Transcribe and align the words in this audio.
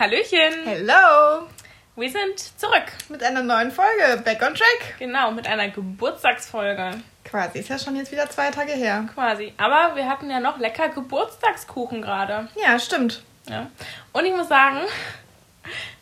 Hallöchen! 0.00 0.64
Hello! 0.64 1.46
Wir 1.94 2.10
sind 2.10 2.38
zurück. 2.58 2.84
Mit 3.10 3.22
einer 3.22 3.42
neuen 3.42 3.70
Folge, 3.70 4.22
Back 4.24 4.40
on 4.40 4.54
Track. 4.54 4.98
Genau, 4.98 5.30
mit 5.30 5.46
einer 5.46 5.68
Geburtstagsfolge. 5.68 6.92
Quasi, 7.22 7.58
ist 7.58 7.68
ja 7.68 7.78
schon 7.78 7.96
jetzt 7.96 8.10
wieder 8.10 8.30
zwei 8.30 8.50
Tage 8.50 8.72
her. 8.72 9.06
Quasi. 9.12 9.52
Aber 9.58 9.94
wir 9.96 10.08
hatten 10.08 10.30
ja 10.30 10.40
noch 10.40 10.58
lecker 10.58 10.88
Geburtstagskuchen 10.88 12.00
gerade. 12.00 12.48
Ja, 12.56 12.78
stimmt. 12.78 13.22
Ja. 13.46 13.66
Und 14.14 14.24
ich 14.24 14.34
muss 14.34 14.48
sagen, 14.48 14.78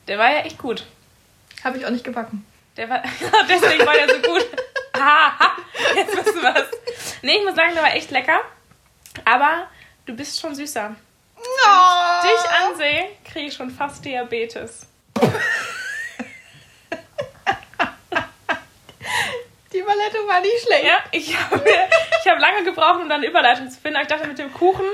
der 0.07 0.17
war 0.17 0.31
ja 0.31 0.41
echt 0.43 0.59
gut. 0.59 0.87
Habe 1.65 1.79
ich 1.79 1.85
auch 1.85 1.91
nicht 1.91 2.05
gebacken. 2.05 2.47
Der 2.77 2.89
war, 2.89 3.03
deswegen 3.49 3.85
war 3.85 3.95
der 3.95 4.15
so 4.15 4.21
gut. 4.21 4.47
Haha, 4.97 5.57
jetzt 5.97 6.17
wissen 6.17 6.41
wir 6.41 6.55
es. 6.55 7.19
Nee, 7.23 7.39
ich 7.39 7.45
muss 7.45 7.57
sagen, 7.57 7.75
der 7.75 7.83
war 7.83 7.97
echt 7.97 8.13
lecker. 8.13 8.43
Aber 9.25 9.67
du 10.07 10.15
bist 10.15 10.41
schon 10.41 10.55
süßer. 10.55 10.95
No. 11.39 12.23
Dich 12.23 12.51
ansehe, 12.51 13.05
kriege 13.31 13.47
ich 13.49 13.55
schon 13.55 13.71
fast 13.71 14.05
Diabetes. 14.05 14.87
Die 19.73 19.79
Überleitung 19.79 20.27
war 20.27 20.41
nicht 20.41 20.61
schlecht. 20.65 20.85
Ja, 20.85 20.99
ich 21.13 21.37
habe 21.39 21.63
hab 22.27 22.39
lange 22.41 22.65
gebraucht, 22.65 22.97
um 23.03 23.09
dann 23.09 23.21
eine 23.21 23.27
Überleitung 23.27 23.71
zu 23.71 23.79
finden. 23.81 23.97
Aber 23.97 24.03
ich 24.03 24.09
dachte, 24.09 24.27
mit 24.27 24.39
dem 24.39 24.53
Kuchen, 24.53 24.87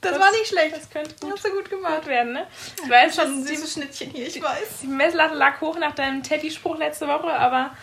Das, 0.00 0.12
Das- 0.12 0.20
war 0.20 0.30
nicht 0.32 0.46
schlecht. 0.48 0.74
das 0.76 0.90
könnte 0.90 1.14
gut, 1.20 1.32
Hast 1.34 1.44
du 1.44 1.50
gut 1.50 1.70
gemacht. 1.70 1.96
gut 1.96 2.06
werden, 2.06 2.32
ne? 2.32 2.46
Ich 2.82 2.90
weiß, 2.90 3.14
Schon 3.16 3.24
ein 3.26 3.46
die, 3.46 3.54
süßes 3.56 3.74
Schnittchen 3.74 4.10
hier, 4.10 4.26
ich 4.26 4.42
weiß. 4.42 4.80
die 4.82 4.86
Messlatte 4.88 5.34
lag 5.34 5.60
hoch 5.60 5.76
nach 5.78 5.94
deinem 5.94 6.22
Teddy-Spruch 6.22 6.78
letzte 6.78 7.06
Woche, 7.06 7.30
aber 7.32 7.76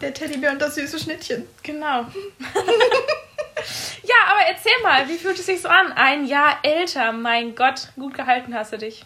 Der 0.00 0.12
Teddybär 0.12 0.50
und 0.52 0.60
das 0.60 0.74
süße 0.74 0.98
Schnittchen. 0.98 1.48
genau. 1.62 2.04
ja, 4.02 4.14
aber 4.28 4.40
erzähl 4.48 4.72
mal, 4.82 5.08
wie 5.08 5.16
fühlt 5.16 5.38
es 5.38 5.46
sich 5.46 5.60
so 5.60 5.68
an? 5.68 5.92
Ein 5.92 6.26
Jahr 6.26 6.58
älter, 6.62 7.12
mein 7.12 7.54
Gott, 7.54 7.88
gut 7.96 8.14
gehalten 8.14 8.54
hast 8.54 8.72
du 8.72 8.78
dich. 8.78 9.04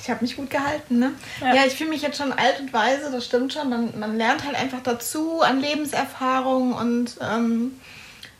Ich 0.00 0.08
habe 0.08 0.22
mich 0.22 0.36
gut 0.36 0.50
gehalten, 0.50 1.00
ne? 1.00 1.12
Ja. 1.40 1.54
Ja, 1.54 1.66
ich 1.66 1.74
fühle 1.74 1.90
mich 1.90 2.02
jetzt 2.02 2.18
schon 2.18 2.32
alt 2.32 2.60
und 2.60 2.72
weise, 2.72 3.10
das 3.10 3.24
stimmt 3.26 3.52
schon. 3.52 3.68
Man, 3.68 3.98
man 3.98 4.16
lernt 4.16 4.44
halt 4.44 4.54
einfach 4.54 4.80
dazu 4.82 5.42
an 5.42 5.60
Lebenserfahrung 5.60 6.72
und 6.72 7.16
ähm, 7.20 7.80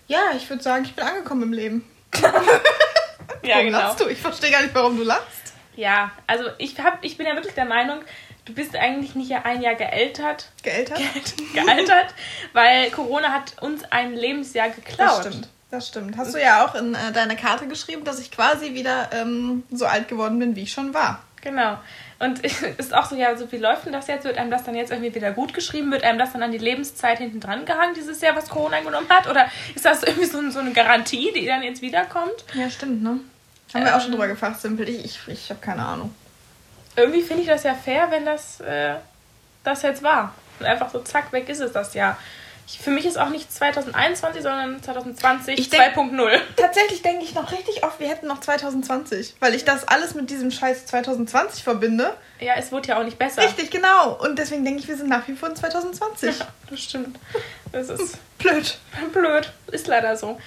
ja, 0.07 0.21
ich 0.37 0.49
würde 0.49 0.63
sagen, 0.63 0.85
ich 0.85 0.95
bin 0.95 1.05
angekommen 1.05 1.43
im 1.43 1.53
Leben. 1.53 1.85
Ja, 3.43 3.57
Warum 3.57 3.67
genau. 3.67 3.79
lachst 3.79 4.01
du? 4.01 4.09
Ich 4.09 4.19
verstehe 4.19 4.51
gar 4.51 4.63
nicht, 4.63 4.75
warum 4.75 4.97
du 4.97 5.05
lachst. 5.05 5.55
Ja, 5.77 6.11
also 6.27 6.45
ich, 6.59 6.79
hab, 6.81 7.05
ich 7.05 7.17
bin 7.17 7.27
ja 7.27 7.35
wirklich 7.35 7.55
der 7.55 7.65
Meinung, 7.67 8.01
du 8.49 8.55
bist 8.55 8.75
eigentlich 8.75 9.15
nicht 9.15 9.31
ja 9.31 9.43
ein 9.45 9.63
Jahr 9.63 9.75
geältert, 9.75 10.49
Geältert? 10.63 11.01
gealtert, 11.55 12.15
weil 12.55 12.91
Corona 12.91 13.29
hat 13.29 13.63
uns 13.63 13.85
ein 13.91 14.15
Lebensjahr 14.15 14.71
geklaut. 14.71 15.25
Das 15.25 15.27
stimmt. 15.27 15.49
Das 15.71 15.89
stimmt. 15.89 16.17
Hast 16.17 16.35
du 16.35 16.41
ja 16.41 16.65
auch 16.65 16.75
in 16.75 16.95
äh, 16.95 17.13
deiner 17.13 17.37
Karte 17.37 17.69
geschrieben, 17.69 18.03
dass 18.05 18.19
ich 18.19 18.31
quasi 18.31 18.73
wieder 18.73 19.11
ähm, 19.13 19.65
so 19.71 19.85
alt 19.85 20.09
geworden 20.09 20.39
bin, 20.39 20.57
wie 20.57 20.63
ich 20.63 20.73
schon 20.73 20.95
war. 20.95 21.23
Genau. 21.43 21.79
Und 22.19 22.41
ist 22.79 22.95
auch 22.95 23.05
so, 23.05 23.15
ja, 23.17 23.37
so 23.37 23.53
wie 23.53 23.59
läuft 23.59 23.85
denn 23.85 23.93
das 23.93 24.07
jetzt? 24.07 24.25
Wird 24.25 24.39
einem 24.39 24.51
das 24.51 24.65
dann 24.65 24.75
jetzt 24.75 24.91
irgendwie 24.91 25.15
wieder 25.15 25.31
gut 25.33 25.53
geschrieben? 25.53 25.93
Wird 25.93 26.05
einem 26.05 26.19
das 26.19 26.33
dann 26.33 26.43
an 26.43 26.53
die 26.53 26.59
Lebenszeit 26.59 27.19
hinten 27.19 27.41
dran 27.41 27.67
gehangen, 27.67 27.93
dieses 27.95 28.21
Jahr, 28.23 28.35
was 28.35 28.49
Corona 28.49 28.81
genommen 28.81 29.09
hat? 29.11 29.29
Oder 29.29 29.47
ist 29.75 29.85
das 29.85 30.03
irgendwie 30.05 30.27
so, 30.27 30.51
so 30.51 30.61
eine 30.61 30.73
Garantie, 30.73 31.33
die 31.35 31.45
dann 31.45 31.63
jetzt 31.63 31.83
wiederkommt? 31.83 32.45
Ja, 32.55 32.71
stimmt, 32.71 33.03
ne? 33.03 33.21
Haben 33.75 33.85
wir 33.85 33.95
auch 33.95 34.01
schon 34.01 34.07
Ähm. 34.07 34.13
drüber 34.13 34.29
gefachsimpelt. 34.29 34.89
Ich, 34.89 35.05
ich, 35.05 35.29
ich 35.29 35.51
habe 35.51 35.61
keine 35.61 35.85
Ahnung. 35.85 36.15
Irgendwie 36.99 37.23
finde 37.23 37.43
ich 37.43 37.49
das 37.49 37.63
ja 37.63 37.75
fair, 37.75 38.11
wenn 38.11 38.27
das, 38.27 38.59
äh, 38.59 38.97
das 39.63 39.83
jetzt 39.83 40.03
war. 40.03 40.35
Und 40.59 40.67
einfach 40.67 40.91
so 40.91 40.99
zack, 40.99 41.33
weg 41.33 41.49
ist 41.49 41.61
es 41.61 41.71
das 41.71 41.95
Jahr. 41.95 42.19
Ich, 42.71 42.79
für 42.81 42.91
mich 42.91 43.07
ist 43.07 43.17
auch 43.17 43.31
nicht 43.31 43.51
2021, 43.51 44.43
sondern 44.43 44.83
2020 44.83 45.59
Ich 45.59 45.71
denk- 45.71 45.97
2.0. 45.97 46.39
Tatsächlich 46.55 47.01
denke 47.01 47.25
ich 47.25 47.35
noch 47.35 47.51
richtig 47.51 47.83
oft, 47.83 47.99
wir 47.99 48.09
hätten 48.09 48.27
noch 48.27 48.41
2020. 48.41 49.37
Weil 49.41 49.55
ich 49.55 49.65
das 49.65 49.89
alles 49.89 50.15
mit 50.15 50.29
diesem 50.29 50.51
Scheiß 50.51 50.85
2020 50.85 51.65
verbinde. 51.65 52.15
Ja, 52.41 52.55
es 52.59 52.71
wurde 52.71 52.89
ja 52.89 53.01
auch 53.01 53.05
nicht 53.05 53.19
besser. 53.19 53.43
Richtig, 53.43 53.71
genau. 53.71 54.13
Und 54.23 54.39
deswegen 54.39 54.67
denke 54.67 54.81
ich, 54.81 54.89
wir 54.89 54.99
sind 54.99 55.09
nach 55.09 55.27
wie 55.29 55.35
vor 55.35 55.49
in 55.49 55.57
2020. 55.57 56.39
Ja, 56.41 56.47
das 56.69 56.81
stimmt. 56.81 57.19
Das 57.73 57.89
ist 57.89 58.19
Blöd. 58.39 58.79
blöd. 59.15 59.51
Ist 59.73 59.87
leider 59.87 60.15
so. 60.19 60.39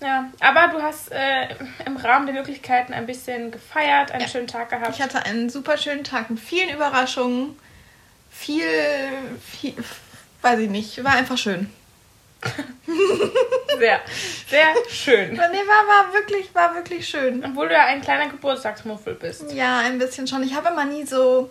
Ja. 0.00 0.30
Aber 0.40 0.68
du 0.68 0.80
hast 0.82 1.12
äh, 1.12 1.48
im 1.84 1.98
Rahmen 1.98 2.24
der 2.24 2.34
Möglichkeiten 2.34 2.94
ein 2.94 3.04
bisschen 3.04 3.50
gefeiert, 3.50 4.12
einen 4.12 4.22
Ja. 4.22 4.28
schönen 4.28 4.46
Tag 4.46 4.70
gehabt. 4.70 4.94
Ich 4.96 5.02
hatte 5.02 5.24
einen 5.26 5.50
super 5.50 5.76
schönen 5.76 6.04
Tag 6.04 6.30
mit 6.30 6.40
vielen 6.40 6.70
Überraschungen. 6.70 7.58
Viel, 8.30 8.64
viel, 9.50 9.74
weiß 10.46 10.60
ich 10.60 10.70
nicht, 10.70 11.02
war 11.02 11.14
einfach 11.14 11.36
schön. 11.36 11.68
Sehr, 13.78 14.00
sehr 14.48 14.66
schön. 14.88 15.32
Nee, 15.32 15.38
war, 15.38 16.06
war 16.06 16.14
wirklich, 16.14 16.54
war 16.54 16.74
wirklich 16.74 17.06
schön. 17.06 17.44
Obwohl 17.44 17.68
du 17.68 17.74
ja 17.74 17.84
ein 17.86 18.00
kleiner 18.00 18.28
Geburtstagsmuffel 18.30 19.14
bist. 19.14 19.52
Ja, 19.52 19.80
ein 19.80 19.98
bisschen 19.98 20.26
schon. 20.26 20.42
Ich 20.44 20.54
habe 20.54 20.68
immer 20.68 20.84
nie 20.86 21.04
so, 21.04 21.50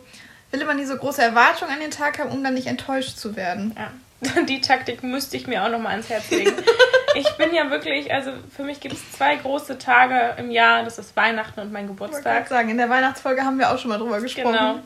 will 0.49 0.61
immer 0.61 0.73
nie 0.73 0.85
so 0.85 0.95
große 0.95 1.21
Erwartungen 1.21 1.71
an 1.71 1.79
den 1.79 1.91
Tag 1.91 2.17
haben, 2.17 2.31
um 2.31 2.43
dann 2.43 2.55
nicht 2.55 2.65
enttäuscht 2.67 3.17
zu 3.17 3.35
werden. 3.35 3.75
Ja. 3.77 4.41
Die 4.49 4.61
Taktik 4.61 5.03
müsste 5.03 5.37
ich 5.37 5.45
mir 5.45 5.63
auch 5.63 5.69
nochmal 5.69 5.91
ans 5.91 6.09
Herz 6.09 6.29
legen. 6.31 6.53
Ich 7.17 7.31
bin 7.37 7.55
ja 7.55 7.69
wirklich, 7.71 8.11
also 8.13 8.31
für 8.53 8.63
mich 8.63 8.81
gibt 8.81 8.93
es 8.95 9.11
zwei 9.13 9.37
große 9.37 9.77
Tage 9.77 10.35
im 10.37 10.51
Jahr. 10.51 10.83
Das 10.83 10.97
ist 10.99 11.15
Weihnachten 11.15 11.61
und 11.61 11.71
mein 11.71 11.85
Ich 11.85 11.97
wollte 11.97 12.15
Geburtstag. 12.15 12.49
sagen, 12.49 12.67
in 12.67 12.77
der 12.77 12.89
Weihnachtsfolge 12.89 13.45
haben 13.45 13.57
wir 13.57 13.71
auch 13.71 13.79
schon 13.79 13.87
mal 13.87 13.99
drüber 13.99 14.19
gesprochen. 14.19 14.51
Genau. 14.51 14.79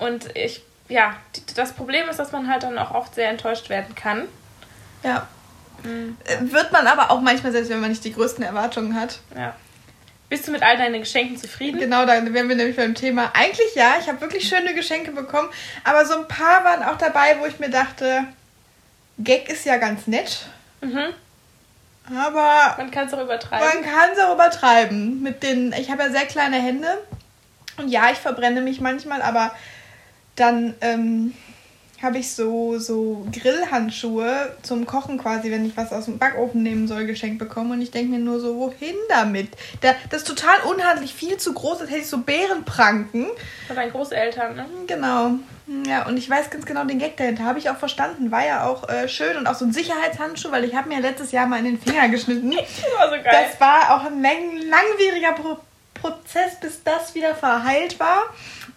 Und 0.00 0.36
ich, 0.36 0.62
ja, 0.88 1.14
das 1.54 1.72
Problem 1.72 2.08
ist, 2.08 2.18
dass 2.18 2.32
man 2.32 2.48
halt 2.50 2.62
dann 2.62 2.78
auch 2.78 2.92
oft 2.92 3.14
sehr 3.14 3.28
enttäuscht 3.28 3.68
werden 3.68 3.94
kann. 3.94 4.24
Ja. 5.02 5.26
Äh, 5.84 6.50
Wird 6.52 6.72
man 6.72 6.86
aber 6.86 7.10
auch 7.10 7.20
manchmal, 7.20 7.52
selbst 7.52 7.70
wenn 7.70 7.80
man 7.80 7.90
nicht 7.90 8.04
die 8.04 8.12
größten 8.12 8.42
Erwartungen 8.44 8.94
hat. 9.00 9.20
Ja. 9.36 9.54
Bist 10.28 10.46
du 10.46 10.52
mit 10.52 10.62
all 10.62 10.76
deinen 10.76 11.00
Geschenken 11.00 11.36
zufrieden? 11.38 11.78
Genau, 11.80 12.04
da 12.04 12.12
wären 12.32 12.48
wir 12.48 12.56
nämlich 12.56 12.76
beim 12.76 12.94
Thema. 12.94 13.30
Eigentlich 13.34 13.74
ja, 13.74 13.94
ich 14.00 14.08
habe 14.08 14.20
wirklich 14.20 14.46
schöne 14.48 14.74
Geschenke 14.74 15.12
bekommen, 15.12 15.48
aber 15.84 16.04
so 16.04 16.14
ein 16.18 16.28
paar 16.28 16.64
waren 16.64 16.82
auch 16.82 16.98
dabei, 16.98 17.36
wo 17.40 17.46
ich 17.46 17.58
mir 17.60 17.70
dachte, 17.70 18.24
Gag 19.18 19.48
ist 19.48 19.64
ja 19.64 19.76
ganz 19.78 20.06
nett, 20.06 20.46
Mhm. 20.80 21.14
aber 22.06 22.74
Man 22.78 22.90
kann 22.90 23.06
es 23.06 23.12
auch 23.12 23.18
man 23.18 23.26
übertreiben. 23.26 23.82
kann 23.82 24.10
es 24.12 24.18
auch 24.20 24.34
übertreiben. 24.34 25.22
Mit 25.22 25.42
den, 25.42 25.72
ich 25.72 25.90
habe 25.90 26.02
ja 26.04 26.10
sehr 26.10 26.26
kleine 26.26 26.56
Hände 26.56 26.86
und 27.78 27.88
ja, 27.88 28.10
ich 28.10 28.18
verbrenne 28.18 28.60
mich 28.60 28.80
manchmal, 28.80 29.22
aber 29.22 29.52
dann 30.40 30.74
ähm, 30.80 31.34
habe 32.02 32.18
ich 32.18 32.32
so, 32.32 32.78
so 32.78 33.26
Grillhandschuhe 33.32 34.56
zum 34.62 34.86
Kochen 34.86 35.18
quasi, 35.18 35.50
wenn 35.50 35.66
ich 35.66 35.76
was 35.76 35.92
aus 35.92 36.04
dem 36.04 36.18
Backofen 36.18 36.62
nehmen 36.62 36.86
soll, 36.86 37.06
geschenkt 37.06 37.38
bekommen. 37.38 37.72
Und 37.72 37.82
ich 37.82 37.90
denke 37.90 38.12
mir 38.12 38.20
nur 38.20 38.38
so, 38.38 38.56
wohin 38.56 38.94
damit? 39.08 39.48
Da, 39.80 39.94
das 40.10 40.22
ist 40.22 40.28
total 40.28 40.60
unhandlich, 40.70 41.12
viel 41.12 41.36
zu 41.38 41.52
groß, 41.52 41.80
als 41.80 41.90
hätte 41.90 42.00
ich 42.00 42.06
so 42.06 42.18
Bärenpranken. 42.18 43.26
Von 43.66 43.76
deinen 43.76 43.90
Großeltern, 43.90 44.54
ne? 44.54 44.66
Genau. 44.86 45.32
Ja, 45.86 46.06
und 46.06 46.16
ich 46.16 46.30
weiß 46.30 46.50
ganz 46.50 46.64
genau 46.64 46.84
den 46.84 46.98
Gag 46.98 47.16
dahinter. 47.16 47.44
Habe 47.44 47.58
ich 47.58 47.68
auch 47.68 47.76
verstanden. 47.76 48.30
War 48.30 48.46
ja 48.46 48.64
auch 48.64 48.88
äh, 48.88 49.08
schön 49.08 49.36
und 49.36 49.46
auch 49.46 49.54
so 49.54 49.66
ein 49.66 49.72
Sicherheitshandschuh, 49.72 50.50
weil 50.50 50.64
ich 50.64 50.74
habe 50.74 50.88
mir 50.88 51.00
letztes 51.00 51.32
Jahr 51.32 51.46
mal 51.46 51.58
in 51.58 51.64
den 51.64 51.80
Finger 51.80 52.08
geschnitten. 52.08 52.52
Das 52.58 52.92
war 52.96 53.08
so 53.08 53.22
geil. 53.22 53.46
Das 53.50 53.60
war 53.60 53.96
auch 53.96 54.06
ein 54.06 54.22
lang 54.22 54.56
langwieriger 54.56 55.32
Pro 55.32 55.58
Prozess, 55.94 56.60
bis 56.60 56.82
das 56.84 57.14
wieder 57.16 57.34
verheilt 57.34 57.98
war. 57.98 58.22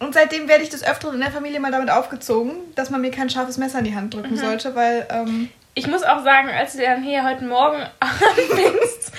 Und 0.02 0.14
seitdem 0.14 0.48
werde 0.48 0.64
ich 0.64 0.68
des 0.70 0.82
Öfteren 0.84 1.14
in 1.14 1.20
der 1.20 1.30
Familie 1.30 1.60
mal 1.60 1.70
damit 1.70 1.90
aufgezogen, 1.90 2.54
dass 2.74 2.90
man 2.90 3.00
mir 3.00 3.10
kein 3.10 3.30
scharfes 3.30 3.56
Messer 3.56 3.78
in 3.78 3.84
die 3.84 3.94
Hand 3.94 4.14
drücken 4.14 4.36
sollte, 4.36 4.74
weil 4.74 5.06
ähm, 5.10 5.48
Ich 5.74 5.86
muss 5.86 6.02
auch 6.02 6.22
sagen, 6.24 6.48
als 6.50 6.72
du 6.72 6.82
dann 6.82 7.02
hier 7.02 7.24
heute 7.24 7.44
Morgen 7.44 7.78
anfingst, 8.00 9.12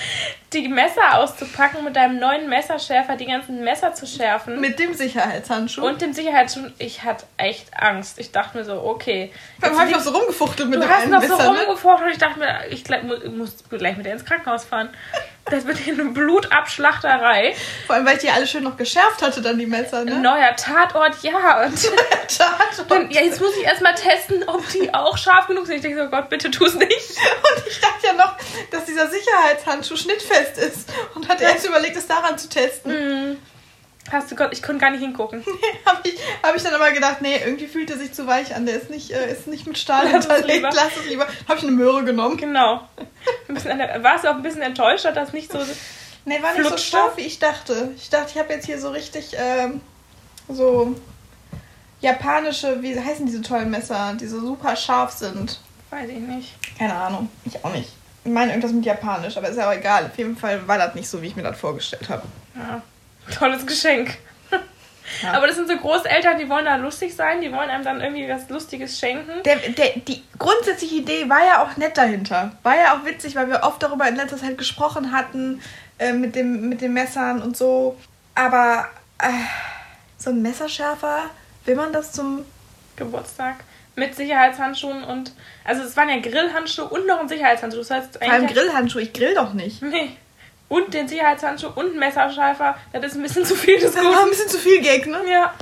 die 0.52 0.68
Messer 0.68 1.14
auszupacken, 1.18 1.82
mit 1.84 1.96
deinem 1.96 2.18
neuen 2.20 2.48
Messerschärfer 2.48 3.16
die 3.16 3.26
ganzen 3.26 3.64
Messer 3.64 3.92
zu 3.94 4.06
schärfen 4.06 4.60
mit 4.60 4.78
dem 4.78 4.94
Sicherheitshandschuh. 4.94 5.84
und 5.84 6.00
dem 6.00 6.12
Sicherheitsschuh, 6.12 6.66
ich 6.78 7.02
hatte 7.02 7.24
echt 7.38 7.68
Angst. 7.76 8.18
Ich 8.20 8.30
dachte 8.30 8.58
mir 8.58 8.64
so, 8.64 8.80
okay. 8.84 9.32
dann 9.60 9.76
habe 9.76 9.88
ich 9.88 9.96
noch 9.96 10.02
so 10.02 10.10
rumgefuchtelt 10.10 10.68
mit 10.68 10.78
Du 10.78 10.82
dem 10.86 10.90
hast 10.90 11.02
einen 11.04 11.12
noch 11.12 11.22
so 11.22 11.36
Messer, 11.36 11.52
ne? 11.52 11.58
rumgefocht 11.60 12.02
und 12.04 12.10
ich 12.10 12.18
dachte 12.18 12.38
mir, 12.38 12.66
ich 12.70 12.84
muss 13.36 13.56
gleich 13.70 13.96
mit 13.96 14.06
dir 14.06 14.12
ins 14.12 14.24
Krankenhaus 14.24 14.64
fahren. 14.64 14.90
Das 15.50 15.66
wird 15.66 15.76
hier 15.76 15.92
eine 15.92 16.06
Blutabschlachterei. 16.06 17.54
Vor 17.86 17.96
allem, 17.96 18.06
weil 18.06 18.16
ich 18.16 18.22
die 18.22 18.30
alle 18.30 18.46
schön 18.46 18.64
noch 18.64 18.78
geschärft 18.78 19.20
hatte, 19.20 19.42
dann 19.42 19.58
die 19.58 19.66
Messer, 19.66 20.04
ne? 20.04 20.18
neuer 20.18 20.56
Tatort, 20.56 21.22
ja. 21.22 21.64
Und 21.64 21.74
Tatort. 22.28 22.90
dann, 22.90 23.10
ja, 23.10 23.20
jetzt 23.20 23.40
muss 23.40 23.54
ich 23.56 23.64
erstmal 23.64 23.94
testen, 23.94 24.42
ob 24.48 24.66
die 24.70 24.92
auch 24.94 25.18
scharf 25.18 25.46
genug 25.46 25.66
sind. 25.66 25.76
Ich 25.76 25.82
denke 25.82 26.02
so, 26.02 26.08
Gott, 26.08 26.30
bitte 26.30 26.50
tu 26.50 26.64
es 26.64 26.74
nicht. 26.74 26.90
Und 26.90 27.66
ich 27.68 27.78
dachte 27.78 28.06
ja 28.06 28.12
noch, 28.14 28.36
dass 28.70 28.86
dieser 28.86 29.10
Sicherheitshandschuh 29.10 29.96
schnittfest 29.96 30.56
ist. 30.56 30.88
Und 31.14 31.28
hatte 31.28 31.44
erst 31.44 31.66
überlegt, 31.66 31.96
es 31.96 32.06
daran 32.06 32.38
zu 32.38 32.48
testen. 32.48 32.92
Hm. 32.92 33.23
Hast 34.14 34.30
du 34.30 34.36
Gott, 34.36 34.50
ich 34.52 34.62
konnte 34.62 34.80
gar 34.80 34.90
nicht 34.90 35.00
hingucken. 35.00 35.44
habe 35.86 36.00
ich, 36.08 36.14
hab 36.42 36.54
ich 36.56 36.62
dann 36.62 36.74
aber 36.74 36.92
gedacht, 36.92 37.20
nee, 37.20 37.36
irgendwie 37.44 37.66
fühlt 37.66 37.90
er 37.90 37.98
sich 37.98 38.12
zu 38.12 38.26
weich 38.26 38.54
an. 38.54 38.64
Der 38.64 38.76
ist 38.76 38.88
nicht, 38.90 39.10
äh, 39.10 39.30
ist 39.32 39.46
nicht 39.48 39.66
mit 39.66 39.76
Stahl 39.76 40.04
Lass 40.12 40.24
es 40.26 40.30
hinterlegt. 40.32 40.54
lieber. 40.56 40.70
Lass 40.72 40.96
es 40.96 41.06
lieber. 41.08 41.26
Habe 41.48 41.58
ich 41.58 41.62
eine 41.64 41.72
Möhre 41.72 42.04
genommen. 42.04 42.36
Genau. 42.36 42.86
An- 43.48 44.02
warst 44.04 44.24
du 44.24 44.28
auch 44.30 44.36
ein 44.36 44.42
bisschen 44.42 44.62
enttäuscht, 44.62 45.04
dass 45.04 45.14
das 45.14 45.32
nicht 45.32 45.50
so. 45.50 45.58
Nee, 46.26 46.40
war 46.42 46.52
nicht 46.52 46.62
so 46.62 46.68
Flutschte? 46.68 46.90
scharf, 46.96 47.16
wie 47.16 47.22
ich 47.22 47.38
dachte. 47.38 47.90
Ich 47.96 48.08
dachte, 48.08 48.30
ich 48.34 48.38
habe 48.38 48.52
jetzt 48.52 48.66
hier 48.66 48.78
so 48.80 48.90
richtig 48.90 49.32
ähm, 49.36 49.80
so 50.48 50.94
japanische, 52.00 52.82
wie 52.82 52.98
heißen 52.98 53.26
diese 53.26 53.42
tollen 53.42 53.70
Messer, 53.70 54.14
die 54.20 54.26
so 54.26 54.40
super 54.40 54.76
scharf 54.76 55.10
sind. 55.12 55.60
Weiß 55.90 56.08
ich 56.08 56.18
nicht. 56.18 56.54
Keine 56.78 56.94
Ahnung. 56.94 57.28
Ich 57.44 57.64
auch 57.64 57.72
nicht. 57.72 57.90
Ich 58.24 58.32
meine 58.32 58.52
irgendwas 58.52 58.72
mit 58.72 58.84
japanisch, 58.86 59.36
aber 59.36 59.48
ist 59.48 59.56
ja 59.58 59.68
auch 59.68 59.74
egal. 59.74 60.06
Auf 60.06 60.16
jeden 60.16 60.36
Fall 60.36 60.66
war 60.66 60.78
das 60.78 60.94
nicht 60.94 61.08
so, 61.08 61.20
wie 61.20 61.26
ich 61.26 61.36
mir 61.36 61.42
das 61.42 61.58
vorgestellt 61.58 62.08
habe. 62.08 62.22
Ja. 62.56 62.82
Tolles 63.32 63.66
Geschenk. 63.66 64.16
Ja. 65.22 65.34
Aber 65.34 65.46
das 65.46 65.56
sind 65.56 65.68
so 65.68 65.76
Großeltern, 65.76 66.38
die 66.38 66.48
wollen 66.48 66.64
da 66.64 66.76
lustig 66.76 67.14
sein, 67.14 67.40
die 67.40 67.52
wollen 67.52 67.68
einem 67.68 67.84
dann 67.84 68.00
irgendwie 68.00 68.28
was 68.28 68.48
Lustiges 68.48 68.98
schenken. 68.98 69.42
Der, 69.44 69.56
der, 69.56 69.90
die 69.96 70.22
grundsätzliche 70.38 70.96
Idee 70.96 71.28
war 71.28 71.44
ja 71.44 71.62
auch 71.62 71.76
nett 71.76 71.96
dahinter. 71.96 72.52
War 72.62 72.76
ja 72.76 72.94
auch 72.96 73.04
witzig, 73.04 73.36
weil 73.36 73.48
wir 73.48 73.62
oft 73.62 73.82
darüber 73.82 74.08
in 74.08 74.16
letzter 74.16 74.38
Zeit 74.38 74.56
gesprochen 74.56 75.12
hatten, 75.12 75.60
äh, 75.98 76.12
mit, 76.12 76.34
dem, 76.34 76.68
mit 76.68 76.80
den 76.80 76.94
Messern 76.94 77.42
und 77.42 77.56
so. 77.56 77.98
Aber 78.34 78.88
äh, 79.18 79.28
so 80.18 80.30
ein 80.30 80.42
Messerschärfer, 80.42 81.24
will 81.64 81.76
man 81.76 81.92
das 81.92 82.12
zum. 82.12 82.44
Geburtstag 82.96 83.56
mit 83.96 84.14
Sicherheitshandschuhen 84.14 85.04
und 85.04 85.32
also 85.64 85.82
es 85.82 85.96
waren 85.96 86.08
ja 86.08 86.18
Grillhandschuhe 86.18 86.88
und 86.88 87.06
noch 87.06 87.20
ein 87.20 87.28
Sicherheitshandschuh. 87.28 87.78
Das 87.78 87.90
heißt 87.90 88.18
Vor 88.18 88.22
allem 88.22 88.42
eigentlich 88.44 88.56
Grillhandschuh, 88.56 88.98
ich 88.98 89.12
grill 89.12 89.34
doch 89.34 89.52
nicht. 89.52 89.82
nee. 89.82 90.16
Und 90.68 90.94
den 90.94 91.08
Sicherheitshandschuh 91.08 91.68
und 91.74 91.90
einen 91.90 91.98
Messerschleifer. 91.98 92.76
Das 92.92 93.04
ist 93.04 93.16
ein 93.16 93.22
bisschen 93.22 93.44
zu 93.44 93.54
viel 93.54 93.78
Das 93.80 93.94
war 93.94 94.22
ein 94.22 94.30
bisschen 94.30 94.48
zu 94.48 94.58
viel 94.58 94.80
Gag, 94.80 95.06
ne? 95.06 95.20
Ja. 95.30 95.52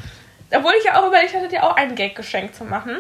Obwohl 0.55 0.73
ich 0.79 0.85
ja 0.85 1.01
auch 1.01 1.07
überlegt 1.07 1.35
hatte, 1.35 1.49
dir 1.49 1.65
auch 1.65 1.77
ein 1.77 1.95
Gag 1.95 2.15
geschenkt 2.15 2.55
zu 2.55 2.65
machen. 2.65 2.99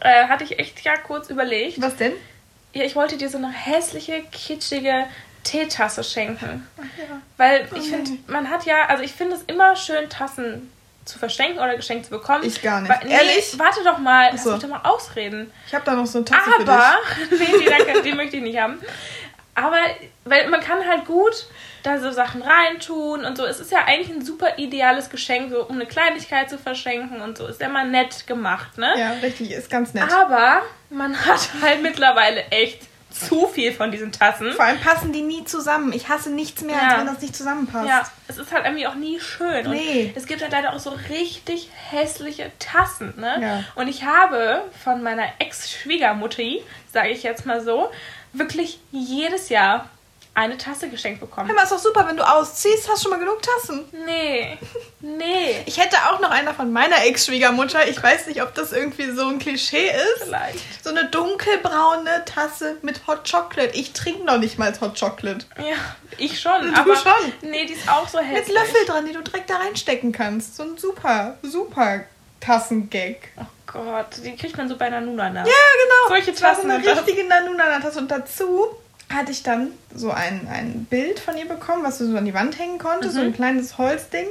Äh, 0.00 0.26
hatte 0.28 0.44
ich 0.44 0.58
echt 0.58 0.82
ja 0.84 0.96
kurz 0.96 1.28
überlegt. 1.28 1.80
Was 1.80 1.96
denn? 1.96 2.12
Ja, 2.72 2.84
ich 2.84 2.96
wollte 2.96 3.16
dir 3.16 3.28
so 3.28 3.36
eine 3.36 3.50
hässliche, 3.50 4.22
kitschige 4.32 5.04
Teetasse 5.44 6.02
schenken. 6.02 6.66
Weil 7.36 7.68
ich 7.74 7.92
Oh 7.92 7.96
finde, 7.96 8.12
man 8.26 8.48
hat 8.48 8.64
ja, 8.64 8.86
also 8.86 9.02
ich 9.02 9.12
finde 9.12 9.36
es 9.36 9.42
immer 9.42 9.76
schön, 9.76 10.08
Tassen 10.08 10.72
zu 11.04 11.18
verschenken 11.18 11.58
oder 11.58 11.74
geschenkt 11.76 12.06
zu 12.06 12.10
bekommen. 12.12 12.44
Ich 12.44 12.62
gar 12.62 12.80
nicht. 12.80 12.90
Weil, 12.90 13.06
nee, 13.06 13.12
Ehrlich? 13.12 13.58
Warte 13.58 13.82
doch 13.84 13.98
mal, 13.98 14.30
lass 14.32 14.44
so. 14.44 14.52
mich 14.52 14.62
doch 14.62 14.68
mal 14.68 14.80
ausreden. 14.84 15.52
Ich 15.66 15.74
habe 15.74 15.84
da 15.84 15.94
noch 15.94 16.06
so 16.06 16.18
eine 16.18 16.24
Tasse 16.24 16.50
für 16.50 16.60
Aber, 16.62 16.94
nee, 17.30 17.58
die, 17.58 17.64
danke, 17.64 18.02
die 18.02 18.12
möchte 18.12 18.36
ich 18.36 18.42
nicht 18.42 18.58
haben. 18.58 18.78
Aber, 19.54 19.76
weil 20.24 20.48
man 20.48 20.60
kann 20.60 20.86
halt 20.88 21.04
gut 21.04 21.46
da 21.82 21.98
so 21.98 22.10
Sachen 22.10 22.42
reintun 22.42 23.24
und 23.24 23.36
so. 23.36 23.44
Es 23.44 23.60
ist 23.60 23.70
ja 23.72 23.84
eigentlich 23.86 24.08
ein 24.10 24.24
super 24.24 24.56
ideales 24.58 25.10
Geschenk, 25.10 25.50
so 25.50 25.64
um 25.66 25.74
eine 25.74 25.86
Kleinigkeit 25.86 26.48
zu 26.48 26.56
verschenken 26.58 27.20
und 27.20 27.36
so. 27.36 27.46
Ist 27.46 27.60
ja 27.60 27.68
mal 27.68 27.86
nett 27.88 28.26
gemacht, 28.26 28.78
ne? 28.78 28.94
Ja, 28.96 29.12
richtig, 29.22 29.50
ist 29.50 29.68
ganz 29.68 29.92
nett. 29.92 30.10
Aber 30.10 30.62
man 30.90 31.16
hat 31.26 31.50
halt 31.60 31.82
mittlerweile 31.82 32.44
echt 32.50 32.82
zu 33.10 33.46
viel 33.46 33.72
von 33.72 33.90
diesen 33.90 34.10
Tassen. 34.10 34.52
Vor 34.52 34.64
allem 34.64 34.80
passen 34.80 35.12
die 35.12 35.20
nie 35.20 35.44
zusammen. 35.44 35.92
Ich 35.92 36.08
hasse 36.08 36.30
nichts 36.30 36.62
mehr, 36.62 36.76
Ja. 36.76 36.88
als 36.88 36.98
wenn 37.00 37.06
das 37.08 37.20
nicht 37.20 37.36
zusammenpasst. 37.36 37.86
Ja, 37.86 38.08
es 38.28 38.38
ist 38.38 38.50
halt 38.52 38.64
irgendwie 38.64 38.86
auch 38.86 38.94
nie 38.94 39.20
schön. 39.20 39.68
Nee. 39.68 40.06
Und 40.06 40.16
es 40.16 40.24
gibt 40.26 40.40
halt 40.40 40.52
leider 40.52 40.72
auch 40.72 40.78
so 40.78 40.96
richtig 41.10 41.68
hässliche 41.90 42.50
Tassen, 42.58 43.12
ne? 43.18 43.38
Ja. 43.42 43.64
Und 43.74 43.88
ich 43.88 44.04
habe 44.04 44.62
von 44.82 45.02
meiner 45.02 45.26
Ex-Schwiegermutti, 45.40 46.62
sage 46.90 47.10
ich 47.10 47.22
jetzt 47.22 47.44
mal 47.44 47.60
so, 47.60 47.90
wirklich 48.32 48.80
jedes 48.90 49.48
Jahr 49.48 49.88
eine 50.34 50.56
Tasse 50.56 50.88
geschenkt 50.88 51.20
bekommen. 51.20 51.46
Hör 51.48 51.54
mal, 51.54 51.64
ist 51.64 51.72
doch 51.72 51.78
super, 51.78 52.06
wenn 52.08 52.16
du 52.16 52.26
ausziehst, 52.26 52.88
hast 52.88 53.04
du 53.04 53.08
schon 53.08 53.10
mal 53.10 53.18
genug 53.18 53.42
Tassen. 53.42 53.84
Nee, 54.06 54.58
nee. 55.00 55.56
Ich 55.66 55.78
hätte 55.78 55.96
auch 56.10 56.20
noch 56.20 56.30
einer 56.30 56.54
von 56.54 56.72
meiner 56.72 57.04
Ex-Schwiegermutter. 57.04 57.86
Ich 57.88 58.02
weiß 58.02 58.28
nicht, 58.28 58.42
ob 58.42 58.54
das 58.54 58.72
irgendwie 58.72 59.10
so 59.10 59.26
ein 59.28 59.38
Klischee 59.38 59.88
ist. 59.90 60.24
Vielleicht. 60.24 60.82
So 60.82 60.90
eine 60.90 61.04
dunkelbraune 61.10 62.24
Tasse 62.24 62.76
mit 62.82 63.06
Hot 63.06 63.30
Chocolate. 63.30 63.76
Ich 63.76 63.92
trinke 63.92 64.24
noch 64.24 64.38
nicht 64.38 64.58
mal 64.58 64.72
Hot 64.80 64.98
Chocolate. 64.98 65.44
Ja, 65.58 65.76
ich 66.16 66.40
schon. 66.40 66.72
Du 66.72 66.80
aber 66.80 66.96
schon. 66.96 67.32
Nee, 67.42 67.66
die 67.66 67.74
ist 67.74 67.88
auch 67.88 68.08
so 68.08 68.18
Mit 68.18 68.28
hässlich. 68.28 68.56
Löffel 68.56 68.86
dran, 68.86 69.06
die 69.06 69.12
du 69.12 69.22
direkt 69.22 69.50
da 69.50 69.56
reinstecken 69.56 70.12
kannst. 70.12 70.56
So 70.56 70.62
ein 70.62 70.78
super, 70.78 71.36
super 71.42 72.04
Tassengag. 72.42 73.16
Oh 73.38 73.44
Gott, 73.66 74.06
die 74.24 74.36
kriegt 74.36 74.56
man 74.56 74.68
so 74.68 74.76
bei 74.76 74.90
Nanuna 74.90 75.30
nach. 75.30 75.46
Ja, 75.46 75.52
genau. 75.52 76.08
Solche 76.08 76.32
Das 76.32 76.42
war 76.42 76.54
Tassen 76.54 76.70
So 76.70 76.76
eine 76.76 76.86
richtige 77.00 77.24
Nanuna-Tasse. 77.26 77.98
Und 78.00 78.10
dazu 78.10 78.66
hatte 79.12 79.30
ich 79.32 79.42
dann 79.42 79.68
so 79.94 80.10
ein, 80.10 80.46
ein 80.50 80.84
Bild 80.90 81.20
von 81.20 81.36
ihr 81.36 81.46
bekommen, 81.46 81.82
was 81.84 81.98
du 81.98 82.10
so 82.10 82.16
an 82.16 82.24
die 82.24 82.34
Wand 82.34 82.58
hängen 82.58 82.78
konntest. 82.78 83.14
So 83.14 83.20
Mhm. 83.20 83.26
ein 83.26 83.34
kleines 83.34 83.78
Holzding 83.78 84.26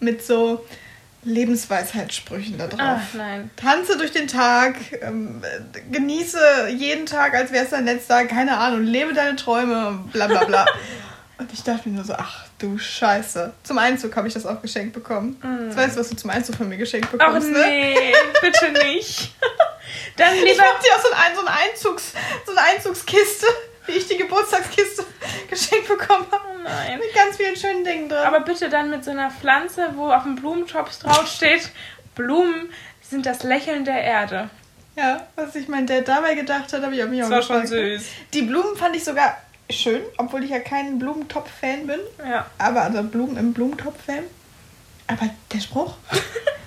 mit 0.00 0.24
so 0.24 0.64
Lebensweisheitssprüchen 1.22 2.56
da 2.58 2.66
drauf. 2.66 2.80
Ach 2.80 3.14
nein. 3.14 3.50
Tanze 3.56 3.98
durch 3.98 4.12
den 4.12 4.26
Tag, 4.28 4.76
ähm, 5.02 5.42
äh, 5.42 5.80
genieße 5.92 6.68
jeden 6.70 7.06
Tag, 7.06 7.34
als 7.34 7.52
wäre 7.52 7.64
es 7.64 7.70
dein 7.70 7.84
letzter, 7.84 8.24
keine 8.24 8.56
Ahnung, 8.58 8.82
lebe 8.84 9.12
deine 9.12 9.36
Träume, 9.36 10.04
bla 10.12 10.26
bla 10.28 10.44
bla. 10.44 10.66
Und 11.38 11.52
ich 11.52 11.62
dachte 11.62 11.88
mir 11.88 11.96
nur 11.96 12.04
so, 12.04 12.14
ach 12.14 12.46
du 12.62 12.78
Scheiße. 12.78 13.52
Zum 13.62 13.78
Einzug 13.78 14.14
habe 14.16 14.28
ich 14.28 14.34
das 14.34 14.46
auch 14.46 14.60
geschenkt 14.62 14.92
bekommen. 14.92 15.40
Jetzt 15.66 15.76
weißt 15.76 15.96
du, 15.96 16.00
was 16.00 16.08
du 16.10 16.16
zum 16.16 16.30
Einzug 16.30 16.56
von 16.56 16.68
mir 16.68 16.76
geschenkt 16.76 17.08
Ach 17.08 17.12
bekommst, 17.12 17.50
ne? 17.50 17.58
nee, 17.66 18.12
bitte 18.40 18.70
nicht. 18.84 19.32
Dann 20.16 20.34
Ich 20.34 20.52
lieber. 20.52 20.62
hab 20.62 20.80
dir 20.80 20.90
auch 20.94 21.00
so, 21.02 21.12
ein, 21.12 21.34
so, 21.34 21.40
ein 21.46 21.48
Einzugs, 21.48 22.12
so 22.46 22.52
eine 22.52 22.60
Einzugskiste, 22.62 23.46
wie 23.86 23.92
ich 23.92 24.06
die 24.06 24.16
Geburtstagskiste 24.18 25.04
geschenkt 25.50 25.88
bekommen 25.88 26.26
habe. 26.30 26.42
Oh 26.54 26.58
nein. 26.62 26.98
Mit 26.98 27.12
ganz 27.14 27.36
vielen 27.36 27.56
schönen 27.56 27.84
Dingen 27.84 28.08
drin. 28.08 28.18
Aber 28.18 28.40
bitte 28.40 28.68
dann 28.68 28.90
mit 28.90 29.04
so 29.04 29.10
einer 29.10 29.30
Pflanze, 29.30 29.88
wo 29.94 30.10
auf 30.12 30.22
dem 30.24 30.36
Blumentopf 30.36 30.98
draufsteht, 31.00 31.70
Blumen 32.14 32.70
sind 33.02 33.26
das 33.26 33.42
Lächeln 33.42 33.84
der 33.84 34.00
Erde. 34.02 34.50
ja, 34.96 35.26
was 35.36 35.54
sich 35.54 35.66
mein 35.68 35.86
Dad 35.86 36.06
dabei 36.06 36.34
gedacht 36.34 36.72
hat, 36.72 36.82
habe 36.82 36.94
ich 36.94 37.02
auch 37.02 37.08
mich 37.08 37.22
auch 37.24 37.28
Das 37.30 37.48
war 37.48 37.62
schon 37.62 37.62
gefragt. 37.62 38.00
süß. 38.00 38.08
Die 38.34 38.42
Blumen 38.42 38.76
fand 38.76 38.94
ich 38.94 39.02
sogar 39.04 39.36
schön, 39.72 40.02
obwohl 40.18 40.44
ich 40.44 40.50
ja 40.50 40.60
kein 40.60 40.98
Blumentopf-Fan 40.98 41.86
bin. 41.86 42.00
Ja. 42.28 42.46
Aber 42.58 42.82
also 42.82 43.02
Blumen 43.02 43.36
im 43.36 43.52
Blumentopf-Fan. 43.52 44.24
Aber 45.06 45.28
der 45.52 45.60
Spruch. 45.60 45.94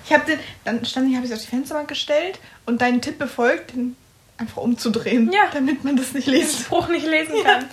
Ich 0.06 0.12
habe 0.12 0.24
den, 0.26 0.38
dann 0.64 0.84
stand 0.84 1.08
ich, 1.10 1.16
habe 1.16 1.26
ich 1.26 1.32
auf 1.32 1.40
die 1.40 1.46
Fensterbank 1.46 1.88
gestellt 1.88 2.38
und 2.66 2.82
deinen 2.82 3.00
Tipp 3.00 3.18
befolgt, 3.18 3.72
den 3.72 3.96
einfach 4.36 4.58
umzudrehen, 4.62 5.30
Ja. 5.32 5.48
damit 5.52 5.84
man 5.84 5.96
das 5.96 6.12
nicht 6.12 6.26
den 6.26 6.34
liest. 6.34 6.60
Spruch 6.64 6.88
nicht 6.88 7.06
lesen 7.06 7.36
kann. 7.44 7.64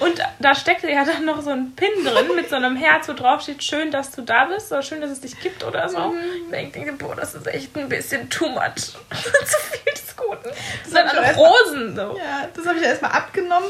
Und 0.00 0.20
da 0.40 0.54
steckte 0.54 0.90
ja 0.90 1.04
dann 1.04 1.24
noch 1.24 1.40
so 1.42 1.50
ein 1.50 1.72
Pin 1.76 1.88
drin 2.04 2.34
mit 2.34 2.50
so 2.50 2.56
einem 2.56 2.76
Herz, 2.76 3.08
wo 3.08 3.12
drauf 3.12 3.40
steht, 3.40 3.62
schön, 3.62 3.90
dass 3.92 4.10
du 4.10 4.22
da 4.22 4.46
bist 4.46 4.70
oder 4.72 4.82
schön, 4.82 5.00
dass 5.00 5.10
es 5.10 5.20
dich 5.20 5.38
gibt 5.40 5.62
oder 5.64 5.88
so. 5.88 5.98
Mhm. 6.10 6.52
Ich 6.52 6.72
denke, 6.72 6.92
boah, 6.94 7.14
das 7.14 7.34
ist 7.34 7.46
echt 7.46 7.74
ein 7.76 7.88
bisschen 7.88 8.28
too 8.28 8.48
much. 8.48 8.74
Zu 8.76 8.98
viel 9.70 9.92
des 9.94 10.16
Guten. 10.16 10.50
Das 10.90 10.94
hab 11.04 11.10
sind 11.10 11.22
mal- 11.22 11.34
Rosen 11.34 11.94
so. 11.96 12.18
Ja, 12.18 12.48
das 12.52 12.66
habe 12.66 12.74
ich 12.76 12.82
dann 12.82 12.90
erstmal 12.90 13.12
abgenommen 13.12 13.68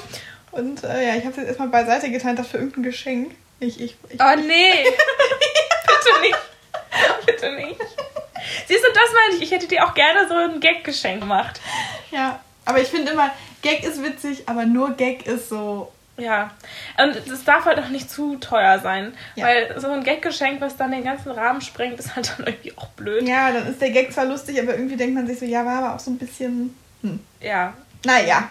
und 0.52 0.84
äh, 0.84 1.06
ja, 1.08 1.16
ich 1.16 1.22
habe 1.22 1.30
es 1.30 1.36
jetzt 1.36 1.48
erstmal 1.48 1.68
beiseite 1.68 2.10
getan, 2.10 2.36
das 2.36 2.48
für 2.48 2.58
irgendein 2.58 2.84
Geschenk. 2.84 3.34
Ich, 3.60 3.80
ich, 3.80 3.96
ich, 4.08 4.20
Oh 4.20 4.36
nee. 4.36 4.84
Bitte 5.86 6.20
nicht. 6.20 6.38
Bitte 7.26 7.52
nicht. 7.52 7.80
Siehst 8.66 8.84
du, 8.84 8.88
das 8.92 9.10
meine 9.14 9.36
ich. 9.36 9.42
Ich 9.42 9.50
hätte 9.50 9.66
dir 9.66 9.84
auch 9.84 9.94
gerne 9.94 10.28
so 10.28 10.34
ein 10.34 10.60
Gag-Geschenk 10.60 11.20
gemacht. 11.20 11.60
ja, 12.10 12.40
aber 12.64 12.80
ich 12.80 12.88
finde 12.88 13.12
immer, 13.12 13.30
Gag 13.62 13.82
ist 13.82 14.02
witzig, 14.02 14.44
aber 14.46 14.64
nur 14.64 14.92
Gag 14.92 15.26
ist 15.26 15.48
so. 15.48 15.92
Ja. 16.16 16.50
Und 17.00 17.16
es 17.16 17.44
darf 17.44 17.64
halt 17.64 17.78
auch 17.78 17.88
nicht 17.88 18.10
zu 18.10 18.36
teuer 18.36 18.78
sein. 18.80 19.14
Ja. 19.36 19.46
Weil 19.46 19.80
so 19.80 19.88
ein 19.88 20.02
Gag-Geschenk, 20.02 20.60
was 20.60 20.76
dann 20.76 20.90
den 20.90 21.04
ganzen 21.04 21.30
Rahmen 21.30 21.60
sprengt, 21.60 21.98
ist 21.98 22.14
halt 22.16 22.34
dann 22.36 22.46
irgendwie 22.46 22.76
auch 22.76 22.88
blöd. 22.88 23.26
Ja, 23.26 23.52
dann 23.52 23.68
ist 23.68 23.80
der 23.80 23.90
Gag 23.90 24.12
zwar 24.12 24.24
lustig, 24.24 24.60
aber 24.60 24.72
irgendwie 24.72 24.96
denkt 24.96 25.14
man 25.14 25.26
sich 25.26 25.38
so, 25.38 25.44
ja, 25.44 25.64
war 25.64 25.82
aber 25.82 25.94
auch 25.94 26.00
so 26.00 26.10
ein 26.10 26.18
bisschen. 26.18 26.76
Hm. 27.02 27.20
Ja. 27.40 27.74
Naja. 28.04 28.50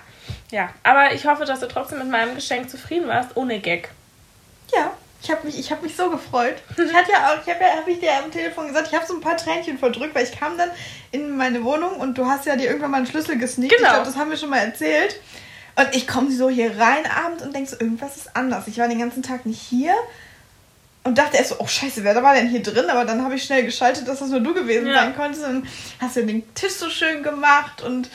Ja. 0.51 0.70
Aber 0.84 1.13
ich 1.13 1.25
hoffe, 1.25 1.46
dass 1.46 1.60
du 1.60 1.68
trotzdem 1.68 2.00
mit 2.00 2.10
meinem 2.10 2.36
Geschenk 2.36 2.70
zufrieden 2.70 3.08
warst, 3.08 3.36
ohne 3.36 3.60
Gag. 3.60 3.89
Ja, 4.74 4.92
ich 5.22 5.32
habe 5.32 5.46
mich, 5.46 5.58
ich 5.60 5.72
hab 5.72 5.82
mich 5.82 5.96
so 5.96 6.10
gefreut. 6.10 6.56
Ich 6.77 6.94
hatte 6.94 7.12
ja 7.12 7.27
auch, 7.30 7.42
ich 7.46 7.54
habe 7.54 7.63
ja, 7.63 7.77
habe 7.80 7.92
ich 7.92 8.00
dir 8.00 8.13
am 8.24 8.32
Telefon 8.32 8.68
gesagt, 8.68 8.88
ich 8.89 8.96
habe 8.96 9.06
so 9.06 9.16
ein 9.16 9.22
paar 9.22 9.36
Tränchen 9.38 9.77
verdrückt, 9.77 10.13
weil 10.16 10.24
ich 10.24 10.38
kam 10.38 10.58
dann 10.58 10.70
in 11.12 11.36
meine 11.36 11.63
Wohnung 11.63 11.96
und 11.98 12.18
du 12.18 12.25
hast 12.25 12.46
ja 12.46 12.56
dir 12.56 12.68
irgendwann 12.68 12.92
mal 12.92 12.98
einen 12.98 13.08
Schlüssel 13.08 13.38
gesneakt. 13.38 13.75
Genau. 13.75 13.88
Ich 13.89 13.94
glaube, 13.94 14.06
das 14.06 14.16
haben 14.18 14.30
wir 14.30 14.38
schon 14.38 14.50
mal 14.50 14.60
erzählt. 14.60 15.20
Und 15.75 15.89
ich 15.96 16.08
komme 16.08 16.32
so 16.32 16.50
hier 16.50 16.80
rein 16.80 17.06
abends 17.06 17.44
und 17.44 17.54
denk 17.56 17.68
so, 17.70 17.75
irgendwas 17.80 18.18
ist 18.18 18.36
anders. 18.36 18.68
Ich 18.68 18.77
war 18.80 18.88
den 18.88 19.00
ganzen 19.00 19.22
Tag 19.22 19.46
nicht 19.46 19.62
hier 19.62 19.94
und 21.04 21.18
dachte 21.18 21.38
erst 21.38 21.50
so, 21.50 21.56
oh 21.60 21.68
scheiße, 21.68 22.04
wer 22.04 22.22
war 22.24 22.34
denn 22.34 22.50
hier 22.50 22.63
drin? 22.63 22.89
Aber 22.89 23.06
dann 23.06 23.24
habe 23.24 23.36
ich 23.36 23.44
schnell 23.44 23.63
geschaltet, 23.63 24.08
dass 24.08 24.20
das 24.20 24.30
nur 24.30 24.39
du 24.39 24.54
gewesen 24.54 24.88
Ja. 24.88 24.96
sein 25.01 25.16
konntest. 25.16 25.46
Und 25.46 25.68
hast 26.00 26.16
ja 26.16 26.24
den 26.24 26.51
Tisch 26.56 26.74
so 26.74 26.89
schön 26.89 27.22
gemacht 27.24 27.82
und 27.82 28.10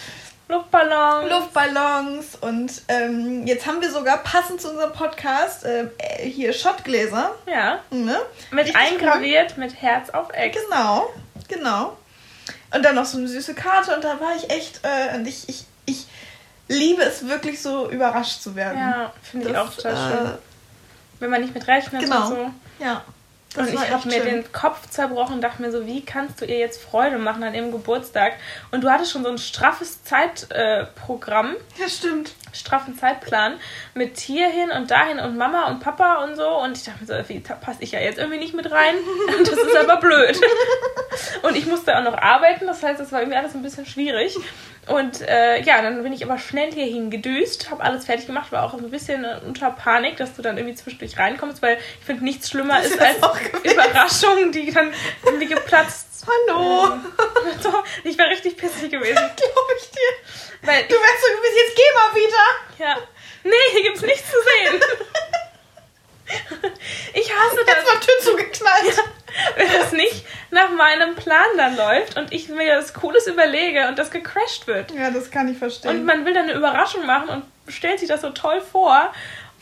Luftballon. 0.53 1.31
Luftballons 1.31 2.37
und 2.37 2.83
ähm, 2.89 3.47
jetzt 3.47 3.67
haben 3.67 3.81
wir 3.81 3.91
sogar 3.91 4.19
passend 4.19 4.61
zu 4.61 4.69
unserem 4.69 4.93
Podcast 4.93 5.65
äh, 5.65 5.89
hier 6.23 6.53
Schottgläser. 6.53 7.35
Ja. 7.47 7.79
Ne? 7.91 8.21
Mit 8.51 8.67
Richtig 8.67 8.77
eingraviert 8.77 9.57
mit 9.57 9.81
Herz 9.81 10.11
auf 10.11 10.29
Ex. 10.35 10.59
Genau, 10.69 11.11
genau. 11.49 11.97
Und 12.75 12.85
dann 12.85 12.95
noch 12.95 13.07
so 13.07 13.17
eine 13.17 13.29
süße 13.29 13.55
Karte 13.55 13.95
und 13.95 14.05
da 14.05 14.21
war 14.21 14.37
ich 14.37 14.51
echt, 14.51 14.81
äh, 14.83 15.17
und 15.17 15.27
ich, 15.27 15.49
ich, 15.49 15.65
ich 15.87 16.07
liebe 16.69 17.03
es 17.03 17.27
wirklich 17.27 17.63
so 17.63 17.91
überrascht 17.91 18.43
zu 18.43 18.55
werden. 18.55 18.79
Ja, 18.79 19.13
finde 19.23 19.51
ich 19.51 19.57
auch 19.57 19.75
total 19.75 19.93
äh, 19.93 19.97
schön. 19.97 20.33
Wenn 21.19 21.31
man 21.31 21.41
nicht 21.41 21.55
mit 21.55 21.67
rechnet 21.67 22.03
genau. 22.03 22.27
und 22.27 22.29
so. 22.29 22.51
Ja. 22.79 23.03
Das 23.55 23.69
und 23.69 23.75
ich 23.75 23.91
habe 23.91 24.09
mir 24.09 24.23
schön. 24.23 24.43
den 24.43 24.53
Kopf 24.53 24.89
zerbrochen 24.89 25.37
und 25.37 25.41
dachte 25.43 25.61
mir 25.61 25.71
so, 25.71 25.87
wie 25.87 26.05
kannst 26.05 26.41
du 26.41 26.47
ihr 26.47 26.59
jetzt 26.59 26.83
Freude 26.83 27.19
machen 27.19 27.43
an 27.43 27.55
ihrem 27.55 27.71
Geburtstag? 27.71 28.35
Und 28.71 28.83
du 28.83 28.91
hattest 28.91 29.13
schon 29.13 29.25
so 29.25 29.31
ein 29.31 29.39
straffes 29.39 30.03
Zeitprogramm, 30.05 31.57
äh, 31.57 31.83
Ja, 31.83 31.89
stimmt. 31.89 32.33
Straffen 32.53 32.97
Zeitplan 32.97 33.55
mit 33.95 34.19
hierhin 34.19 34.71
und 34.71 34.91
dahin 34.91 35.19
und 35.19 35.37
Mama 35.37 35.69
und 35.69 35.81
Papa 35.81 36.25
und 36.25 36.37
so. 36.37 36.49
Und 36.61 36.77
ich 36.77 36.85
dachte 36.85 37.01
mir 37.01 37.07
so, 37.07 37.29
wie 37.29 37.41
da 37.41 37.55
passe 37.55 37.83
ich 37.83 37.93
ja 37.93 38.01
jetzt 38.01 38.19
irgendwie 38.19 38.39
nicht 38.39 38.55
mit 38.55 38.71
rein. 38.71 38.95
Und 39.39 39.47
das 39.51 39.59
ist 39.59 39.77
aber 39.77 39.97
blöd. 39.97 40.41
Und 41.43 41.57
ich 41.57 41.67
musste 41.67 41.97
auch 41.97 42.03
noch 42.03 42.17
arbeiten, 42.17 42.67
das 42.67 42.83
heißt, 42.83 43.01
das 43.01 43.13
war 43.13 43.21
irgendwie 43.21 43.39
alles 43.39 43.55
ein 43.55 43.63
bisschen 43.63 43.87
schwierig. 43.87 44.37
Und 44.89 45.21
äh, 45.21 45.63
ja, 45.63 45.81
dann 45.81 46.03
bin 46.03 46.13
ich 46.13 46.25
aber 46.25 46.39
schnell 46.39 46.73
hierhin 46.73 47.11
gedüst, 47.11 47.71
habe 47.71 47.85
alles 47.85 48.07
fertig 48.07 48.27
gemacht, 48.27 48.51
war 48.51 48.65
auch 48.65 48.75
ein 48.75 48.91
bisschen 48.91 49.25
unter 49.47 49.71
Panik, 49.71 50.17
dass 50.17 50.35
du 50.35 50.43
dann 50.43 50.59
irgendwie 50.59 50.75
zwischendurch 50.75 51.19
reinkommst, 51.19 51.63
weil 51.63 51.79
ich 52.01 52.05
finde, 52.05 52.25
nichts 52.25 52.51
schlimmer 52.51 52.83
ist 52.83 53.01
als 53.01 53.19
Überraschungen, 53.63 54.51
die 54.51 54.73
dann 54.73 54.93
irgendwie 55.25 55.47
geplatzt. 55.47 56.27
Hallo! 56.27 56.97
Ähm, 57.65 57.73
ich 58.05 58.19
war 58.19 58.27
richtig 58.27 58.57
pissig 58.57 58.91
gewesen. 58.91 59.15
Glaube 59.37 59.73
ich 59.81 59.91
dir. 59.91 60.52
Weil 60.63 60.85
Du 60.85 60.95
wärst 60.95 61.21
so 61.21 61.37
gewesen, 61.37 61.57
jetzt 61.57 61.77
geh 61.77 61.95
mal 61.95 62.15
wieder. 62.15 62.87
Ja. 62.87 62.97
Nee, 63.45 63.71
hier 63.73 63.83
gibt's 63.83 64.03
nichts 64.03 64.31
zu 64.31 64.37
sehen. 64.41 64.81
Ich 67.15 67.31
hasse 67.31 67.57
Jetzt 67.59 67.69
das, 67.69 67.85
mal 67.85 68.01
Tür 68.01 68.19
zugeknallt. 68.21 69.03
wenn 69.57 69.71
das 69.73 69.93
nicht 69.93 70.25
nach 70.51 70.71
meinem 70.71 71.15
Plan 71.15 71.45
dann 71.59 71.77
läuft 71.77 72.17
und 72.17 72.33
ich 72.33 72.49
mir 72.49 72.75
das 72.75 72.95
Cooles 72.95 73.27
überlege 73.27 73.87
und 73.89 73.99
das 73.99 74.11
gecrashed 74.11 74.67
wird. 74.67 74.93
Ja, 74.93 75.11
das 75.11 75.31
kann 75.31 75.47
ich 75.49 75.55
Und 75.55 75.59
verstehen. 75.59 76.05
man 76.07 76.25
will 76.25 76.33
dann 76.33 76.45
eine 76.45 76.55
Überraschung 76.55 77.05
machen 77.05 77.29
und 77.29 77.45
stellt 77.73 77.99
sich 78.01 78.09
das 78.09 78.23
so 78.23 78.31
toll 78.31 78.63
vor. 78.63 79.13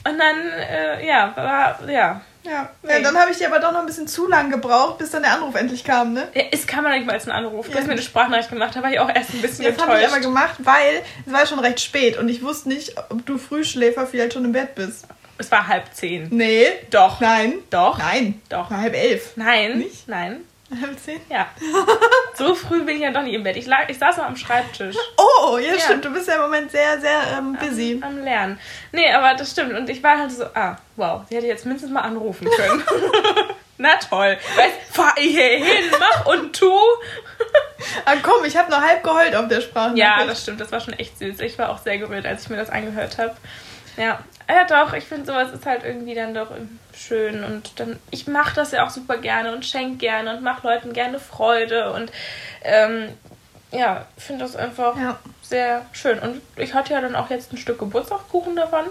Und 0.07 0.19
dann, 0.19 0.53
äh, 0.53 1.05
ja, 1.05 1.33
war, 1.37 1.89
ja. 1.91 2.21
Ja. 2.45 2.71
Ja, 2.89 3.01
dann 3.01 3.17
habe 3.19 3.31
ich 3.31 3.39
dir 3.39 3.47
aber 3.49 3.59
doch 3.61 3.73
noch 3.73 3.81
ein 3.81 3.87
bisschen 3.87 4.09
zu 4.09 4.27
lang 4.29 4.51
gebraucht, 4.51 4.99
bis 4.99 5.11
dann 5.11 5.23
der 5.23 5.33
Anruf 5.35 5.55
endlich 5.55 5.85
kam, 5.85 6.13
ne? 6.13 6.29
Ja, 6.35 6.45
Es 6.51 6.67
kann 6.67 6.83
man 6.85 6.93
nicht 6.93 7.07
mal 7.07 7.13
als 7.13 7.29
einen 7.29 7.45
Anruf. 7.47 7.67
Du 7.67 7.73
Ja. 7.73 7.79
hast 7.79 7.87
mir 7.87 7.93
eine 7.93 8.03
Sprachnachricht 8.03 8.51
gemacht, 8.51 8.75
da 8.75 8.83
war 8.83 8.91
ich 8.91 8.99
auch 9.01 9.09
erst 9.15 9.31
ein 9.35 9.43
bisschen 9.43 9.65
Das 9.65 9.79
habe 9.79 9.93
ich 9.99 10.05
enttäuscht. 10.05 10.13
aber 10.13 10.21
gemacht, 10.21 10.55
weil 10.59 11.03
es 11.27 11.33
war 11.33 11.47
schon 11.47 11.59
recht 11.61 11.81
spät 11.81 12.17
und 12.19 12.29
ich 12.29 12.43
wusste 12.43 12.69
nicht, 12.69 12.95
ob 13.11 13.25
du 13.27 13.39
Frühschläfer 13.39 14.07
vielleicht 14.07 14.33
schon 14.35 14.45
im 14.45 14.53
Bett 14.53 14.75
bist. 14.75 15.07
es 15.39 15.51
war 15.51 15.67
halb 15.69 15.85
zehn. 15.95 16.29
Nee. 16.31 16.67
Doch. 16.91 17.21
Nein. 17.21 17.55
Doch. 17.71 17.99
Nein. 17.99 18.41
Doch. 18.51 18.71
War 18.71 18.79
halb 18.83 18.95
elf. 18.95 19.33
Nein. 19.37 19.79
Nicht? 19.79 20.07
Nein. 20.09 20.41
Halb 20.81 20.99
zehn? 20.99 21.21
Ja. 21.29 21.49
So 22.37 22.55
früh 22.55 22.83
bin 22.85 22.97
ich 22.97 23.03
ja 23.03 23.11
doch 23.11 23.21
nicht 23.23 23.35
im 23.35 23.43
Bett. 23.43 23.57
Ich, 23.57 23.67
lag, 23.67 23.89
ich 23.89 23.99
saß 23.99 24.17
noch 24.17 24.25
am 24.25 24.37
Schreibtisch. 24.37 24.97
Oh, 25.19 25.59
ja, 25.59 25.75
Ja. 25.75 25.81
stimmt. 25.81 26.05
Du 26.07 26.11
bist 26.11 26.27
ja 26.27 26.37
im 26.37 26.41
Moment 26.43 26.71
sehr, 26.71 26.99
sehr 26.99 27.21
ähm, 27.37 27.55
busy. 27.61 28.01
Am 28.03 28.17
Lernen. 28.25 28.59
Nee, 28.93 29.13
aber 29.13 29.35
das 29.35 29.51
stimmt. 29.51 29.75
Und 29.75 29.91
ich 29.91 30.03
war 30.03 30.19
halt 30.19 30.33
so, 30.33 30.45
ah, 30.55 30.77
wow, 30.97 31.23
sie 31.29 31.37
hätte 31.37 31.47
jetzt 31.49 31.67
mindestens 31.67 31.93
mal 31.93 32.01
anrufen 32.01 32.49
können. 32.49 32.83
Na 33.77 33.91
toll. 33.97 34.39
Weißt, 34.57 34.75
fahr 34.97 35.15
hier 35.19 35.59
hin, 35.59 35.85
mach 35.99 36.25
und 36.27 36.59
tu. 36.59 36.73
Ah, 38.07 38.15
komm, 38.23 38.45
ich 38.47 38.57
habe 38.57 38.71
noch 38.71 38.81
halb 38.81 39.03
geheult 39.03 39.35
auf 39.37 39.49
der 39.49 39.61
Sprache. 39.61 39.97
Ja, 39.97 40.25
das 40.25 40.43
stimmt. 40.43 40.61
Das 40.61 40.73
war 40.73 40.81
schon 40.81 40.95
echt 40.95 41.19
süß. 41.19 41.41
Ich 41.41 41.59
war 41.59 41.69
auch 41.71 41.79
sehr 41.79 41.99
gerührt, 41.99 42.25
als 42.25 42.45
ich 42.45 42.49
mir 42.49 42.57
das 42.57 42.71
angehört 42.71 43.19
habe. 43.19 43.37
Ja. 43.99 44.21
Ja, 44.51 44.65
doch. 44.65 44.93
Ich 44.95 45.05
finde, 45.05 45.27
sowas 45.27 45.53
ist 45.53 45.67
halt 45.67 45.85
irgendwie 45.85 46.15
dann 46.15 46.35
doch 46.35 46.49
schön. 46.97 47.45
Und 47.45 47.79
dann, 47.79 47.99
ich 48.11 48.27
mache 48.27 48.55
das 48.55 48.73
ja 48.73 48.85
auch 48.85 48.91
super 48.91 49.17
gerne 49.19 49.53
und 49.53 49.65
schenke 49.65 49.97
gerne 49.99 50.37
und 50.37 50.43
mache 50.43 50.67
Leuten 50.67 50.93
gerne 50.93 51.19
Freude. 51.19 51.93
Und 51.93 52.11
ähm, 52.63 53.09
ja, 53.71 54.07
finde 54.19 54.45
das 54.45 54.57
einfach 54.57 54.97
Ja. 54.97 55.19
sehr 55.43 55.87
schön. 55.93 56.19
Und 56.19 56.41
ich 56.57 56.75
hatte 56.75 56.93
ja 56.93 57.01
dann 57.01 57.15
auch 57.17 57.31
jetzt 57.31 57.53
ein 57.53 57.57
Stück 57.59 57.79
Geburtstagskuchen 57.79 58.57
davon. 58.57 58.87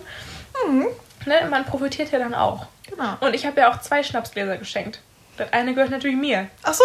Mhm. 0.67 0.87
Ne? 1.25 1.47
Man 1.49 1.65
profitiert 1.65 2.11
ja 2.11 2.19
dann 2.19 2.33
auch. 2.33 2.67
Genau. 2.89 3.17
Und 3.19 3.33
ich 3.35 3.45
habe 3.45 3.59
ja 3.61 3.71
auch 3.71 3.79
zwei 3.81 4.01
Schnapsgläser 4.03 4.57
geschenkt. 4.57 4.99
Das 5.37 5.51
eine 5.53 5.73
gehört 5.73 5.91
natürlich 5.91 6.17
mir. 6.17 6.47
Ach 6.63 6.73
so. 6.73 6.83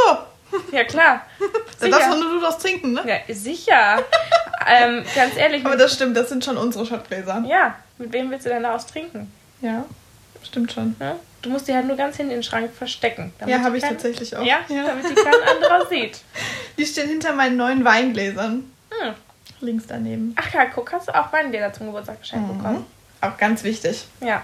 Ja, 0.72 0.84
klar. 0.84 1.22
Das 1.80 1.90
Sicher. 1.92 2.16
nur 2.16 2.30
du 2.30 2.40
das 2.40 2.58
trinken, 2.58 2.92
ne? 2.92 3.02
Ja, 3.04 3.34
sicher. 3.34 3.98
ähm, 4.66 5.04
ganz 5.14 5.36
ehrlich, 5.36 5.66
Aber 5.66 5.76
das 5.76 5.92
stimmt, 5.92 6.16
das 6.16 6.28
sind 6.28 6.44
schon 6.44 6.56
unsere 6.56 6.86
Schottgläser. 6.86 7.42
ja, 7.46 7.74
mit 7.98 8.12
wem 8.12 8.30
willst 8.30 8.46
du 8.46 8.50
denn 8.50 8.62
daraus 8.62 8.86
trinken? 8.86 9.32
Ja, 9.60 9.84
stimmt 10.42 10.72
schon. 10.72 10.96
Ne? 10.98 11.16
Du 11.42 11.50
musst 11.50 11.68
die 11.68 11.74
halt 11.74 11.86
nur 11.86 11.96
ganz 11.96 12.16
hinten 12.16 12.32
in 12.32 12.38
den 12.38 12.42
Schrank 12.42 12.72
verstecken. 12.74 13.32
damit 13.38 13.54
Ja, 13.54 13.62
habe 13.62 13.76
ich 13.76 13.82
kein- 13.82 13.92
tatsächlich 13.92 14.34
auch. 14.36 14.44
Ja, 14.44 14.60
damit 14.68 15.08
die 15.10 15.14
kein 15.14 15.34
anderer 15.56 15.86
sieht. 15.90 16.20
Die 16.78 16.86
stehen 16.86 17.08
hinter 17.08 17.34
meinen 17.34 17.56
neuen 17.56 17.84
Weingläsern. 17.84 18.70
Hm. 18.90 19.14
Links 19.60 19.84
daneben. 19.86 20.34
Ach 20.38 20.52
ja, 20.52 20.66
guck, 20.66 20.92
hast 20.92 21.08
du 21.08 21.14
auch 21.14 21.32
Weingläser 21.32 21.72
zum 21.72 21.86
Geburtstag 21.86 22.20
geschenkt 22.20 22.48
Mhm. 22.50 22.58
bekommen? 22.58 22.86
Auch 23.20 23.36
ganz 23.36 23.62
wichtig. 23.64 24.06
Ja. 24.20 24.42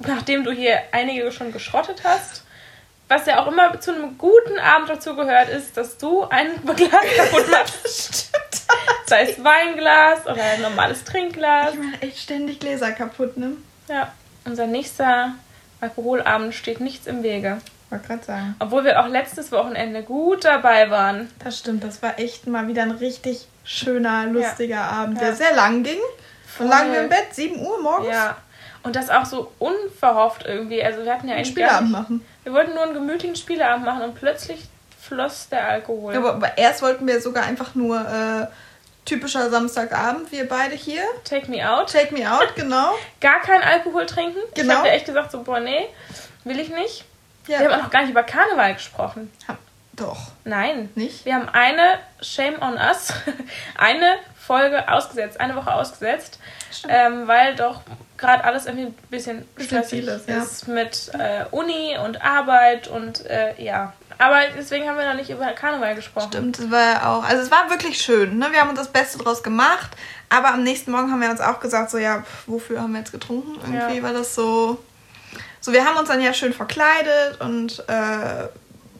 Nachdem 0.00 0.44
du 0.44 0.50
hier 0.52 0.80
einige 0.92 1.30
schon 1.32 1.52
geschrottet 1.52 2.02
hast, 2.04 2.42
was 3.08 3.26
ja 3.26 3.40
auch 3.42 3.46
immer 3.50 3.78
zu 3.80 3.94
einem 3.94 4.16
guten 4.18 4.58
Abend 4.58 4.88
dazu 4.88 5.14
gehört, 5.14 5.48
ist, 5.48 5.76
dass 5.76 5.98
du 5.98 6.24
ein 6.24 6.48
Glas 6.64 6.90
kaputt 7.16 7.50
machst. 7.50 8.28
Stimmt. 8.28 8.63
Sei 9.06 9.22
es 9.22 9.42
Weinglas 9.42 10.24
oder 10.26 10.42
ein 10.42 10.62
normales 10.62 11.04
Trinkglas. 11.04 11.74
Ich 11.74 11.80
mache 11.80 12.02
echt 12.02 12.18
ständig 12.18 12.60
Gläser 12.60 12.92
kaputt, 12.92 13.36
ne? 13.36 13.52
Ja. 13.88 14.12
Unser 14.44 14.66
nächster 14.66 15.32
Alkoholabend 15.80 16.54
steht 16.54 16.80
nichts 16.80 17.06
im 17.06 17.22
Wege. 17.22 17.58
Wollte 17.90 18.06
gerade 18.06 18.24
sagen. 18.24 18.56
Obwohl 18.58 18.84
wir 18.84 19.00
auch 19.00 19.08
letztes 19.08 19.52
Wochenende 19.52 20.02
gut 20.02 20.44
dabei 20.44 20.90
waren. 20.90 21.30
Das 21.42 21.58
stimmt, 21.58 21.84
das 21.84 22.02
war 22.02 22.18
echt 22.18 22.46
mal 22.46 22.66
wieder 22.68 22.82
ein 22.82 22.90
richtig 22.92 23.46
schöner, 23.64 24.26
lustiger 24.26 24.82
Abend, 24.82 25.18
Ja. 25.20 25.26
der 25.26 25.36
sehr 25.36 25.54
lang 25.54 25.82
ging. 25.82 25.98
Voll. 26.46 26.66
Und 26.66 26.92
wir 26.92 27.02
im 27.02 27.08
Bett, 27.08 27.28
7 27.32 27.60
Uhr 27.60 27.80
morgens. 27.82 28.08
Ja. 28.08 28.36
Und 28.82 28.96
das 28.96 29.08
auch 29.10 29.24
so 29.24 29.50
unverhofft 29.58 30.44
irgendwie. 30.46 30.82
Also 30.82 31.04
wir 31.04 31.12
hatten 31.12 31.28
ja 31.28 31.36
Einen 31.36 31.44
Spieleabend 31.46 31.90
machen. 31.90 32.24
Wir 32.42 32.52
wollten 32.52 32.74
nur 32.74 32.82
einen 32.82 32.94
gemütlichen 32.94 33.34
Spieleabend 33.36 33.86
machen 33.86 34.02
und 34.02 34.14
plötzlich 34.14 34.68
floss 35.00 35.48
der 35.48 35.66
Alkohol. 35.68 36.12
Ja, 36.12 36.20
aber, 36.20 36.34
aber 36.34 36.58
erst 36.58 36.82
wollten 36.82 37.06
wir 37.06 37.20
sogar 37.20 37.44
einfach 37.44 37.74
nur 37.74 37.98
äh, 37.98 38.46
typischer 39.04 39.50
Samstagabend, 39.50 40.30
wir 40.32 40.48
beide 40.48 40.74
hier. 40.74 41.02
Take 41.24 41.50
me 41.50 41.68
out. 41.68 41.90
Take 41.92 42.14
me 42.14 42.30
out, 42.30 42.48
genau. 42.56 42.94
Gar 43.20 43.40
kein 43.40 43.62
Alkohol 43.62 44.06
trinken. 44.06 44.38
Ich 44.48 44.54
Genau. 44.62 44.76
habe 44.76 44.88
ja 44.88 44.94
echt 44.94 45.06
gesagt, 45.06 45.30
so, 45.32 45.42
boah, 45.42 45.60
nee, 45.60 45.88
will 46.44 46.58
ich 46.58 46.68
nicht. 46.70 47.04
Ja. 47.46 47.60
Wir 47.60 47.68
haben 47.70 47.78
auch 47.80 47.84
noch 47.84 47.90
gar 47.90 48.00
nicht 48.02 48.10
über 48.10 48.22
Karneval 48.22 48.74
gesprochen. 48.74 49.30
Ha- 49.48 49.58
Doch, 49.92 50.32
Nein. 50.44 50.90
nicht? 50.94 51.24
Wir 51.26 51.34
haben 51.34 51.48
eine, 51.50 51.98
shame 52.22 52.60
on 52.62 52.74
us, 52.78 53.12
eine 53.78 54.16
Folge 54.46 54.88
ausgesetzt, 54.88 55.40
eine 55.40 55.56
Woche 55.56 55.72
ausgesetzt, 55.72 56.38
ähm, 56.88 57.26
weil 57.26 57.54
doch 57.56 57.80
gerade 58.16 58.44
alles 58.44 58.66
irgendwie 58.66 58.86
ein 58.86 58.94
bisschen 59.10 59.44
stressig 59.58 60.06
ist, 60.06 60.28
ja. 60.28 60.42
ist 60.42 60.68
mit 60.68 61.10
äh, 61.14 61.44
Uni 61.50 61.96
und 62.02 62.22
Arbeit 62.22 62.88
und 62.88 63.26
äh, 63.26 63.60
ja. 63.62 63.92
Aber 64.18 64.40
deswegen 64.56 64.88
haben 64.88 64.96
wir 64.96 65.08
noch 65.08 65.16
nicht 65.16 65.30
über 65.30 65.46
Karneval 65.52 65.96
gesprochen. 65.96 66.28
Stimmt, 66.28 66.58
es 66.58 66.70
war 66.70 67.08
auch, 67.08 67.24
also 67.24 67.42
es 67.42 67.50
war 67.50 67.68
wirklich 67.70 68.00
schön, 68.00 68.38
ne? 68.38 68.46
Wir 68.52 68.60
haben 68.60 68.70
uns 68.70 68.78
das 68.78 68.92
Beste 68.92 69.18
draus 69.18 69.42
gemacht, 69.42 69.90
aber 70.28 70.48
am 70.48 70.62
nächsten 70.62 70.92
Morgen 70.92 71.10
haben 71.10 71.20
wir 71.20 71.30
uns 71.30 71.40
auch 71.40 71.58
gesagt, 71.58 71.90
so 71.90 71.98
ja, 71.98 72.22
pf, 72.22 72.44
wofür 72.46 72.80
haben 72.80 72.92
wir 72.92 73.00
jetzt 73.00 73.12
getrunken? 73.12 73.58
Irgendwie 73.60 73.96
Ja. 73.96 74.02
war 74.02 74.12
das 74.12 74.34
so. 74.34 74.78
So, 75.60 75.72
wir 75.72 75.84
haben 75.84 75.96
uns 75.96 76.08
dann 76.08 76.20
ja 76.20 76.34
schön 76.34 76.52
verkleidet 76.52 77.40
und 77.40 77.82
äh, 77.88 78.48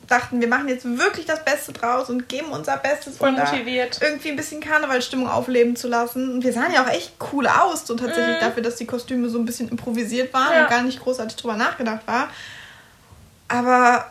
dachten, 0.07 0.41
wir 0.41 0.49
machen 0.49 0.69
jetzt 0.69 0.85
wirklich 0.99 1.27
das 1.27 1.45
Beste 1.45 1.73
draus 1.73 2.11
und 2.11 2.29
geben 2.29 2.49
unser 2.51 2.77
Bestes, 2.77 3.17
Voll 3.17 3.31
um 3.31 3.37
motiviert. 3.37 3.99
irgendwie 4.03 4.29
ein 4.31 4.37
bisschen 4.37 4.61
Karnevalstimmung 4.61 5.29
aufleben 5.29 5.77
zu 5.77 5.89
lassen. 5.89 6.35
Und 6.35 6.45
wir 6.45 6.53
sahen 6.53 6.73
ja 6.73 6.85
auch 6.85 6.91
echt 6.91 7.13
cool 7.33 7.47
aus, 7.47 7.87
so 7.87 7.95
tatsächlich 7.97 8.37
Mhm. 8.37 8.41
dafür, 8.45 8.63
dass 8.63 8.77
die 8.77 8.87
Kostüme 8.87 9.29
so 9.29 9.39
ein 9.39 9.45
bisschen 9.47 9.69
improvisiert 9.69 10.33
waren 10.35 10.53
Ja. 10.53 10.63
und 10.65 10.71
gar 10.71 10.83
nicht 10.83 11.01
großartig 11.01 11.37
drüber 11.37 11.57
nachgedacht 11.57 12.03
war. 12.07 12.29
Aber 13.49 14.11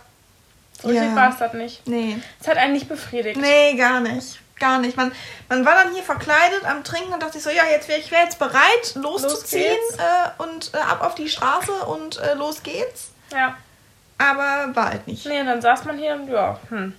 So 0.81 0.87
richtig 0.89 1.07
ja. 1.09 1.15
war 1.15 1.29
es 1.31 1.37
das 1.37 1.53
nicht. 1.53 1.87
nee. 1.87 2.17
Es 2.41 2.47
hat 2.47 2.57
einen 2.57 2.73
nicht 2.73 2.89
befriedigt. 2.89 3.39
Nee, 3.39 3.75
gar 3.75 3.99
nicht. 3.99 4.39
Gar 4.59 4.79
nicht. 4.79 4.95
Man, 4.95 5.11
man 5.49 5.65
war 5.65 5.73
dann 5.83 5.93
hier 5.93 6.03
verkleidet 6.03 6.63
am 6.65 6.83
Trinken 6.83 7.11
und 7.13 7.21
dachte 7.21 7.33
sich 7.33 7.43
so, 7.43 7.49
ja, 7.49 7.63
jetzt 7.71 7.87
wäre 7.87 7.99
ich 7.99 8.11
wär 8.11 8.21
jetzt 8.23 8.39
bereit, 8.39 8.93
loszuziehen 8.95 9.63
geht's. 9.89 9.97
äh, 9.97 10.41
und 10.43 10.71
äh, 10.73 10.77
ab 10.77 11.01
auf 11.01 11.15
die 11.15 11.27
Straße 11.27 11.71
und 11.71 12.19
äh, 12.19 12.33
los 12.35 12.61
geht's. 12.63 13.09
Ja. 13.31 13.55
Aber 14.29 14.75
war 14.75 14.89
halt 14.91 15.07
nicht. 15.07 15.25
Nee, 15.25 15.43
dann 15.43 15.61
saß 15.61 15.85
man 15.85 15.97
hier 15.97 16.13
und 16.13 16.29
ja, 16.29 16.59
hm. 16.69 16.93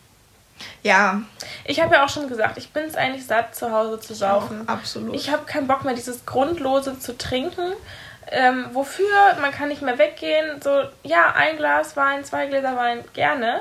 Ja, 0.82 1.22
Ich 1.64 1.80
habe 1.80 1.94
ja 1.94 2.04
auch 2.04 2.08
schon 2.08 2.28
gesagt, 2.28 2.58
ich 2.58 2.70
bin 2.70 2.84
es 2.84 2.94
eigentlich 2.94 3.26
satt, 3.26 3.54
zu 3.56 3.72
Hause 3.72 3.98
zu 3.98 4.14
saufen. 4.14 4.68
auch 4.68 4.72
absolut. 4.72 5.14
Ich 5.14 5.30
habe 5.30 5.44
keinen 5.46 5.66
Bock 5.66 5.84
mehr, 5.84 5.94
dieses 5.94 6.24
Grundlose 6.26 6.98
zu 6.98 7.18
trinken. 7.18 7.72
Ähm, 8.30 8.66
wofür? 8.72 9.06
Man 9.40 9.50
kann 9.50 9.68
nicht 9.68 9.82
mehr 9.82 9.98
weggehen. 9.98 10.62
So, 10.62 10.84
ja, 11.02 11.32
ein 11.34 11.56
Glas 11.56 11.96
Wein, 11.96 12.24
zwei 12.24 12.46
Gläser 12.46 12.76
Wein, 12.76 13.04
gerne. 13.14 13.60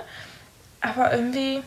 Aber 0.82 1.12
irgendwie, 1.14 1.64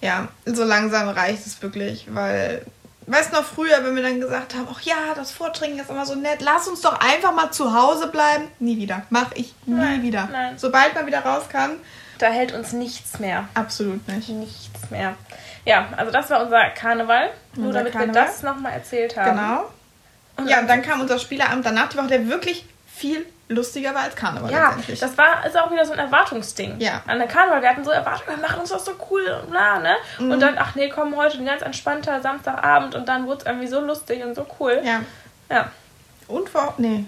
ja, 0.00 0.28
so 0.46 0.64
langsam 0.64 1.08
reicht 1.08 1.46
es 1.46 1.60
wirklich, 1.62 2.06
weil, 2.14 2.64
weißt 3.12 3.32
du 3.32 3.36
noch 3.36 3.44
früher, 3.44 3.82
wenn 3.84 3.94
wir 3.96 4.02
dann 4.02 4.20
gesagt 4.20 4.54
haben, 4.54 4.68
ach 4.70 4.80
ja, 4.82 5.14
das 5.14 5.30
Vortrinken 5.32 5.78
ist 5.80 5.90
immer 5.90 6.06
so 6.06 6.14
nett, 6.14 6.40
lass 6.40 6.68
uns 6.68 6.80
doch 6.80 6.98
einfach 7.00 7.34
mal 7.34 7.50
zu 7.50 7.74
Hause 7.74 8.08
bleiben. 8.08 8.48
Nie 8.58 8.76
wieder. 8.76 9.02
Mach 9.10 9.32
ich 9.34 9.54
nie 9.66 9.74
Nein, 9.74 10.02
wieder. 10.02 10.28
nein. 10.30 10.58
Sobald 10.58 10.94
man 10.94 11.06
wieder 11.06 11.20
raus 11.24 11.44
kann, 11.48 11.72
da 12.18 12.26
hält 12.28 12.52
uns 12.52 12.72
nichts 12.72 13.18
mehr. 13.18 13.48
absolut 13.54 14.06
nicht. 14.08 14.28
Nichts 14.28 14.90
mehr. 14.90 15.14
Ja, 15.64 15.88
also 15.96 16.10
das 16.12 16.30
war 16.30 16.42
unser 16.42 16.70
Karneval. 16.70 17.30
Nur 17.54 17.66
Unser 17.68 17.78
damit 17.80 17.92
Karneval. 17.92 18.14
wir 18.14 18.24
das 18.26 18.42
nochmal 18.42 18.72
erzählt 18.72 19.16
haben. 19.16 19.36
Genau. 19.36 19.70
Und 20.36 20.48
Ja, 20.48 20.60
und 20.60 20.68
dann 20.68 20.82
kam 20.82 21.00
unser 21.00 21.18
Spieleabend 21.18 21.66
danach, 21.66 21.88
die 21.88 21.98
Woche, 21.98 22.06
der 22.08 22.28
wirklich 22.28 22.64
viel 22.92 23.26
lustiger 23.50 23.94
war 23.94 24.02
als 24.02 24.16
Karneval 24.16 24.50
Ja, 24.50 24.76
das 24.88 25.18
war 25.18 25.44
ist 25.46 25.58
auch 25.58 25.70
wieder 25.70 25.84
so 25.84 25.92
ein 25.92 25.98
Erwartungsding. 25.98 26.80
Ja. 26.80 27.02
An 27.06 27.18
der 27.18 27.28
Karneval, 27.28 27.62
wir 27.62 27.68
hatten 27.68 27.84
so 27.84 27.90
erwartet, 27.90 28.26
wir 28.28 28.36
machen 28.36 28.60
uns 28.60 28.70
das 28.70 28.84
so 28.84 28.92
cool 29.10 29.26
und 29.42 29.50
bla, 29.50 29.78
ne? 29.80 29.96
Mhm. 30.18 30.30
Und 30.30 30.40
dann, 30.40 30.56
ach 30.58 30.74
nee, 30.74 30.88
komm, 30.88 31.16
heute 31.16 31.38
ein 31.38 31.44
ganz 31.46 31.62
entspannter 31.62 32.20
Samstagabend 32.22 32.94
und 32.94 33.08
dann 33.08 33.26
wurde 33.26 33.40
es 33.40 33.46
irgendwie 33.46 33.66
so 33.66 33.80
lustig 33.80 34.24
und 34.24 34.34
so 34.34 34.46
cool. 34.58 34.80
ja. 34.84 35.00
Ja. 35.50 35.70
Und 36.28 36.48
vor. 36.48 36.74
Nee. 36.78 37.04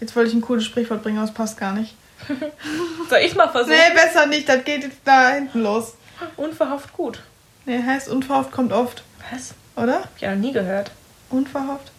Jetzt 0.00 0.16
wollte 0.16 0.30
ich 0.30 0.34
ein 0.34 0.40
cooles 0.40 0.64
Sprichwort 0.64 1.02
bringen, 1.04 1.18
aber 1.18 1.28
es 1.28 1.32
passt 1.34 1.56
gar 1.56 1.72
nicht. 1.72 1.94
Soll 3.08 3.18
ich 3.20 3.36
mal 3.36 3.48
versuchen? 3.48 3.76
Nee, 3.76 3.94
besser 3.94 4.26
nicht, 4.26 4.48
das 4.48 4.64
geht 4.64 4.82
jetzt 4.82 4.98
da 5.04 5.28
hinten 5.30 5.62
los. 5.62 5.94
Unverhofft 6.36 6.92
gut. 6.92 7.20
Nee, 7.66 7.82
heißt 7.84 8.08
unverhofft 8.08 8.50
kommt 8.50 8.72
oft, 8.72 9.04
Was? 9.30 9.54
oder? 9.76 10.00
Hab 10.00 10.08
ich 10.16 10.22
ja 10.22 10.32
noch 10.34 10.40
nie 10.40 10.52
gehört. 10.52 10.90
Unverhofft. 11.30 11.92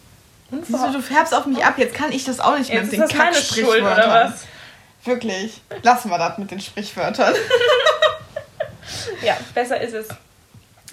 Siehst 0.50 0.70
du, 0.84 0.92
du 0.92 1.00
färbst 1.02 1.34
auf 1.34 1.46
mich 1.46 1.64
ab. 1.64 1.74
Jetzt 1.76 1.94
kann 1.94 2.12
ich 2.12 2.24
das 2.24 2.40
auch 2.40 2.56
nicht 2.58 2.70
mehr 2.72 2.82
Jetzt 2.82 2.92
mit 2.92 3.00
ist 3.00 3.12
den 3.12 3.18
das 3.18 3.26
meine 3.26 3.36
Schuld, 3.66 3.82
oder 3.82 4.08
was? 4.32 4.46
Wirklich. 5.04 5.60
Lassen 5.82 6.10
wir 6.10 6.18
das 6.18 6.38
mit 6.38 6.50
den 6.50 6.60
Sprichwörtern. 6.60 7.34
Ja, 9.22 9.36
besser 9.54 9.80
ist 9.80 9.94
es. 9.94 10.08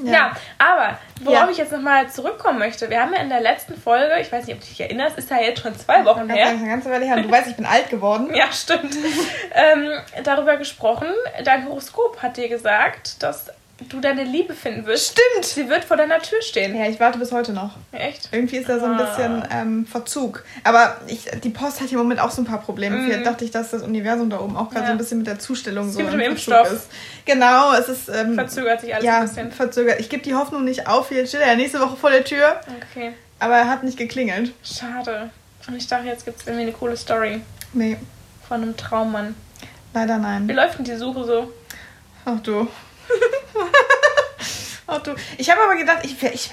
Ja, 0.03 0.35
aber 0.57 0.97
worauf 1.21 1.45
Ja. 1.45 1.49
ich 1.51 1.57
jetzt 1.57 1.71
nochmal 1.71 2.09
zurückkommen 2.09 2.57
möchte, 2.57 2.89
wir 2.89 2.99
haben 2.99 3.13
ja 3.13 3.21
in 3.21 3.29
der 3.29 3.41
letzten 3.41 3.79
Folge, 3.79 4.19
ich 4.19 4.31
weiß 4.31 4.47
nicht, 4.47 4.55
ob 4.55 4.61
du 4.61 4.67
dich 4.67 4.79
erinnerst, 4.81 5.17
ist 5.19 5.29
ja 5.29 5.39
jetzt 5.39 5.61
schon 5.61 5.77
zwei 5.77 6.03
Wochen 6.03 6.27
Ganz 6.27 6.39
her. 6.39 6.47
eine 6.47 6.67
ganze 6.67 6.89
Weile 6.89 7.05
her. 7.05 7.17
Und 7.17 7.23
du 7.23 7.31
weißt, 7.31 7.47
ich 7.49 7.55
bin 7.55 7.65
alt 7.67 7.89
geworden. 7.91 8.31
Ja, 8.35 8.51
stimmt. 8.51 8.95
ähm, 9.53 9.91
darüber 10.23 10.57
gesprochen, 10.57 11.07
dein 11.43 11.67
Horoskop 11.67 12.23
hat 12.23 12.37
dir 12.37 12.49
gesagt, 12.49 13.21
dass 13.21 13.51
du 13.89 13.99
deine 13.99 14.23
Liebe 14.23 14.53
finden 14.53 14.85
wirst. 14.85 15.11
Stimmt. 15.17 15.45
Sie 15.45 15.69
wird 15.69 15.83
vor 15.83 15.97
deiner 15.97 16.19
Tür 16.19 16.41
stehen. 16.41 16.75
Ja, 16.75 16.87
ich 16.87 16.99
warte 16.99 17.17
bis 17.19 17.31
heute 17.31 17.53
noch. 17.53 17.75
Echt? 17.91 18.29
Irgendwie 18.31 18.57
ist 18.57 18.69
da 18.69 18.79
so 18.79 18.85
ein 18.85 18.93
Ah. 18.99 19.03
bisschen 19.03 19.43
ähm, 19.51 19.85
Verzug. 19.85 20.43
Aber 20.63 20.97
ich, 21.07 21.25
die 21.43 21.49
Post 21.49 21.81
hat 21.81 21.89
hier 21.89 21.97
im 21.97 22.03
Moment 22.03 22.19
auch 22.19 22.31
so 22.31 22.41
ein 22.41 22.45
paar 22.45 22.61
Probleme. 22.61 22.97
Mhm. 22.97 23.05
Vielleicht 23.05 23.25
dachte 23.25 23.45
ich, 23.45 23.51
dass 23.51 23.71
das 23.71 23.81
Universum 23.83 24.29
da 24.29 24.39
oben 24.39 24.55
auch 24.57 24.69
gerade 24.69 24.81
Ja. 24.81 24.85
so 24.87 24.91
ein 24.93 24.97
bisschen 24.97 25.17
mit 25.19 25.27
der 25.27 25.39
Zustellung 25.39 25.87
ist 25.87 25.93
so 25.93 25.99
wie 25.99 26.03
mit 26.03 26.13
im 26.13 26.19
Impfstoff. 26.21 26.71
ist. 26.71 26.87
Genau, 27.25 27.73
es 27.73 27.89
ist 27.89 28.09
ähm, 28.09 28.35
Verzögert 28.35 28.81
sich 28.81 28.93
alles 28.93 29.05
ja, 29.05 29.19
ein 29.19 29.27
bisschen. 29.27 29.51
verzögert. 29.51 29.99
Ich 29.99 30.09
gebe 30.09 30.23
die 30.23 30.33
Hoffnung 30.35 30.63
nicht 30.63 30.87
auf. 30.87 31.11
Jetzt 31.11 31.29
steht 31.29 31.41
er 31.41 31.47
ja 31.49 31.55
nächste 31.55 31.79
Woche 31.79 31.95
vor 31.95 32.09
der 32.11 32.23
Tür. 32.23 32.59
Okay, 32.91 33.13
Aber 33.39 33.55
er 33.57 33.69
hat 33.69 33.83
nicht 33.83 33.97
geklingelt. 33.97 34.53
schade. 34.63 35.29
Und 35.67 35.75
ich 35.77 35.87
dachte, 35.87 36.07
jetzt 36.07 36.25
gibt 36.25 36.39
es 36.41 36.45
irgendwie 36.47 36.63
eine 36.63 36.71
coole 36.73 36.97
Story 36.97 37.41
Nee, 37.73 37.97
von 38.47 38.61
einem 38.61 38.75
Traummann. 38.75 39.33
leider 39.93 40.17
Wie 40.17 40.21
nein. 40.21 40.47
läuft 40.49 40.77
denn 40.77 40.85
die 40.85 40.95
Suche 40.97 41.23
so? 41.23 41.53
Ach 42.25 42.39
du. 42.41 42.67
Ach 44.87 44.99
du. 45.01 45.15
Ich 45.37 45.49
habe 45.49 45.61
aber 45.61 45.75
gedacht, 45.75 45.99
ich, 46.03 46.21
ich, 46.23 46.51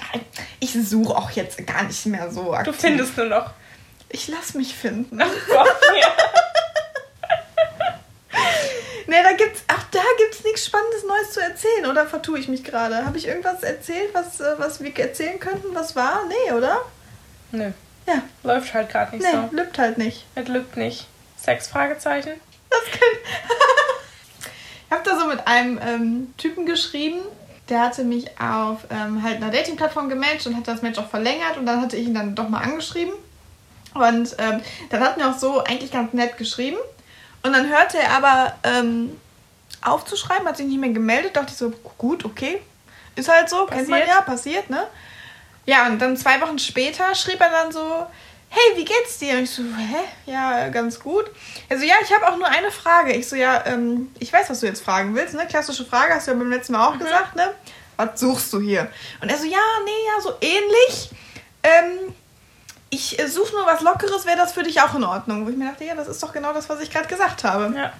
ich 0.59 0.73
suche 0.73 1.15
auch 1.15 1.31
jetzt 1.31 1.65
gar 1.67 1.83
nicht 1.83 2.05
mehr 2.05 2.31
so 2.31 2.53
aktiv. 2.53 2.73
Du 2.75 2.79
findest 2.81 3.17
nur 3.17 3.25
noch. 3.27 3.51
Ich 4.09 4.27
lass 4.27 4.53
mich 4.55 4.75
finden. 4.75 5.17
Gott, 5.17 5.67
ja. 5.99 6.07
Nee, 9.07 9.21
da 9.23 9.33
gibt's, 9.33 9.61
auch 9.67 9.83
da 9.91 9.99
gibt's 10.19 10.41
nichts 10.45 10.65
Spannendes 10.67 11.03
Neues 11.03 11.31
zu 11.31 11.41
erzählen, 11.41 11.85
oder 11.87 12.07
vertue 12.07 12.39
ich 12.39 12.47
mich 12.47 12.63
gerade? 12.63 13.03
Habe 13.05 13.17
ich 13.17 13.27
irgendwas 13.27 13.61
erzählt, 13.61 14.13
was, 14.13 14.39
äh, 14.39 14.53
was 14.57 14.79
wir 14.81 14.97
erzählen 14.97 15.37
könnten, 15.37 15.75
was 15.75 15.97
war? 15.97 16.21
Nee, 16.29 16.53
oder? 16.53 16.81
Nö, 17.51 17.71
Ja, 18.07 18.21
läuft 18.43 18.73
halt 18.73 18.89
gerade 18.89 19.17
nicht 19.17 19.25
nee, 19.25 19.31
so. 19.49 19.49
lübt 19.53 19.77
halt 19.79 19.97
nicht. 19.97 20.25
Es 20.35 20.47
lügt 20.47 20.77
nicht. 20.77 21.07
Sex? 21.35 21.67
Fragezeichen? 21.67 22.39
Das 22.69 22.83
kann... 22.85 23.01
ich 24.91 24.97
habe 24.97 25.09
da 25.09 25.17
so 25.17 25.25
mit 25.27 25.47
einem 25.47 25.79
ähm, 25.81 26.33
Typen 26.37 26.65
geschrieben, 26.65 27.21
der 27.69 27.79
hatte 27.79 28.03
mich 28.03 28.25
auf 28.41 28.79
ähm, 28.89 29.23
halt 29.23 29.37
einer 29.37 29.49
Dating-Plattform 29.49 30.09
gematcht 30.09 30.47
und 30.47 30.57
hat 30.57 30.67
das 30.67 30.81
Match 30.81 30.99
auch 30.99 31.09
verlängert 31.09 31.55
und 31.57 31.65
dann 31.65 31.79
hatte 31.81 31.95
ich 31.95 32.07
ihn 32.07 32.13
dann 32.13 32.35
doch 32.35 32.49
mal 32.49 32.59
angeschrieben. 32.59 33.13
Und 33.93 34.35
ähm, 34.37 34.59
dann 34.89 35.01
hatten 35.01 35.21
wir 35.21 35.29
auch 35.29 35.37
so 35.37 35.63
eigentlich 35.63 35.93
ganz 35.93 36.11
nett 36.11 36.37
geschrieben. 36.37 36.75
Und 37.41 37.53
dann 37.53 37.69
hörte 37.69 37.99
er 37.99 38.17
aber 38.17 38.53
ähm, 38.63 39.17
aufzuschreiben, 39.81 40.45
hat 40.45 40.57
sich 40.57 40.67
nicht 40.67 40.79
mehr 40.79 40.89
gemeldet. 40.89 41.37
Dachte 41.37 41.51
ich 41.51 41.57
so, 41.57 41.71
gut, 41.97 42.25
okay. 42.25 42.61
Ist 43.15 43.29
halt 43.29 43.49
so, 43.49 43.67
kennt 43.67 43.87
man 43.87 44.01
Passiert. 44.01 44.17
ja, 44.17 44.21
passiert, 44.21 44.69
ne? 44.69 44.87
Ja, 45.65 45.87
und 45.87 45.99
dann 45.99 46.17
zwei 46.17 46.41
Wochen 46.41 46.59
später 46.59 47.15
schrieb 47.15 47.39
er 47.39 47.49
dann 47.49 47.71
so, 47.71 48.07
hey, 48.51 48.77
wie 48.77 48.85
geht's 48.85 49.17
dir? 49.17 49.37
Und 49.37 49.43
ich 49.43 49.51
so, 49.51 49.63
hä? 49.63 50.03
Ja, 50.25 50.67
ganz 50.69 50.99
gut. 50.99 51.25
Also 51.69 51.85
ja, 51.85 51.95
ich 52.03 52.13
habe 52.13 52.27
auch 52.27 52.37
nur 52.37 52.47
eine 52.47 52.69
Frage. 52.69 53.13
Ich 53.13 53.27
so, 53.27 53.37
ja, 53.37 53.65
ähm, 53.65 54.13
ich 54.19 54.31
weiß, 54.31 54.49
was 54.49 54.59
du 54.59 54.65
jetzt 54.65 54.83
fragen 54.83 55.15
willst, 55.15 55.33
ne? 55.33 55.47
Klassische 55.47 55.85
Frage, 55.85 56.13
hast 56.13 56.27
du 56.27 56.31
ja 56.31 56.37
beim 56.37 56.49
letzten 56.49 56.73
Mal 56.73 56.85
auch 56.85 56.99
gesagt, 56.99 57.35
ne? 57.35 57.53
Was 57.95 58.19
suchst 58.19 58.51
du 58.51 58.59
hier? 58.59 58.89
Und 59.21 59.29
er 59.29 59.37
so, 59.37 59.45
ja, 59.45 59.59
nee, 59.85 59.91
ja, 60.07 60.21
so 60.21 60.33
ähnlich. 60.41 61.11
Ähm, 61.63 62.13
ich 62.89 63.17
äh, 63.19 63.27
suche 63.27 63.55
nur 63.55 63.65
was 63.65 63.81
Lockeres, 63.81 64.25
wäre 64.25 64.37
das 64.37 64.51
für 64.51 64.63
dich 64.63 64.81
auch 64.81 64.93
in 64.95 65.05
Ordnung? 65.05 65.45
Wo 65.45 65.49
ich 65.49 65.55
mir 65.55 65.69
dachte, 65.69 65.85
ja, 65.85 65.95
das 65.95 66.09
ist 66.09 66.21
doch 66.21 66.33
genau 66.33 66.51
das, 66.51 66.67
was 66.67 66.81
ich 66.81 66.91
gerade 66.91 67.07
gesagt 67.07 67.45
habe. 67.45 67.73
Ja. 67.75 67.93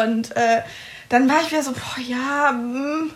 Und 0.00 0.36
äh, 0.36 0.62
dann 1.08 1.28
war 1.28 1.40
ich 1.42 1.50
wieder 1.50 1.62
so, 1.62 1.72
boah, 1.72 2.00
ja, 2.00 2.52
mm, 2.52 3.10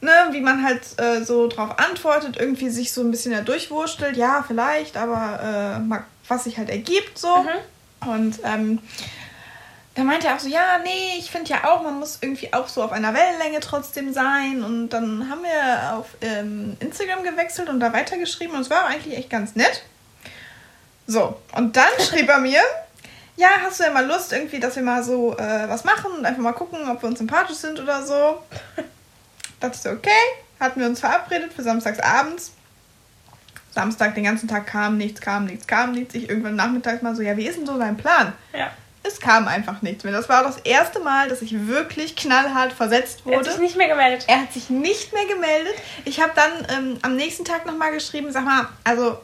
ne, 0.00 0.12
wie 0.32 0.40
man 0.40 0.62
halt 0.64 0.82
äh, 0.98 1.24
so 1.24 1.48
drauf 1.48 1.78
antwortet, 1.78 2.36
irgendwie 2.36 2.70
sich 2.70 2.92
so 2.92 3.02
ein 3.02 3.10
bisschen 3.10 3.32
da 3.32 3.40
durchwurstelt, 3.40 4.16
ja, 4.16 4.44
vielleicht, 4.46 4.96
aber 4.96 5.80
äh, 5.90 5.98
was 6.28 6.44
sich 6.44 6.58
halt 6.58 6.70
ergibt 6.70 7.18
so. 7.18 7.36
Mhm. 7.36 8.08
Und 8.08 8.40
ähm, 8.44 8.78
da 9.94 10.04
meinte 10.04 10.26
er 10.26 10.34
auch 10.34 10.40
so, 10.40 10.48
ja, 10.48 10.78
nee, 10.84 11.16
ich 11.18 11.30
finde 11.30 11.50
ja 11.50 11.64
auch, 11.64 11.82
man 11.82 11.98
muss 11.98 12.18
irgendwie 12.20 12.52
auch 12.52 12.68
so 12.68 12.82
auf 12.82 12.92
einer 12.92 13.14
Wellenlänge 13.14 13.60
trotzdem 13.60 14.12
sein. 14.12 14.62
Und 14.62 14.90
dann 14.90 15.30
haben 15.30 15.42
wir 15.42 15.96
auf 15.96 16.08
ähm, 16.20 16.76
Instagram 16.80 17.22
gewechselt 17.22 17.70
und 17.70 17.80
da 17.80 17.92
weitergeschrieben 17.94 18.54
und 18.54 18.60
es 18.60 18.70
war 18.70 18.86
eigentlich 18.86 19.16
echt 19.16 19.30
ganz 19.30 19.54
nett. 19.56 19.82
So, 21.06 21.40
und 21.56 21.76
dann 21.76 21.88
schrieb 21.98 22.28
er 22.28 22.40
mir, 22.40 22.60
ja, 23.36 23.48
hast 23.62 23.80
du 23.80 23.84
ja 23.84 23.90
mal 23.90 24.06
Lust 24.06 24.32
irgendwie, 24.32 24.60
dass 24.60 24.76
wir 24.76 24.82
mal 24.82 25.02
so 25.02 25.34
äh, 25.38 25.68
was 25.68 25.84
machen 25.84 26.12
und 26.12 26.26
einfach 26.26 26.42
mal 26.42 26.52
gucken, 26.52 26.90
ob 26.90 27.02
wir 27.02 27.08
uns 27.08 27.18
sympathisch 27.18 27.56
sind 27.56 27.80
oder 27.80 28.04
so. 28.04 28.42
Dachte 29.60 29.78
so, 29.78 29.90
okay, 29.90 30.10
hatten 30.60 30.80
wir 30.80 30.86
uns 30.86 31.00
verabredet 31.00 31.52
für 31.52 31.62
samstags 31.62 32.00
abends. 32.00 32.52
Samstag 33.72 34.14
den 34.14 34.24
ganzen 34.24 34.48
Tag 34.48 34.66
kam 34.66 34.96
nichts, 34.96 35.20
kam 35.20 35.44
nichts, 35.44 35.66
kam 35.66 35.92
nichts. 35.92 36.14
Ich 36.14 36.28
irgendwann 36.30 36.56
nachmittags 36.56 37.02
mal 37.02 37.14
so, 37.14 37.22
ja, 37.22 37.36
wie 37.36 37.46
ist 37.46 37.58
denn 37.58 37.66
so 37.66 37.78
dein 37.78 37.96
Plan? 37.96 38.32
Ja. 38.56 38.70
Es 39.02 39.20
kam 39.20 39.46
einfach 39.46 39.82
nichts 39.82 40.02
mehr. 40.02 40.12
Das 40.12 40.28
war 40.28 40.42
das 40.42 40.56
erste 40.58 40.98
Mal, 40.98 41.28
dass 41.28 41.40
ich 41.42 41.68
wirklich 41.68 42.16
knallhart 42.16 42.72
versetzt 42.72 43.20
Er 43.24 43.32
hat 43.32 43.38
wurde. 43.40 43.50
sich 43.52 43.60
nicht 43.60 43.76
mehr 43.76 43.86
gemeldet. 43.88 44.24
Er 44.26 44.40
hat 44.40 44.52
sich 44.52 44.68
nicht 44.70 45.12
mehr 45.12 45.26
gemeldet. 45.26 45.74
Ich 46.04 46.20
habe 46.20 46.32
dann 46.34 46.66
ähm, 46.76 46.98
am 47.02 47.14
nächsten 47.16 47.44
Tag 47.44 47.66
nochmal 47.66 47.92
geschrieben, 47.92 48.32
sag 48.32 48.44
mal, 48.44 48.66
also 48.82 49.18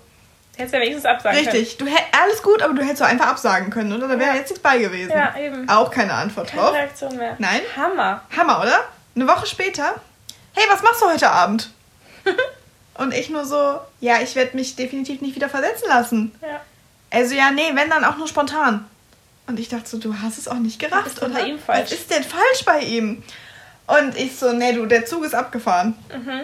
Hättest 0.56 0.74
ja 0.74 0.80
wenigstens 0.80 1.06
absagen 1.06 1.38
richtig, 1.38 1.78
du 1.78 1.86
hätt, 1.86 2.04
alles 2.22 2.42
gut, 2.42 2.60
aber 2.60 2.74
du 2.74 2.82
hättest 2.82 2.98
so 2.98 3.04
einfach 3.04 3.26
absagen 3.28 3.70
können, 3.70 3.90
oder? 3.90 4.06
Da 4.06 4.18
wäre 4.18 4.32
Ja. 4.32 4.36
jetzt 4.36 4.50
nichts 4.50 4.62
bei 4.62 4.76
gewesen. 4.78 5.10
können. 5.10 5.28
Ja, 5.34 5.40
eben. 5.40 5.68
Auch 5.68 5.90
keine 5.90 6.12
Antwort 6.12 6.48
Keine 6.48 6.60
drauf. 6.62 6.74
Reaktion 6.74 7.16
mehr. 7.16 7.36
Nein. 7.38 7.62
Hammer. 7.74 8.20
Hammer, 8.36 8.60
oder? 8.60 8.78
Eine 9.16 9.26
Woche 9.26 9.46
später, 9.46 9.94
hey, 10.54 10.64
was 10.68 10.82
machst 10.82 11.00
du 11.02 11.06
heute 11.06 11.30
Abend? 11.30 11.70
Und 12.94 13.14
ich 13.14 13.30
nur 13.30 13.44
so, 13.44 13.80
ja, 14.00 14.20
ich 14.20 14.34
werde 14.34 14.56
mich 14.56 14.76
definitiv 14.76 15.20
nicht 15.20 15.34
wieder 15.34 15.48
versetzen 15.48 15.88
lassen. 15.88 16.34
Ja. 16.42 16.60
Also 17.10 17.34
ja, 17.34 17.50
nee, 17.50 17.70
wenn 17.74 17.90
dann 17.90 18.04
auch 18.04 18.16
nur 18.16 18.28
spontan. 18.28 18.88
Und 19.46 19.58
ich 19.58 19.68
dachte 19.68 19.88
so, 19.88 19.98
du 19.98 20.20
hast 20.20 20.38
es 20.38 20.46
auch 20.48 20.54
nicht 20.54 20.78
gerafft, 20.78 21.06
Was 21.06 21.12
ist 21.14 21.22
denn 21.22 21.30
oder? 21.32 21.40
bei 21.40 21.46
ihm 21.48 21.58
falsch? 21.58 21.90
Was 21.90 21.98
ist 21.98 22.10
denn 22.10 22.22
falsch 22.22 22.64
bei 22.64 22.80
ihm? 22.80 23.22
Und 23.86 24.16
ich 24.16 24.36
so, 24.38 24.52
nee, 24.52 24.72
du, 24.72 24.86
der 24.86 25.04
Zug 25.04 25.24
ist 25.24 25.34
abgefahren. 25.34 25.96
Mhm. 26.14 26.42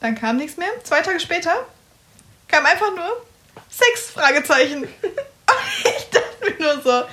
Dann 0.00 0.14
kam 0.14 0.36
nichts 0.36 0.56
mehr. 0.56 0.68
Zwei 0.82 1.00
Tage 1.00 1.18
später 1.18 1.54
kam 2.48 2.66
einfach 2.66 2.94
nur 2.94 3.24
Sex, 3.70 4.10
Fragezeichen. 4.10 4.84
Und 5.04 5.84
ich 5.84 6.10
dachte 6.10 6.58
mir 6.58 6.58
nur 6.58 6.82
so, 6.82 7.04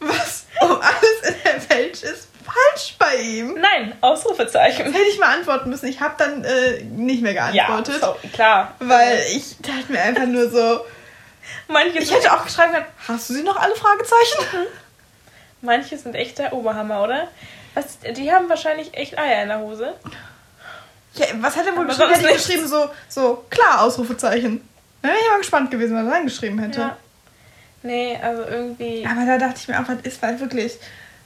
was 0.00 0.44
um 0.60 0.80
alles 0.80 1.28
in 1.28 1.34
der 1.44 1.70
Welt 1.70 2.02
ist 2.02 2.28
falsch 2.46 2.96
bei 2.98 3.16
ihm? 3.16 3.54
Nein, 3.60 3.94
Ausrufezeichen. 4.00 4.86
Das 4.86 4.94
hätte 4.94 5.08
ich 5.10 5.18
mal 5.18 5.36
antworten 5.36 5.70
müssen. 5.70 5.86
Ich 5.86 6.00
habe 6.00 6.14
dann 6.18 6.44
äh, 6.44 6.82
nicht 6.82 7.22
mehr 7.22 7.34
geantwortet. 7.34 8.00
Ja, 8.00 8.14
so, 8.22 8.28
klar. 8.32 8.74
Weil 8.78 9.20
ich 9.34 9.56
dachte 9.58 9.90
mir 9.92 10.00
einfach 10.00 10.26
nur 10.26 10.48
so, 10.48 10.80
Manche 11.68 11.98
ich 11.98 12.12
hätte 12.12 12.32
auch 12.32 12.44
geschrieben 12.44 12.84
hast 13.08 13.30
du 13.30 13.34
sie 13.34 13.42
noch 13.42 13.56
alle 13.56 13.74
Fragezeichen? 13.74 14.66
manche 15.62 15.96
sind 15.98 16.14
echt 16.14 16.38
der 16.38 16.52
Oberhammer, 16.52 17.02
oder? 17.02 17.28
Was, 17.74 17.98
die 17.98 18.32
haben 18.32 18.48
wahrscheinlich 18.48 18.94
echt 18.94 19.18
Eier 19.18 19.42
in 19.42 19.48
der 19.48 19.60
Hose. 19.60 19.94
Ja, 21.14 21.26
was 21.40 21.56
hat 21.56 21.66
er 21.66 21.76
wohl 21.76 21.86
geschrieben? 21.86 22.14
Hätte 22.14 22.32
geschrieben 22.34 22.66
so, 22.66 22.88
so, 23.08 23.44
klar, 23.50 23.82
Ausrufezeichen. 23.82 24.66
Dann 25.02 25.10
wäre 25.10 25.20
ich 25.20 25.30
mal 25.30 25.38
gespannt 25.38 25.70
gewesen, 25.70 25.96
was 25.96 26.04
er 26.04 26.10
dann 26.10 26.24
geschrieben 26.24 26.58
hätte. 26.58 26.80
Ja. 26.80 26.96
Nee, 27.82 28.18
also 28.20 28.42
irgendwie. 28.42 29.06
Aber 29.06 29.24
da 29.26 29.38
dachte 29.38 29.60
ich 29.60 29.68
mir 29.68 29.80
auch, 29.80 29.88
was 29.88 30.00
ist 30.02 30.22
halt 30.22 30.40
wirklich. 30.40 30.78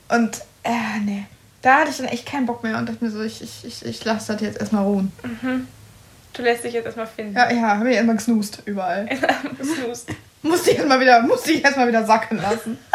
Und, 0.09 0.42
äh, 0.64 1.01
nee. 1.05 1.27
Da 1.62 1.81
hatte 1.81 1.90
ich 1.90 1.99
dann 1.99 2.07
echt 2.07 2.27
keinen 2.27 2.46
Bock 2.46 2.62
mehr 2.62 2.79
und 2.79 2.88
dachte 2.88 3.05
mir 3.05 3.11
so, 3.11 3.23
ich, 3.23 3.42
ich, 3.42 3.64
ich, 3.64 3.85
ich 3.85 4.05
lasse 4.05 4.33
das 4.33 4.40
jetzt 4.40 4.59
erstmal 4.59 4.85
ruhen. 4.85 5.12
Mhm. 5.23 5.68
Du 6.33 6.42
lässt 6.42 6.64
dich 6.64 6.73
jetzt 6.73 6.87
erstmal 6.87 7.07
finden. 7.07 7.35
Ja, 7.35 7.51
ja, 7.51 7.77
habe 7.77 7.90
ich 7.90 7.96
erstmal 7.96 8.16
gesnoost 8.16 8.62
überall. 8.64 9.09
Snoost. 9.62 10.11
Musste 10.42 10.70
ich 10.70 10.77
erstmal 10.77 11.01
wieder, 11.01 11.20
musste 11.23 11.53
ich 11.53 11.62
erstmal 11.62 11.88
wieder 11.88 12.05
sacken 12.05 12.40
lassen. 12.40 12.79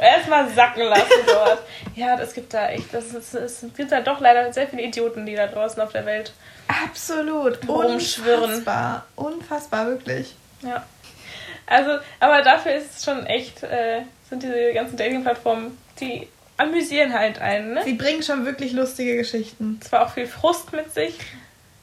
Erstmal 0.00 0.48
sacken 0.50 0.84
lassen 0.84 1.26
dort. 1.26 1.58
Ja, 1.94 2.18
es 2.20 2.34
gibt 2.34 2.52
da 2.52 2.68
echt, 2.68 2.92
das 2.92 3.06
ist, 3.14 3.34
es 3.34 3.64
gibt 3.76 3.90
da 3.90 4.00
doch 4.00 4.20
leider 4.20 4.52
sehr 4.52 4.68
viele 4.68 4.82
Idioten, 4.82 5.24
die 5.24 5.34
da 5.34 5.46
draußen 5.46 5.80
auf 5.80 5.92
der 5.92 6.04
Welt. 6.04 6.32
Absolut. 6.68 7.66
Rumschwirren. 7.66 8.44
Unfassbar. 8.44 9.06
Unfassbar, 9.16 9.86
wirklich. 9.86 10.34
Ja. 10.62 10.84
Also, 11.66 11.98
aber 12.20 12.42
dafür 12.42 12.74
ist 12.74 12.98
es 12.98 13.04
schon 13.04 13.24
echt, 13.26 13.62
äh, 13.62 14.02
sind 14.28 14.42
diese 14.42 14.72
ganzen 14.72 14.96
Dating-Plattformen, 14.96 15.76
die 16.00 16.28
amüsieren 16.56 17.12
halt 17.12 17.38
einen, 17.40 17.74
ne? 17.74 17.82
Sie 17.84 17.94
bringen 17.94 18.22
schon 18.22 18.44
wirklich 18.46 18.72
lustige 18.72 19.16
Geschichten. 19.16 19.80
Zwar 19.82 20.06
auch 20.06 20.10
viel 20.10 20.26
Frust 20.26 20.72
mit 20.72 20.92
sich, 20.92 21.18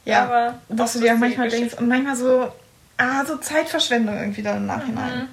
Ja. 0.05 0.23
aber. 0.23 0.59
dass 0.69 0.93
du 0.93 0.99
dir 0.99 1.13
auch 1.13 1.17
manchmal 1.19 1.49
denkst 1.49 1.75
und 1.75 1.87
manchmal 1.87 2.15
so, 2.15 2.51
ah, 2.97 3.23
so 3.25 3.37
Zeitverschwendung 3.37 4.17
irgendwie 4.17 4.41
dann 4.41 4.57
im 4.57 4.65
Nachhinein. 4.65 5.19
Mhm. 5.19 5.27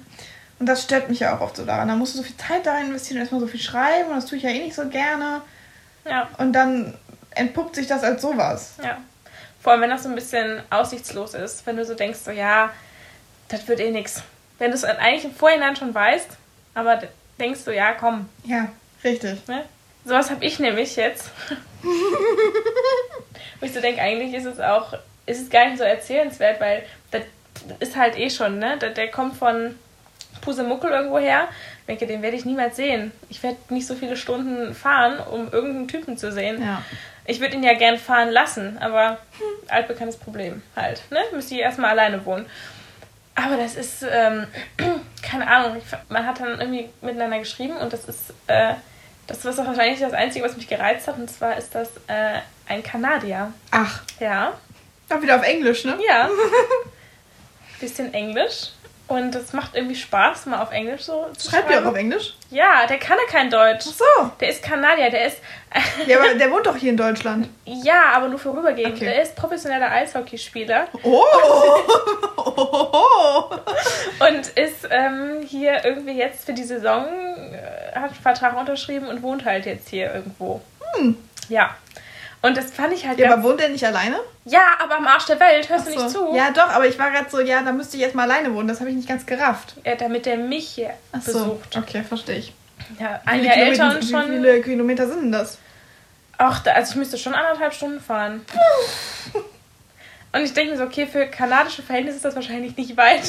Und 0.59 0.67
das 0.67 0.83
stört 0.83 1.09
mich 1.09 1.19
ja 1.21 1.35
auch 1.35 1.41
oft 1.41 1.55
so 1.57 1.65
daran. 1.65 1.87
Da 1.87 1.95
musst 1.95 2.13
du 2.13 2.19
so 2.19 2.23
viel 2.23 2.37
Zeit 2.37 2.65
da 2.67 2.79
investieren 2.79 3.17
und 3.17 3.21
erstmal 3.21 3.41
so 3.41 3.47
viel 3.47 3.59
schreiben 3.59 4.09
und 4.09 4.15
das 4.15 4.27
tue 4.27 4.37
ich 4.37 4.43
ja 4.43 4.51
eh 4.51 4.59
nicht 4.59 4.75
so 4.75 4.87
gerne. 4.87 5.41
Ja. 6.05 6.29
Und 6.37 6.53
dann 6.53 6.93
entpuppt 7.31 7.75
sich 7.75 7.87
das 7.87 8.03
als 8.03 8.21
sowas. 8.21 8.75
Ja. 8.83 8.97
Vor 9.59 9.73
allem, 9.73 9.81
wenn 9.81 9.89
das 9.89 10.03
so 10.03 10.09
ein 10.09 10.15
bisschen 10.15 10.61
aussichtslos 10.69 11.33
ist. 11.33 11.65
Wenn 11.65 11.77
du 11.77 11.85
so 11.85 11.95
denkst, 11.95 12.19
so, 12.19 12.31
ja, 12.31 12.71
das 13.47 13.67
wird 13.67 13.79
eh 13.79 13.91
nix. 13.91 14.21
Wenn 14.59 14.69
du 14.71 14.75
es 14.75 14.83
eigentlich 14.83 15.25
im 15.25 15.33
Vorhinein 15.33 15.75
schon 15.75 15.93
weißt, 15.93 16.29
aber 16.73 17.01
denkst 17.39 17.65
du, 17.65 17.75
ja, 17.75 17.93
komm. 17.93 18.29
Ja, 18.43 18.69
richtig. 19.03 19.47
Ne? 19.47 19.65
Sowas 20.05 20.29
habe 20.29 20.43
ich 20.43 20.59
nämlich 20.59 20.95
jetzt. 20.95 21.29
Wo 23.59 23.65
ich 23.65 23.73
so 23.73 23.81
denke, 23.81 24.01
eigentlich 24.01 24.33
ist 24.33 24.45
es 24.45 24.59
auch, 24.59 24.93
ist 25.25 25.41
es 25.41 25.49
gar 25.49 25.67
nicht 25.67 25.77
so 25.77 25.83
erzählenswert, 25.83 26.59
weil 26.59 26.83
das 27.11 27.23
ist 27.79 27.95
halt 27.95 28.17
eh 28.17 28.29
schon, 28.29 28.57
ne? 28.59 28.77
Der, 28.77 28.89
der 28.89 29.11
kommt 29.11 29.35
von 29.35 29.75
Pusemuckel 30.41 30.89
irgendwo 30.89 31.19
her. 31.19 31.47
Ich 31.81 31.85
denke, 31.87 32.07
den 32.07 32.21
werde 32.21 32.37
ich 32.37 32.45
niemals 32.45 32.75
sehen. 32.75 33.11
Ich 33.29 33.43
werde 33.43 33.57
nicht 33.69 33.85
so 33.85 33.95
viele 33.95 34.17
Stunden 34.17 34.73
fahren, 34.73 35.19
um 35.19 35.51
irgendeinen 35.51 35.87
Typen 35.87 36.17
zu 36.17 36.31
sehen. 36.31 36.61
Ja. 36.61 36.81
Ich 37.25 37.39
würde 37.39 37.55
ihn 37.55 37.63
ja 37.63 37.73
gern 37.73 37.97
fahren 37.97 38.29
lassen, 38.29 38.77
aber 38.79 39.19
hm, 39.37 39.69
altbekanntes 39.69 40.17
Problem 40.17 40.63
halt. 40.75 41.03
Ne? 41.11 41.19
Müsste 41.33 41.53
ich 41.55 41.61
erstmal 41.61 41.91
alleine 41.91 42.25
wohnen. 42.25 42.45
Aber 43.35 43.57
das 43.57 43.75
ist, 43.75 44.03
ähm, 44.09 44.47
keine 45.21 45.47
Ahnung, 45.47 45.81
man 46.09 46.25
hat 46.25 46.39
dann 46.39 46.59
irgendwie 46.59 46.89
miteinander 47.01 47.39
geschrieben 47.39 47.77
und 47.77 47.93
das 47.93 48.05
ist, 48.05 48.33
äh, 48.47 48.73
das 49.27 49.45
ist 49.45 49.57
wahrscheinlich 49.57 49.99
das 49.99 50.13
Einzige, 50.13 50.43
was 50.45 50.57
mich 50.57 50.67
gereizt 50.67 51.07
hat. 51.07 51.17
Und 51.17 51.29
zwar 51.29 51.57
ist 51.57 51.73
das 51.75 51.89
äh, 52.07 52.39
ein 52.67 52.83
Kanadier. 52.83 53.53
Ach, 53.71 54.01
Ja, 54.19 54.53
doch 55.09 55.21
wieder 55.21 55.35
auf 55.37 55.43
Englisch, 55.43 55.85
ne? 55.85 55.97
ja. 56.07 56.29
Bisschen 57.79 58.13
Englisch. 58.13 58.71
Und 59.11 59.35
es 59.35 59.51
macht 59.51 59.75
irgendwie 59.75 59.95
Spaß, 59.95 60.45
mal 60.45 60.61
auf 60.61 60.71
Englisch 60.71 61.01
so 61.01 61.27
zu 61.37 61.49
Schreibt 61.49 61.63
ihr 61.69 61.71
auch 61.71 61.81
schreiben. 61.81 61.87
auf 61.87 61.95
Englisch? 61.97 62.33
Ja, 62.49 62.85
der 62.87 62.97
kann 62.97 63.17
ja 63.17 63.29
kein 63.29 63.49
Deutsch. 63.49 63.85
Ach 63.89 63.93
so. 63.93 64.31
Der 64.39 64.49
ist 64.49 64.63
Kanadier, 64.63 65.09
der 65.09 65.27
ist. 65.27 65.37
Ja, 66.07 66.19
aber 66.19 66.33
der 66.33 66.49
wohnt 66.51 66.65
doch 66.65 66.75
hier 66.77 66.91
in 66.91 66.97
Deutschland. 66.97 67.49
ja, 67.65 68.11
aber 68.13 68.29
nur 68.29 68.39
vorübergehend. 68.39 68.95
Okay. 68.95 69.05
Der 69.05 69.21
ist 69.21 69.35
professioneller 69.35 69.91
Eishockeyspieler 69.91 70.87
Oh! 71.03 71.23
oh. 72.37 73.43
und 74.27 74.47
ist 74.55 74.87
ähm, 74.89 75.41
hier 75.45 75.83
irgendwie 75.83 76.17
jetzt 76.17 76.45
für 76.45 76.53
die 76.53 76.63
Saison, 76.63 77.05
äh, 77.53 77.95
hat 77.95 78.11
einen 78.11 78.15
Vertrag 78.15 78.57
unterschrieben 78.57 79.07
und 79.07 79.21
wohnt 79.23 79.43
halt 79.45 79.65
jetzt 79.65 79.89
hier 79.89 80.13
irgendwo. 80.13 80.61
Hm. 80.95 81.17
Ja. 81.49 81.75
Und 82.43 82.57
das 82.57 82.71
fand 82.71 82.91
ich 82.93 83.05
halt 83.07 83.19
Ja, 83.19 83.33
aber 83.33 83.43
wohnt 83.43 83.59
der 83.59 83.69
nicht 83.69 83.85
alleine? 83.85 84.19
Ja, 84.45 84.61
aber 84.79 84.97
am 84.97 85.05
Arsch 85.05 85.25
der 85.25 85.39
Welt, 85.39 85.69
hörst 85.69 85.87
du 85.87 85.91
so. 85.91 85.99
nicht 85.99 86.09
zu? 86.09 86.35
Ja, 86.35 86.49
doch, 86.51 86.69
aber 86.69 86.87
ich 86.87 86.97
war 86.97 87.11
gerade 87.11 87.29
so, 87.29 87.39
ja, 87.39 87.61
da 87.61 87.71
müsste 87.71 87.97
ich 87.97 88.01
jetzt 88.01 88.15
mal 88.15 88.23
alleine 88.23 88.51
wohnen. 88.53 88.67
Das 88.67 88.79
habe 88.79 88.89
ich 88.89 88.95
nicht 88.95 89.07
ganz 89.07 89.25
gerafft. 89.27 89.75
Ja, 89.85 89.95
damit 89.95 90.25
der 90.25 90.37
mich 90.37 90.67
hier 90.69 90.91
Ach 91.11 91.21
so. 91.21 91.33
besucht. 91.33 91.77
Okay, 91.77 92.03
verstehe 92.03 92.37
ich. 92.37 92.53
Ja, 92.99 93.21
Wie 93.23 93.29
ein 93.29 93.43
Jahr 93.43 93.57
älter 93.57 93.91
und 93.91 94.01
Wie 94.01 94.11
schon. 94.11 94.25
viele 94.27 94.61
Kilometer 94.61 95.07
sind 95.07 95.21
denn 95.21 95.31
das? 95.31 95.59
Ach, 96.39 96.63
da, 96.63 96.71
also 96.71 96.91
ich 96.91 96.95
müsste 96.97 97.17
schon 97.19 97.35
anderthalb 97.35 97.73
Stunden 97.73 97.99
fahren. 98.01 98.43
Und 100.33 100.41
ich 100.41 100.53
denke 100.53 100.71
mir 100.71 100.77
so, 100.77 100.85
okay, 100.85 101.05
für 101.05 101.27
kanadische 101.27 101.83
Verhältnisse 101.83 102.15
ist 102.17 102.25
das 102.25 102.35
wahrscheinlich 102.35 102.75
nicht 102.75 102.97
weit. 102.97 103.21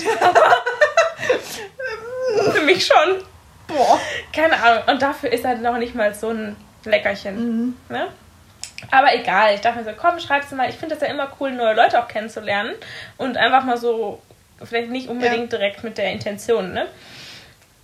für 2.53 2.61
mich 2.63 2.87
schon. 2.87 3.23
Boah. 3.67 4.01
Keine 4.33 4.55
Ahnung. 4.63 4.85
Und 4.87 5.03
dafür 5.03 5.31
ist 5.33 5.45
er 5.45 5.57
noch 5.57 5.77
nicht 5.77 5.95
mal 5.95 6.15
so 6.15 6.31
ein 6.31 6.57
Leckerchen. 6.85 7.37
Mhm. 7.67 7.77
Ne? 7.91 8.09
Aber 8.91 9.15
egal, 9.15 9.55
ich 9.55 9.61
dachte 9.61 9.79
mir 9.79 9.85
so, 9.85 9.91
komm, 9.97 10.19
schreib's 10.19 10.51
mal. 10.51 10.69
Ich 10.69 10.77
finde 10.77 10.95
das 10.95 11.07
ja 11.07 11.13
immer 11.13 11.31
cool, 11.41 11.53
neue 11.53 11.75
Leute 11.75 11.99
auch 11.99 12.09
kennenzulernen. 12.09 12.75
Und 13.17 13.37
einfach 13.37 13.65
mal 13.65 13.77
so, 13.77 14.21
vielleicht 14.63 14.91
nicht 14.91 15.09
unbedingt 15.09 15.53
direkt 15.53 15.85
mit 15.85 15.99
der 15.99 16.13
Intention, 16.13 16.73
ne? 16.73 16.87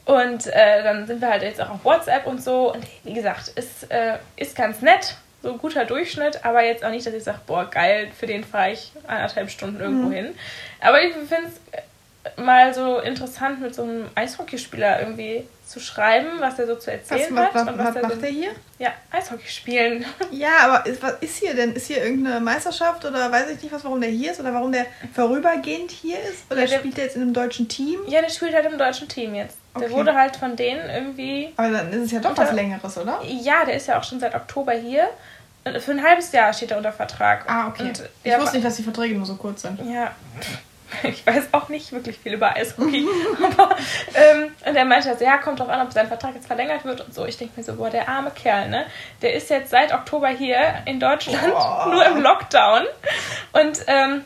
Und 0.05 0.47
äh, 0.47 0.83
dann 0.83 1.07
sind 1.07 1.21
wir 1.21 1.29
halt 1.29 1.43
jetzt 1.43 1.61
auch 1.61 1.71
auf 1.71 1.85
WhatsApp 1.85 2.27
und 2.27 2.43
so. 2.43 2.73
Und 2.73 2.85
wie 3.05 3.13
gesagt, 3.13 3.49
ist, 3.49 3.91
äh, 3.91 4.17
ist 4.37 4.57
ganz 4.57 4.81
nett. 4.81 5.17
So 5.43 5.53
ein 5.53 5.59
guter 5.59 5.85
Durchschnitt, 5.85 6.45
aber 6.45 6.65
jetzt 6.65 6.85
auch 6.85 6.91
nicht, 6.91 7.07
dass 7.07 7.15
ich 7.15 7.23
sage, 7.23 7.39
boah, 7.47 7.71
geil, 7.71 8.09
für 8.19 8.27
den 8.27 8.43
fahre 8.43 8.73
ich 8.73 8.91
anderthalb 9.07 9.51
Stunden 9.51 9.81
irgendwo 9.81 10.11
hin. 10.11 10.35
Aber 10.81 11.01
ich 11.01 11.13
finde 11.13 11.49
es 11.49 11.61
mal 12.37 12.73
so 12.75 12.99
interessant, 13.01 13.61
mit 13.61 13.75
so 13.75 13.83
einem 13.83 14.07
Eishockeyspieler 14.15 15.01
irgendwie 15.01 15.47
zu 15.67 15.81
schreiben, 15.81 16.29
was 16.41 16.57
der 16.57 16.67
so 16.67 16.77
zu 16.77 16.91
erzählen 16.91 17.35
was, 17.37 17.45
hat. 17.47 17.55
was, 17.55 17.69
und 17.69 17.79
was 17.79 17.87
was 17.87 17.93
der 17.95 18.03
macht 18.03 18.15
so, 18.15 18.21
der 18.21 18.31
hier? 18.31 18.51
Ja, 18.79 18.93
Eishockey 19.11 19.49
spielen. 19.49 20.05
Ja, 20.31 20.49
aber 20.65 20.87
ist, 20.87 21.03
was 21.03 21.15
ist 21.21 21.37
hier 21.37 21.55
denn? 21.55 21.75
Ist 21.75 21.87
hier 21.89 22.03
irgendeine 22.03 22.41
Meisterschaft 22.41 23.05
oder 23.05 23.31
weiß 23.31 23.51
ich 23.51 23.63
nicht 23.63 23.73
was, 23.73 23.85
warum 23.85 24.01
der 24.01 24.11
hier 24.11 24.33
ist 24.33 24.41
oder 24.41 24.55
warum 24.55 24.73
der 24.73 24.87
vorübergehend 25.15 25.91
hier 25.91 26.17
ist? 26.23 26.51
Oder 26.51 26.63
Ja, 26.63 26.67
der- 26.69 26.79
spielt 26.79 26.97
der 26.97 27.05
jetzt 27.05 27.17
in 27.17 27.23
einem 27.23 27.35
deutschen 27.35 27.69
Team? 27.69 28.01
Ja, 28.07 28.21
der 28.23 28.31
spielt 28.31 28.55
halt 28.55 28.65
im 28.67 28.79
deutschen 28.79 29.09
Team 29.09 29.35
jetzt. 29.35 29.57
Der 29.79 29.87
Okay. 29.89 29.95
wurde 29.95 30.15
halt 30.15 30.37
von 30.37 30.57
denen 30.57 30.89
irgendwie. 30.89 31.53
Aber 31.57 31.71
dann 31.71 31.93
ist 31.93 32.05
es 32.07 32.11
ja 32.13 32.21
doch 32.21 32.31
Unter- 32.31 32.43
was 32.45 32.53
Längeres, 32.53 32.97
oder? 32.99 33.21
Ja, 33.25 33.65
der 33.67 33.75
ist 33.75 33.87
ja 33.89 33.99
auch 33.99 34.05
schon 34.05 34.21
seit 34.21 34.35
Oktober 34.35 34.73
hier. 34.73 35.09
Und 35.65 35.79
Für 35.83 35.91
ein 35.91 36.03
halbes 36.03 36.33
Jahr 36.33 36.51
steht 36.55 36.71
er 36.71 36.79
unter 36.79 36.93
Vertrag. 36.93 37.45
Ah, 37.47 37.69
okay. 37.69 37.83
Und 37.83 37.91
ich 38.01 38.31
der 38.31 38.41
wusste 38.41 38.57
nicht, 38.57 38.67
dass 38.67 38.77
die 38.77 38.83
Verträge 38.85 39.15
nur 39.17 39.27
so 39.27 39.35
kurz 39.35 39.63
sind. 39.63 39.79
Ja, 39.85 40.13
ich 41.03 41.27
weiß 41.27 41.49
auch 41.53 41.69
nicht 41.69 41.93
wirklich 41.93 42.19
viel 42.19 42.35
über 42.35 42.55
Eishockey. 42.55 43.07
aber, 43.59 43.77
ähm, 44.15 44.51
und 44.67 44.77
er 44.77 44.85
meinte 44.85 45.11
also, 45.11 45.25
ja, 45.25 45.39
kommt 45.39 45.61
drauf 45.61 45.69
an, 45.69 45.87
ob 45.87 45.93
sein 45.93 46.09
Vertrag 46.09 46.35
jetzt 46.35 46.47
verlängert 46.47 46.85
wird 46.85 47.01
und 47.01 47.15
so. 47.15 47.27
Ich 47.27 47.37
denke 47.37 47.55
mir 47.57 47.65
so, 47.65 47.75
boah, 47.75 47.91
der 47.91 48.09
arme 48.09 48.31
Kerl, 48.31 48.69
ne? 48.69 48.87
Der 49.23 49.35
ist 49.35 49.51
jetzt 49.51 49.71
seit 49.71 49.93
Oktober 49.93 50.29
hier 50.29 50.83
in 50.87 51.01
Deutschland, 51.01 51.53
Boah. 51.53 51.89
nur 51.91 52.05
im 52.07 52.23
Lockdown. 52.23 52.85
Und 53.53 53.81
ähm, 53.87 54.25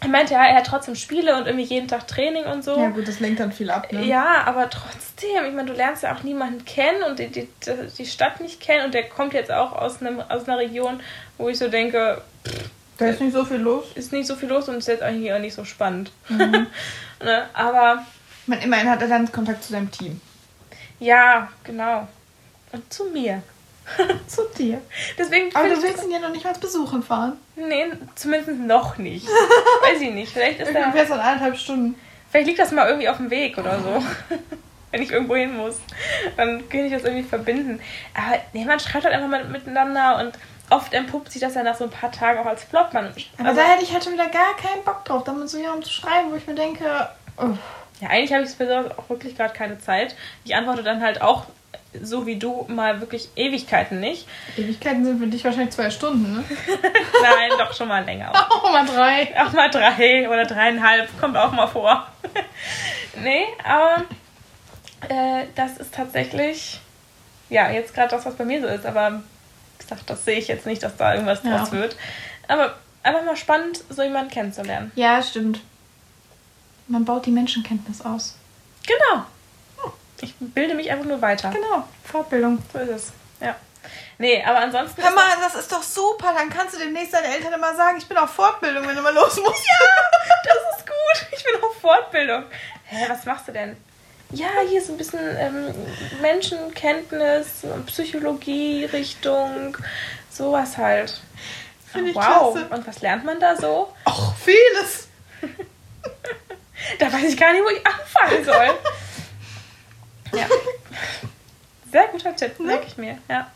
er 0.00 0.08
meinte, 0.08 0.34
ja, 0.34 0.44
er 0.44 0.56
hat 0.56 0.66
trotzdem 0.66 0.96
Spiele 0.96 1.36
und 1.36 1.46
irgendwie 1.46 1.64
jeden 1.64 1.86
Tag 1.86 2.08
Training 2.08 2.44
und 2.44 2.64
so. 2.64 2.76
Ja 2.76 2.88
gut, 2.88 3.06
das 3.06 3.20
lenkt 3.20 3.38
dann 3.38 3.52
viel 3.52 3.70
ab, 3.70 3.92
ne? 3.92 4.04
Ja, 4.04 4.42
aber 4.46 4.68
trotzdem, 4.68 5.44
ich 5.46 5.54
meine, 5.54 5.70
du 5.70 5.74
lernst 5.74 6.02
ja 6.02 6.14
auch 6.14 6.24
niemanden 6.24 6.64
kennen 6.64 7.04
und 7.04 7.20
die, 7.20 7.28
die, 7.28 7.48
die 7.96 8.06
Stadt 8.06 8.40
nicht 8.40 8.60
kennen 8.60 8.86
und 8.86 8.94
der 8.94 9.08
kommt 9.08 9.32
jetzt 9.32 9.52
auch 9.52 9.72
aus, 9.72 10.00
einem, 10.00 10.20
aus 10.20 10.48
einer 10.48 10.58
Region, 10.58 11.00
wo 11.38 11.48
ich 11.48 11.58
so 11.58 11.68
denke, 11.68 12.20
Da 13.02 13.08
ist 13.10 13.20
nicht 13.20 13.32
so 13.32 13.44
viel 13.44 13.58
los. 13.58 13.84
ist 13.94 14.12
nicht 14.12 14.26
so 14.26 14.36
viel 14.36 14.48
los 14.48 14.68
und 14.68 14.76
ist 14.76 14.88
jetzt 14.88 15.02
eigentlich 15.02 15.32
auch 15.32 15.38
nicht 15.38 15.54
so 15.54 15.64
spannend. 15.64 16.10
ne? 16.28 16.66
Aber 17.52 18.04
meine, 18.46 18.64
immerhin 18.64 18.90
hat 18.90 19.02
er 19.02 19.08
dann 19.08 19.30
Kontakt 19.30 19.62
zu 19.64 19.72
seinem 19.72 19.90
Team. 19.90 20.20
ja, 21.00 21.48
genau. 21.64 22.08
Und 22.72 22.92
zu 22.92 23.04
mir. 23.04 23.42
Zu 24.28 24.42
dir. 24.56 24.80
Deswegen 25.18 25.54
Aber 25.54 25.68
du 25.68 25.82
willst 25.82 26.04
ihn 26.04 26.12
ja 26.12 26.20
noch 26.20 26.30
nicht 26.30 26.44
mal 26.44 26.54
besuchen 26.54 27.02
fahren. 27.02 27.32
Nee, 27.56 27.86
zumindest 28.14 28.60
noch 28.60 28.96
nicht. 28.96 29.26
Weiß 29.82 30.00
ich 30.00 30.12
nicht. 30.12 30.32
Vielleicht 30.32 30.60
ist 30.60 30.68
Irgendwie 30.68 30.94
wäre 30.94 31.02
es 31.02 31.08
dann 31.08 31.20
eineinhalb 31.20 31.56
Stunden. 31.56 31.96
vielleicht 32.30 32.46
liegt 32.46 32.58
das 32.60 32.70
mal 32.70 32.86
irgendwie 32.86 33.08
auf 33.08 33.16
dem 33.16 33.28
Weg 33.30 33.58
oder 33.58 33.80
so. 33.80 34.02
Wenn 34.92 35.02
ich 35.02 35.10
irgendwo 35.10 35.34
hin 35.34 35.56
muss, 35.56 35.80
dann 36.36 36.68
kann 36.68 36.84
ich 36.84 36.92
das 36.92 37.02
irgendwie 37.02 37.24
verbinden. 37.24 37.80
Aber 38.14 38.38
nee, 38.52 38.64
man 38.64 38.78
schreibt 38.78 39.04
halt 39.04 39.14
einfach 39.14 39.28
mal 39.28 39.44
miteinander 39.46 40.20
und 40.20 40.32
oft 40.72 40.92
entpuppt 40.92 41.30
sich 41.30 41.40
das 41.40 41.54
ja 41.54 41.62
nach 41.62 41.76
so 41.76 41.84
ein 41.84 41.90
paar 41.90 42.10
Tagen 42.10 42.40
auch 42.40 42.46
als 42.46 42.64
Flop. 42.64 42.92
Man, 42.92 43.06
Aber 43.38 43.48
also, 43.48 43.60
da 43.60 43.66
hätte 43.68 43.84
ich 43.84 43.92
halt 43.92 44.04
schon 44.04 44.14
wieder 44.14 44.28
gar 44.28 44.56
keinen 44.56 44.82
Bock 44.84 45.04
drauf, 45.04 45.24
da 45.24 45.32
mit 45.32 45.48
so 45.48 45.58
jemandem 45.58 45.84
zu 45.84 45.92
schreiben, 45.92 46.30
wo 46.30 46.36
ich 46.36 46.46
mir 46.46 46.54
denke, 46.54 47.08
oh, 47.36 47.50
ja, 48.00 48.08
eigentlich 48.08 48.32
habe 48.32 48.44
ich 48.44 48.50
sowas 48.50 48.98
auch 48.98 49.08
wirklich 49.08 49.36
gerade 49.36 49.54
keine 49.54 49.78
Zeit. 49.78 50.16
Ich 50.44 50.54
antworte 50.54 50.82
dann 50.82 51.02
halt 51.02 51.22
auch 51.22 51.46
so 52.00 52.26
wie 52.26 52.36
du 52.36 52.64
mal 52.68 53.00
wirklich 53.00 53.28
Ewigkeiten 53.36 54.00
nicht. 54.00 54.26
Ewigkeiten 54.56 55.04
sind 55.04 55.20
für 55.20 55.26
dich 55.26 55.44
wahrscheinlich 55.44 55.74
zwei 55.74 55.90
Stunden, 55.90 56.32
ne? 56.32 56.44
Nein, 57.22 57.50
doch 57.58 57.74
schon 57.74 57.88
mal 57.88 58.04
länger. 58.04 58.32
Oh, 58.64 58.68
mal 58.70 58.86
drei. 58.86 59.34
Auch 59.38 59.52
mal 59.52 59.70
drei 59.70 60.28
oder 60.28 60.44
dreieinhalb, 60.44 61.08
kommt 61.20 61.36
auch 61.36 61.52
mal 61.52 61.66
vor. 61.66 62.06
nee, 63.22 63.44
aber 63.62 64.04
äh, 65.08 65.46
das 65.54 65.78
ist 65.78 65.94
tatsächlich, 65.94 66.80
ja, 67.50 67.70
jetzt 67.70 67.92
gerade 67.94 68.08
das, 68.08 68.24
was 68.24 68.36
bei 68.36 68.44
mir 68.44 68.60
so 68.60 68.68
ist. 68.68 68.86
Aber 68.86 69.22
gesagt, 69.82 70.08
das 70.10 70.24
sehe 70.24 70.38
ich 70.38 70.48
jetzt 70.48 70.66
nicht, 70.66 70.82
dass 70.82 70.96
da 70.96 71.14
irgendwas 71.14 71.40
Ja. 71.42 71.58
draus 71.58 71.72
wird. 71.72 71.96
Aber 72.48 72.76
einfach 73.02 73.22
mal 73.24 73.36
spannend, 73.36 73.82
so 73.88 74.02
jemanden 74.02 74.30
kennenzulernen. 74.30 74.92
Ja, 74.94 75.22
stimmt. 75.22 75.60
Man 76.88 77.04
baut 77.04 77.26
die 77.26 77.30
Menschenkenntnis 77.30 78.02
aus. 78.02 78.36
Genau. 78.86 79.24
Ich 80.20 80.34
bilde 80.38 80.74
mich 80.74 80.90
einfach 80.90 81.06
nur 81.06 81.20
weiter. 81.20 81.50
Genau, 81.50 81.84
Fortbildung. 82.04 82.58
So 82.72 82.78
ist 82.78 82.90
es. 82.90 83.12
Ja. 83.40 83.56
Nee, 84.18 84.42
aber 84.44 84.58
ansonsten. 84.60 85.02
Hör 85.02 85.10
mal, 85.10 85.24
das 85.40 85.56
ist 85.56 85.72
doch 85.72 85.82
super. 85.82 86.32
Dann 86.36 86.48
kannst 86.48 86.74
du 86.74 86.78
demnächst 86.78 87.12
deinen 87.12 87.24
Eltern 87.32 87.52
immer 87.52 87.74
sagen, 87.74 87.98
ich 87.98 88.06
bin 88.06 88.16
auf 88.16 88.30
Fortbildung, 88.30 88.86
wenn 88.86 88.94
du 88.94 89.02
mal 89.02 89.12
los 89.14 89.36
musst. 89.36 89.64
Ja. 89.66 90.30
Das 90.44 90.78
ist 90.78 90.86
gut. 90.86 91.26
Ich 91.36 91.42
bin 91.44 91.54
auf 91.62 91.76
Fortbildung. 91.80 92.44
Hä, 92.84 93.06
was 93.08 93.24
machst 93.24 93.48
du 93.48 93.52
denn? 93.52 93.76
Ja, 94.32 94.48
hier 94.66 94.80
ist 94.80 94.88
ein 94.88 94.96
bisschen 94.96 95.20
ähm, 95.38 95.74
Menschenkenntnis, 96.22 97.64
Psychologie, 97.86 98.86
Richtung, 98.86 99.76
sowas 100.30 100.78
halt. 100.78 101.20
Finde 101.92 102.10
ich 102.10 102.16
wow. 102.16 102.52
klasse. 102.54 102.68
Und 102.70 102.86
was 102.86 103.02
lernt 103.02 103.24
man 103.24 103.38
da 103.38 103.56
so? 103.56 103.92
Ach, 104.04 104.34
vieles. 104.36 105.08
Da 106.98 107.12
weiß 107.12 107.32
ich 107.32 107.36
gar 107.38 107.52
nicht, 107.52 107.62
wo 107.62 107.68
ich 107.68 107.86
anfangen 107.86 108.44
soll. 108.44 108.74
ja. 110.38 110.46
Sehr 111.90 112.08
guter 112.08 112.34
Tipp, 112.34 112.58
Ne? 112.58 112.66
merke 112.66 112.86
ich 112.88 112.96
mir. 112.96 113.18
Ja. 113.28 113.50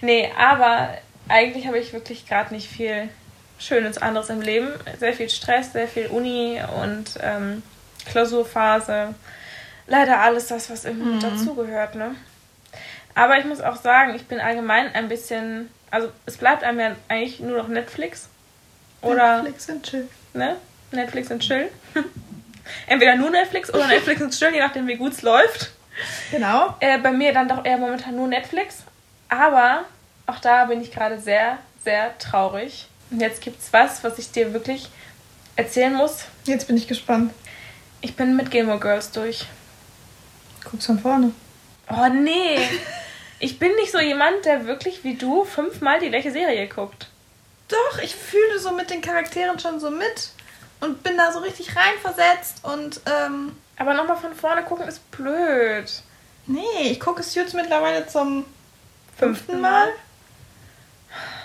Nee, 0.00 0.32
aber 0.36 0.96
eigentlich 1.28 1.66
habe 1.66 1.78
ich 1.78 1.92
wirklich 1.92 2.26
gerade 2.26 2.54
nicht 2.54 2.70
viel 2.70 3.10
Schönes 3.58 3.98
anderes 3.98 4.30
im 4.30 4.40
Leben. 4.40 4.68
Sehr 4.98 5.12
viel 5.12 5.28
Stress, 5.28 5.72
sehr 5.72 5.88
viel 5.88 6.06
Uni 6.06 6.58
und 6.82 7.18
ähm, 7.20 7.62
Klausurphase. 8.06 9.14
Leider 9.86 10.20
alles 10.20 10.48
das, 10.48 10.70
was 10.70 10.84
irgendwie 10.84 11.10
mit 11.14 11.22
dazugehört, 11.22 11.94
ne? 11.94 12.14
Aber 13.14 13.38
ich 13.38 13.44
muss 13.44 13.60
auch 13.60 13.76
sagen, 13.76 14.14
ich 14.14 14.26
bin 14.26 14.40
allgemein 14.40 14.92
ein 14.94 15.08
bisschen 15.08 15.70
also 15.94 16.10
es 16.26 16.36
bleibt 16.36 16.64
einem 16.64 16.80
ja 16.80 16.96
eigentlich 17.06 17.38
nur 17.38 17.56
noch 17.56 17.68
Netflix. 17.68 18.28
Oder 19.00 19.44
Netflix 19.44 19.68
und 19.68 19.82
chill. 19.84 20.08
ne? 20.32 20.56
Netflix 20.90 21.30
und 21.30 21.38
Chill. 21.38 21.70
Entweder 22.88 23.14
nur 23.14 23.30
Netflix 23.30 23.72
oder 23.72 23.86
Netflix 23.86 24.20
und 24.20 24.36
Chill, 24.36 24.52
je 24.52 24.58
nachdem 24.58 24.88
wie 24.88 24.96
gut 24.96 25.12
es 25.12 25.22
läuft. 25.22 25.70
Genau. 26.32 26.74
Äh, 26.80 26.98
bei 26.98 27.12
mir 27.12 27.32
dann 27.32 27.46
doch 27.46 27.64
eher 27.64 27.78
momentan 27.78 28.16
nur 28.16 28.26
Netflix. 28.26 28.78
Aber 29.28 29.84
auch 30.26 30.40
da 30.40 30.64
bin 30.64 30.80
ich 30.80 30.90
gerade 30.90 31.20
sehr, 31.20 31.58
sehr 31.84 32.18
traurig. 32.18 32.88
Und 33.12 33.20
jetzt 33.20 33.40
gibt's 33.40 33.68
was, 33.72 34.02
was 34.02 34.18
ich 34.18 34.32
dir 34.32 34.52
wirklich 34.52 34.88
erzählen 35.54 35.94
muss. 35.94 36.24
Jetzt 36.44 36.66
bin 36.66 36.76
ich 36.76 36.88
gespannt. 36.88 37.32
Ich 38.00 38.16
bin 38.16 38.34
mit 38.34 38.50
Gilmore 38.50 38.80
Girls 38.80 39.12
durch. 39.12 39.46
Guck's 40.74 40.86
von 40.86 40.98
vorne. 40.98 41.32
Oh 41.88 42.08
nee. 42.12 42.58
Ich 43.38 43.60
bin 43.60 43.72
nicht 43.76 43.92
so 43.92 44.00
jemand, 44.00 44.44
der 44.44 44.66
wirklich 44.66 45.04
wie 45.04 45.14
du 45.14 45.44
fünfmal 45.44 46.00
die 46.00 46.08
gleiche 46.08 46.32
Serie 46.32 46.66
guckt. 46.66 47.08
Doch, 47.68 47.98
ich 48.02 48.12
fühle 48.14 48.58
so 48.58 48.72
mit 48.72 48.90
den 48.90 49.00
Charakteren 49.00 49.60
schon 49.60 49.78
so 49.78 49.88
mit 49.90 50.30
und 50.80 51.04
bin 51.04 51.16
da 51.16 51.30
so 51.30 51.38
richtig 51.38 51.76
reinversetzt 51.76 52.64
und 52.64 53.00
ähm, 53.06 53.56
Aber 53.76 53.94
nochmal 53.94 54.16
von 54.16 54.34
vorne 54.34 54.64
gucken 54.64 54.88
ist 54.88 55.08
blöd. 55.12 55.92
nee, 56.46 56.90
ich 56.90 56.98
gucke 56.98 57.20
es 57.20 57.36
jetzt 57.36 57.54
mittlerweile 57.54 58.06
zum 58.08 58.44
Fünften 59.16 59.44
fünften 59.52 59.60
Mal. 59.60 59.88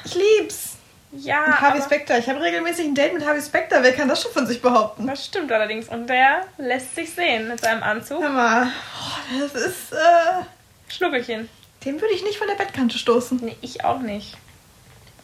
Ich 0.05 0.15
lieb's. 0.15 0.68
Ja, 1.11 1.43
Und 1.45 1.61
Harvey 1.61 1.81
Specter. 1.81 2.17
Ich 2.19 2.29
habe 2.29 2.39
regelmäßig 2.41 2.85
ein 2.87 2.93
Date 2.95 3.13
mit 3.15 3.25
Harvey 3.25 3.41
Specter. 3.41 3.81
Wer 3.81 3.93
kann 3.93 4.07
das 4.07 4.21
schon 4.21 4.31
von 4.31 4.45
sich 4.45 4.61
behaupten? 4.61 5.07
das 5.07 5.25
stimmt 5.25 5.51
allerdings. 5.51 5.89
Und 5.89 6.07
der 6.07 6.41
lässt 6.57 6.93
sich 6.95 7.11
sehen 7.13 7.47
mit 7.47 7.59
seinem 7.61 7.81
Anzug. 7.81 8.21
Hör 8.21 8.29
mal, 8.29 8.67
oh, 9.01 9.39
das 9.39 9.55
ist, 9.55 9.91
äh, 9.93 10.43
Schnuckelchen. 10.87 11.49
den 11.85 11.99
würde 11.99 12.13
ich 12.13 12.23
nicht 12.23 12.37
von 12.37 12.47
der 12.47 12.55
Bettkante 12.55 12.97
stoßen. 12.97 13.39
Nee, 13.43 13.57
ich 13.61 13.83
auch 13.83 13.99
nicht. 13.99 14.37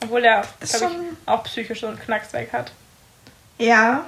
Obwohl 0.03 0.23
er, 0.25 0.43
glaube 0.59 0.85
schon- 0.93 1.01
ich, 1.21 1.27
auch 1.27 1.43
psychisch 1.43 1.81
so 1.81 1.87
einen 1.87 1.99
Knacks 1.99 2.33
weg 2.33 2.49
hat. 2.51 2.71
Ja, 3.57 4.05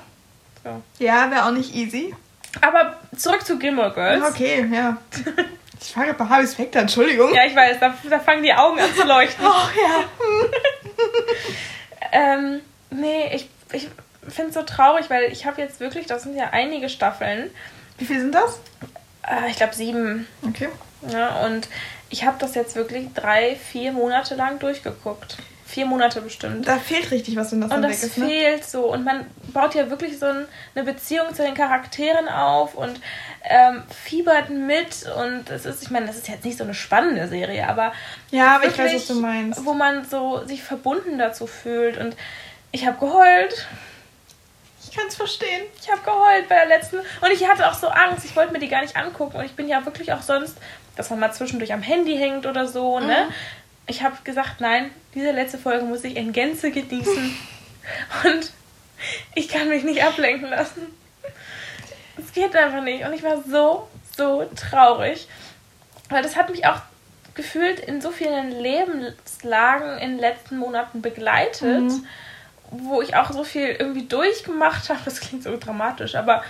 So. 0.63 0.81
ja, 0.99 1.29
wäre 1.31 1.45
auch 1.45 1.51
nicht 1.51 1.73
easy. 1.75 2.13
Aber 2.61 2.97
zurück 3.15 3.45
zu 3.45 3.57
Gilmore 3.59 3.93
Girls. 3.93 4.23
Okay, 4.25 4.67
ja. 4.71 4.97
Ich 5.79 5.95
war 5.95 6.05
gerade 6.05 6.17
bei 6.17 6.25
Harvey 6.27 6.47
Specter, 6.47 6.79
Entschuldigung. 6.79 7.31
Ja, 7.35 7.45
ich 7.45 7.55
weiß, 7.55 7.77
da, 7.79 7.93
da 8.09 8.17
fangen 8.19 8.41
die 8.41 8.51
Augen 8.51 8.79
an 8.79 8.89
zu 8.95 9.03
leuchten. 9.05 9.45
Oh 9.47 9.51
ja. 9.79 10.03
Ähm, 12.11 12.61
nee, 12.89 13.35
ich, 13.35 13.49
ich 13.73 13.89
finde 14.27 14.49
es 14.49 14.53
so 14.53 14.63
traurig, 14.63 15.09
weil 15.09 15.31
ich 15.31 15.45
habe 15.45 15.61
jetzt 15.61 15.79
wirklich, 15.79 16.05
das 16.05 16.23
sind 16.23 16.35
ja 16.35 16.49
einige 16.51 16.89
Staffeln. 16.89 17.49
Wie 17.97 18.05
viel 18.05 18.19
sind 18.19 18.33
das? 18.33 18.59
Äh, 19.27 19.49
ich 19.49 19.57
glaube 19.57 19.75
sieben. 19.75 20.27
Okay. 20.47 20.69
Ja, 21.11 21.45
und 21.45 21.67
ich 22.09 22.25
habe 22.25 22.37
das 22.39 22.55
jetzt 22.55 22.75
wirklich 22.75 23.13
drei, 23.13 23.55
vier 23.55 23.91
Monate 23.91 24.35
lang 24.35 24.59
durchgeguckt. 24.59 25.37
Vier 25.67 25.85
Monate 25.85 26.21
bestimmt. 26.21 26.65
Da 26.65 26.77
fehlt 26.77 27.11
richtig 27.11 27.35
was, 27.35 27.51
wenn 27.51 27.59
das 27.59 27.71
Und 27.71 27.81
das 27.81 27.91
weg 27.91 28.03
ist, 28.03 28.17
ne? 28.17 28.25
fehlt 28.25 28.65
so. 28.65 28.85
Und 28.85 29.03
man 29.03 29.25
baut 29.53 29.75
ja 29.75 29.89
wirklich 29.89 30.17
so 30.17 30.25
ein, 30.25 30.45
eine 30.73 30.85
Beziehung 30.85 31.35
zu 31.35 31.43
den 31.43 31.55
Charakteren 31.55 32.29
auf 32.29 32.73
und 32.73 33.01
ähm, 33.43 33.83
fiebert 34.05 34.49
mit. 34.49 35.05
Und 35.17 35.49
es 35.49 35.65
ist, 35.65 35.83
ich 35.83 35.89
meine, 35.89 36.07
das 36.07 36.15
ist 36.15 36.29
jetzt 36.29 36.45
nicht 36.45 36.57
so 36.57 36.63
eine 36.63 36.73
spannende 36.73 37.27
Serie, 37.27 37.67
aber 37.67 37.91
Ja, 38.31 38.55
aber 38.55 38.63
ich 38.67 38.71
weiß, 38.71 38.77
wirklich, 38.77 38.95
was 39.01 39.07
du 39.07 39.15
meinst. 39.21 39.65
wo 39.65 39.73
man 39.73 40.05
so 40.05 40.45
sich 40.45 40.63
verbunden 40.63 41.17
dazu 41.17 41.47
fühlt. 41.47 41.97
Und 41.97 42.15
ich 42.71 42.87
habe 42.87 42.97
geheult. 42.97 43.67
Ich 44.89 44.95
kann 44.95 45.07
es 45.07 45.15
verstehen. 45.15 45.63
Ich 45.81 45.91
habe 45.91 46.01
geheult 46.01 46.47
bei 46.47 46.55
der 46.55 46.67
letzten. 46.67 46.97
Und 46.99 47.31
ich 47.33 47.45
hatte 47.47 47.67
auch 47.69 47.73
so 47.73 47.87
Angst. 47.87 48.23
Ich 48.23 48.35
wollte 48.37 48.53
mir 48.53 48.59
die 48.59 48.69
gar 48.69 48.81
nicht 48.81 48.95
angucken. 48.95 49.37
Und 49.37 49.45
ich 49.45 49.53
bin 49.55 49.67
ja 49.67 49.83
wirklich 49.85 50.13
auch 50.13 50.21
sonst, 50.21 50.57
dass 50.95 51.09
man 51.09 51.19
mal 51.19 51.33
zwischendurch 51.33 51.73
am 51.73 51.81
Handy 51.81 52.15
hängt 52.17 52.45
oder 52.45 52.67
so, 52.67 52.99
ne? 53.01 53.27
Ich 53.87 54.03
habe 54.03 54.17
gesagt, 54.23 54.59
nein, 54.59 54.91
diese 55.15 55.31
letzte 55.31 55.57
Folge 55.57 55.85
muss 55.85 56.03
ich 56.03 56.15
in 56.17 56.33
Gänze 56.33 56.71
genießen. 56.71 57.37
Und 58.25 58.51
ich 59.35 59.47
kann 59.47 59.69
mich 59.69 59.83
nicht 59.83 60.03
ablenken 60.03 60.49
lassen. 60.49 60.87
Es 62.17 62.33
geht 62.33 62.55
einfach 62.55 62.83
nicht. 62.83 63.05
Und 63.05 63.13
ich 63.13 63.23
war 63.23 63.41
so, 63.43 63.87
so 64.15 64.45
traurig. 64.55 65.27
Weil 66.09 66.23
das 66.23 66.35
hat 66.35 66.49
mich 66.49 66.65
auch 66.65 66.81
gefühlt 67.33 67.79
in 67.79 68.01
so 68.01 68.11
vielen 68.11 68.51
Lebenslagen 68.51 69.97
in 69.99 70.11
den 70.11 70.19
letzten 70.19 70.57
Monaten 70.57 71.01
begleitet, 71.01 71.83
Mhm. 71.83 72.07
wo 72.71 73.01
ich 73.01 73.15
auch 73.15 73.31
so 73.31 73.43
viel 73.43 73.67
irgendwie 73.69 74.05
durchgemacht 74.07 74.89
habe. 74.89 74.99
Das 75.05 75.19
klingt 75.19 75.43
so 75.43 75.55
dramatisch, 75.57 76.15
aber 76.15 76.43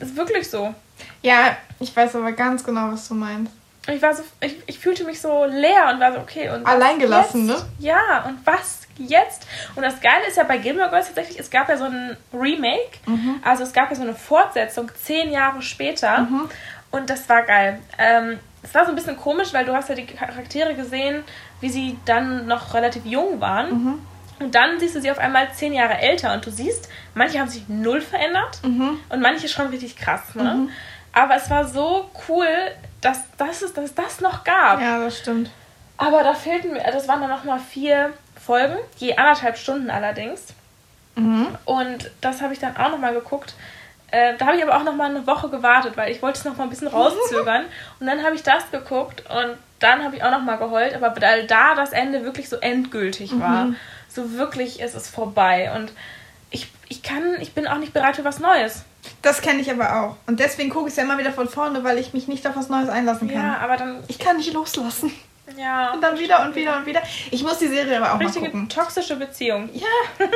es 0.00 0.08
ist 0.08 0.16
wirklich 0.16 0.48
so. 0.50 0.74
Ja, 1.20 1.56
ich 1.78 1.94
weiß 1.94 2.16
aber 2.16 2.32
ganz 2.32 2.64
genau, 2.64 2.90
was 2.92 3.06
du 3.08 3.14
meinst. 3.14 3.52
Ich 3.88 4.00
war 4.00 4.14
so, 4.14 4.22
ich, 4.40 4.56
ich 4.66 4.78
fühlte 4.78 5.04
mich 5.04 5.20
so 5.20 5.44
leer 5.44 5.90
und 5.92 5.98
war 6.00 6.12
so, 6.12 6.20
okay, 6.20 6.48
und 6.50 6.64
Alleingelassen, 6.66 7.46
ne? 7.46 7.56
Ja, 7.80 8.24
und 8.26 8.38
was 8.46 8.82
jetzt? 8.96 9.46
Und 9.74 9.82
das 9.82 10.00
Geile 10.00 10.24
ist 10.28 10.36
ja 10.36 10.44
bei 10.44 10.58
Gilmore 10.58 10.88
Girls 10.90 11.06
tatsächlich, 11.06 11.38
es 11.40 11.50
gab 11.50 11.68
ja 11.68 11.76
so 11.76 11.84
ein 11.84 12.16
Remake, 12.32 12.98
Mhm. 13.06 13.40
also 13.44 13.64
es 13.64 13.72
gab 13.72 13.90
ja 13.90 13.96
so 13.96 14.02
eine 14.02 14.14
Fortsetzung 14.14 14.90
zehn 15.02 15.32
Jahre 15.32 15.62
später 15.62 16.28
und 16.92 17.10
das 17.10 17.28
war 17.28 17.42
geil. 17.42 17.80
Ähm, 17.98 18.38
es 18.62 18.72
war 18.74 18.84
so 18.84 18.90
ein 18.90 18.94
bisschen 18.94 19.16
komisch, 19.16 19.52
weil 19.52 19.64
du 19.64 19.74
hast 19.74 19.88
ja 19.88 19.96
die 19.96 20.06
Charaktere 20.06 20.74
gesehen, 20.74 21.24
wie 21.60 21.68
sie 21.70 21.98
dann 22.04 22.46
noch 22.46 22.74
relativ 22.74 23.04
jung 23.04 23.40
waren. 23.40 23.70
Mhm. 23.70 24.06
Und 24.38 24.54
dann 24.54 24.78
siehst 24.78 24.94
du 24.94 25.00
sie 25.00 25.10
auf 25.10 25.18
einmal 25.18 25.52
zehn 25.54 25.72
Jahre 25.72 25.98
älter 25.98 26.32
und 26.34 26.46
du 26.46 26.50
siehst, 26.50 26.88
manche 27.14 27.40
haben 27.40 27.48
sich 27.48 27.68
null 27.68 28.00
verändert 28.00 28.60
Mhm. 28.62 29.00
und 29.08 29.20
manche 29.20 29.48
schon 29.48 29.66
richtig 29.68 29.96
krass. 29.96 30.34
Ne? 30.34 30.68
Aber 31.12 31.34
es 31.36 31.50
war 31.50 31.66
so 31.66 32.08
cool, 32.28 32.46
dass, 33.02 33.20
dass, 33.36 33.60
es, 33.60 33.74
dass 33.74 33.94
das 33.94 34.20
noch 34.20 34.44
gab. 34.44 34.80
Ja, 34.80 34.98
das 34.98 35.18
stimmt. 35.18 35.50
Aber 35.98 36.22
da 36.22 36.34
fehlten 36.34 36.72
mir, 36.72 36.82
das 36.90 37.06
waren 37.06 37.20
dann 37.20 37.30
nochmal 37.30 37.60
vier 37.60 38.12
Folgen, 38.44 38.76
je 38.96 39.14
anderthalb 39.16 39.58
Stunden 39.58 39.90
allerdings. 39.90 40.48
Mhm. 41.14 41.48
Und 41.64 42.10
das 42.20 42.40
habe 42.40 42.54
ich 42.54 42.58
dann 42.58 42.76
auch 42.76 42.90
nochmal 42.90 43.12
geguckt. 43.12 43.54
Äh, 44.10 44.36
da 44.36 44.46
habe 44.46 44.56
ich 44.56 44.62
aber 44.62 44.76
auch 44.76 44.84
nochmal 44.84 45.10
eine 45.10 45.26
Woche 45.26 45.48
gewartet, 45.48 45.96
weil 45.96 46.10
ich 46.10 46.22
wollte 46.22 46.38
es 46.38 46.44
nochmal 46.44 46.66
ein 46.66 46.70
bisschen 46.70 46.88
rauszögern. 46.88 47.64
und 48.00 48.06
dann 48.06 48.22
habe 48.24 48.34
ich 48.34 48.42
das 48.42 48.70
geguckt 48.70 49.22
und 49.30 49.56
dann 49.78 50.04
habe 50.04 50.16
ich 50.16 50.22
auch 50.22 50.30
nochmal 50.30 50.58
geheult, 50.58 50.94
aber 50.94 51.14
weil 51.20 51.46
da 51.46 51.74
das 51.74 51.92
Ende 51.92 52.24
wirklich 52.24 52.48
so 52.48 52.56
endgültig 52.56 53.38
war. 53.40 53.68
So 54.08 54.32
wirklich 54.32 54.80
ist 54.80 54.94
es 54.94 55.08
vorbei. 55.08 55.72
Und 55.74 55.92
ich, 56.50 56.70
ich 56.88 57.02
kann, 57.02 57.40
ich 57.40 57.54
bin 57.54 57.66
auch 57.66 57.78
nicht 57.78 57.92
bereit 57.92 58.16
für 58.16 58.24
was 58.24 58.38
Neues. 58.38 58.84
Das 59.22 59.40
kenne 59.40 59.60
ich 59.60 59.70
aber 59.70 60.00
auch. 60.02 60.16
Und 60.26 60.40
deswegen 60.40 60.70
gucke 60.70 60.86
ich 60.88 60.92
es 60.92 60.96
ja 60.96 61.04
immer 61.04 61.16
wieder 61.18 61.32
von 61.32 61.48
vorne, 61.48 61.84
weil 61.84 61.98
ich 61.98 62.12
mich 62.12 62.28
nicht 62.28 62.46
auf 62.46 62.56
was 62.56 62.68
Neues 62.68 62.88
einlassen 62.88 63.28
kann. 63.28 63.42
Ja, 63.42 63.58
aber 63.58 63.76
dann, 63.76 64.02
Ich 64.08 64.18
kann 64.18 64.36
nicht 64.36 64.52
loslassen. 64.52 65.12
ja. 65.56 65.92
Und 65.92 66.00
dann 66.02 66.18
wieder 66.18 66.42
und 66.44 66.54
wieder 66.56 66.76
und 66.76 66.86
wieder. 66.86 67.00
Ich 67.30 67.42
muss 67.42 67.58
die 67.58 67.68
Serie 67.68 67.96
aber 67.98 68.12
auch 68.12 68.18
mal 68.18 68.24
Richtige 68.26 68.46
gucken. 68.46 68.68
toxische 68.68 69.16
Beziehung. 69.16 69.68
Ja, 69.72 69.86
ja. 70.18 70.26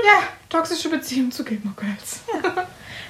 Toxische 0.49 0.89
Beziehung 0.89 1.31
zu 1.33 1.45
Gilmore 1.45 1.75
Girls. 1.77 2.21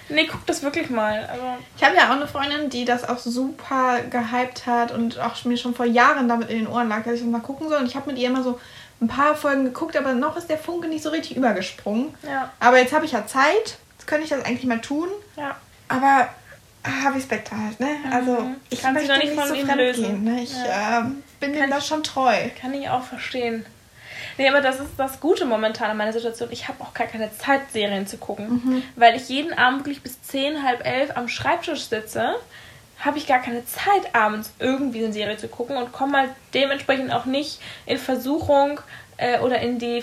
Nee, 0.08 0.28
guck 0.30 0.46
das 0.46 0.62
wirklich 0.62 0.88
mal. 0.88 1.26
Also, 1.30 1.42
Ich 1.76 1.82
habe 1.82 1.96
ja 1.96 2.06
auch 2.08 2.12
eine 2.16 2.28
Freundin, 2.28 2.70
die 2.70 2.84
das 2.84 3.08
auch 3.08 3.18
super 3.18 3.98
gehypt 4.08 4.64
hat 4.64 4.92
und 4.92 5.18
auch 5.18 5.44
mir 5.44 5.56
schon 5.56 5.74
vor 5.74 5.84
Jahren 5.86 6.28
damit 6.28 6.48
in 6.48 6.58
den 6.58 6.68
Ohren 6.68 6.88
lag, 6.88 7.02
dass 7.02 7.14
ich 7.14 7.20
das 7.22 7.28
mal 7.28 7.40
gucken 7.40 7.68
soll. 7.68 7.78
Und 7.80 7.86
ich 7.86 7.96
habe 7.96 8.08
mit 8.10 8.18
ihr 8.18 8.28
immer 8.28 8.42
so 8.44 8.60
ein 9.00 9.08
paar 9.08 9.34
Folgen 9.34 9.64
geguckt, 9.64 9.96
aber 9.96 10.14
noch 10.14 10.36
ist 10.36 10.48
der 10.48 10.58
Funke 10.58 10.86
nicht 10.88 11.02
so 11.02 11.10
richtig 11.10 11.36
übergesprungen. 11.36 12.14
ja, 12.22 12.52
Aber 12.60 12.78
jetzt 12.78 12.92
habe 12.94 13.04
ich 13.04 13.12
ja 13.12 13.26
Zeit. 13.26 13.78
Jetzt 13.98 14.06
könnte 14.06 14.22
ich 14.24 14.30
das 14.30 14.44
eigentlich 14.44 14.64
mal 14.64 14.80
tun. 14.80 15.08
ja. 15.36 15.56
Aber 15.88 16.28
Harvey 16.84 17.20
Specter 17.20 17.56
halt, 17.56 17.80
ne? 17.80 17.88
Also 18.12 18.32
Mhm. 18.40 18.56
ich 18.70 18.82
Kann 18.82 18.94
möchte 18.94 19.08
noch 19.12 19.16
nicht 19.18 19.30
nicht 19.30 19.38
von 19.40 19.48
so 19.48 19.54
ihm 19.54 19.66
fremd 19.66 19.78
lösen. 19.80 20.02
gehen. 20.04 20.24
Ne? 20.24 20.42
Ich 20.42 20.54
ähm, 20.54 21.22
bin 21.40 21.52
Kann 21.54 21.64
ihm 21.64 21.70
da 21.70 21.80
schon 21.80 22.02
treu. 22.02 22.34
Kann 22.60 22.74
ich 22.74 22.88
auch 22.88 23.02
verstehen. 23.02 23.66
Nee, 24.38 24.48
aber 24.48 24.60
das 24.60 24.80
ist 24.80 24.90
das 24.96 25.18
Gute 25.20 25.44
momentan 25.46 25.90
an 25.90 25.96
meiner 25.96 26.12
Situation. 26.12 26.50
Ich 26.52 26.68
habe 26.68 26.82
auch 26.82 26.94
gar 26.94 27.06
keine 27.06 27.30
Zeit, 27.36 27.62
Serien 27.72 28.06
zu 28.06 28.18
gucken. 28.18 28.48
Mhm. 28.64 28.82
Weil 28.94 29.16
ich 29.16 29.28
jeden 29.28 29.52
Abend 29.56 29.80
wirklich 29.80 30.02
bis 30.02 30.22
10, 30.22 30.62
halb 30.62 30.86
elf 30.86 31.16
am 31.16 31.28
Schreibtisch 31.28 31.84
sitze, 31.86 32.34
habe 33.00 33.18
ich 33.18 33.26
gar 33.26 33.40
keine 33.40 33.64
Zeit, 33.66 34.14
abends 34.14 34.52
irgendwie 34.58 35.04
eine 35.04 35.12
Serie 35.12 35.36
zu 35.36 35.48
gucken 35.48 35.76
und 35.76 35.92
komme 35.92 36.18
halt 36.18 36.30
dementsprechend 36.54 37.12
auch 37.12 37.24
nicht 37.26 37.60
in 37.84 37.98
Versuchung 37.98 38.80
äh, 39.18 39.38
oder 39.40 39.58
in 39.60 39.78
die 39.78 40.02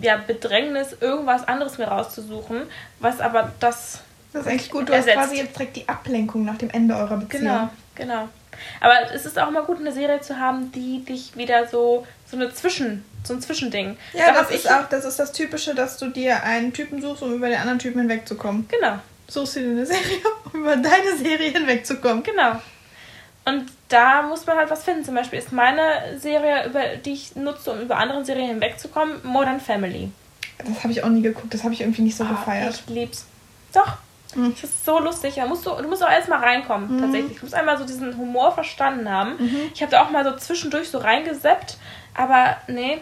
ja, 0.00 0.16
Bedrängnis, 0.16 0.96
irgendwas 1.00 1.46
anderes 1.46 1.78
mir 1.78 1.86
rauszusuchen, 1.86 2.62
was 2.98 3.20
aber 3.20 3.52
das 3.60 4.00
Das 4.32 4.42
ist 4.42 4.48
eigentlich 4.48 4.70
gut. 4.70 4.88
Du 4.88 4.92
hast 4.92 5.06
Ersetzt. 5.06 5.16
quasi 5.18 5.36
jetzt 5.36 5.56
direkt 5.56 5.76
die 5.76 5.88
Ablenkung 5.88 6.44
nach 6.44 6.56
dem 6.58 6.70
Ende 6.70 6.94
eurer 6.96 7.16
Beziehung. 7.18 7.42
Genau, 7.42 7.68
genau. 7.94 8.28
Aber 8.80 9.12
es 9.12 9.26
ist 9.26 9.38
auch 9.38 9.50
mal 9.50 9.64
gut, 9.64 9.78
eine 9.80 9.92
Serie 9.92 10.20
zu 10.20 10.38
haben, 10.38 10.70
die 10.72 11.04
dich 11.04 11.36
wieder 11.36 11.66
so, 11.66 12.06
so 12.30 12.36
eine 12.36 12.52
Zwischen, 12.54 13.04
so 13.24 13.34
ein 13.34 13.40
Zwischending. 13.40 13.96
Ja, 14.12 14.26
Da 14.32 14.42
das 14.42 14.50
ist 14.50 14.70
auch 14.70 14.88
das 14.88 15.04
ist 15.04 15.18
das 15.18 15.32
Typische, 15.32 15.74
dass 15.74 15.96
du 15.98 16.08
dir 16.08 16.42
einen 16.44 16.72
Typen 16.72 17.00
suchst, 17.02 17.22
um 17.22 17.32
über 17.34 17.48
den 17.48 17.58
anderen 17.58 17.78
Typen 17.78 18.00
hinwegzukommen. 18.00 18.68
Genau, 18.68 18.98
Suchst 19.28 19.56
du 19.56 19.60
dir 19.60 19.70
eine 19.70 19.86
Serie, 19.86 20.18
um 20.52 20.60
über 20.60 20.76
deine 20.76 21.16
Serie 21.18 21.50
hinwegzukommen. 21.50 22.22
genau. 22.22 22.60
Und 23.44 23.66
da 23.88 24.22
muss 24.22 24.46
man 24.46 24.56
halt 24.56 24.70
was 24.70 24.84
finden. 24.84 25.04
Zum 25.04 25.16
Beispiel 25.16 25.40
ist 25.40 25.50
meine 25.50 26.16
Serie, 26.18 26.64
über 26.66 26.96
die 27.04 27.14
ich 27.14 27.34
nutze, 27.34 27.72
um 27.72 27.80
über 27.80 27.96
andere 27.96 28.24
Serien 28.24 28.46
hinwegzukommen, 28.48 29.16
Modern 29.24 29.58
Family. 29.60 30.12
Das 30.58 30.84
habe 30.84 30.92
ich 30.92 31.02
auch 31.02 31.08
nie 31.08 31.22
geguckt, 31.22 31.52
das 31.52 31.64
habe 31.64 31.74
ich 31.74 31.80
irgendwie 31.80 32.02
nicht 32.02 32.16
so 32.16 32.22
Ah, 32.24 32.28
gefeiert. 32.28 32.82
Ich 32.86 32.94
lieb's. 32.94 33.26
Doch. 33.74 33.94
Mhm. 34.34 34.54
Das 34.60 34.64
ist 34.70 34.84
so 34.84 34.98
lustig. 34.98 35.34
Da 35.36 35.46
musst 35.46 35.66
du, 35.66 35.70
du 35.70 35.88
musst 35.88 36.04
auch 36.04 36.10
erst 36.10 36.28
mal 36.28 36.38
reinkommen, 36.40 37.00
tatsächlich. 37.00 37.38
Du 37.38 37.44
musst 37.44 37.54
einmal 37.54 37.78
so 37.78 37.84
diesen 37.84 38.16
Humor 38.16 38.52
verstanden 38.52 39.10
haben. 39.10 39.36
Mhm. 39.38 39.56
Ich 39.74 39.82
habe 39.82 39.90
da 39.90 40.02
auch 40.02 40.10
mal 40.10 40.24
so 40.24 40.36
zwischendurch 40.36 40.88
so 40.90 40.98
reingeseppt, 40.98 41.76
aber 42.14 42.56
nee, 42.68 43.00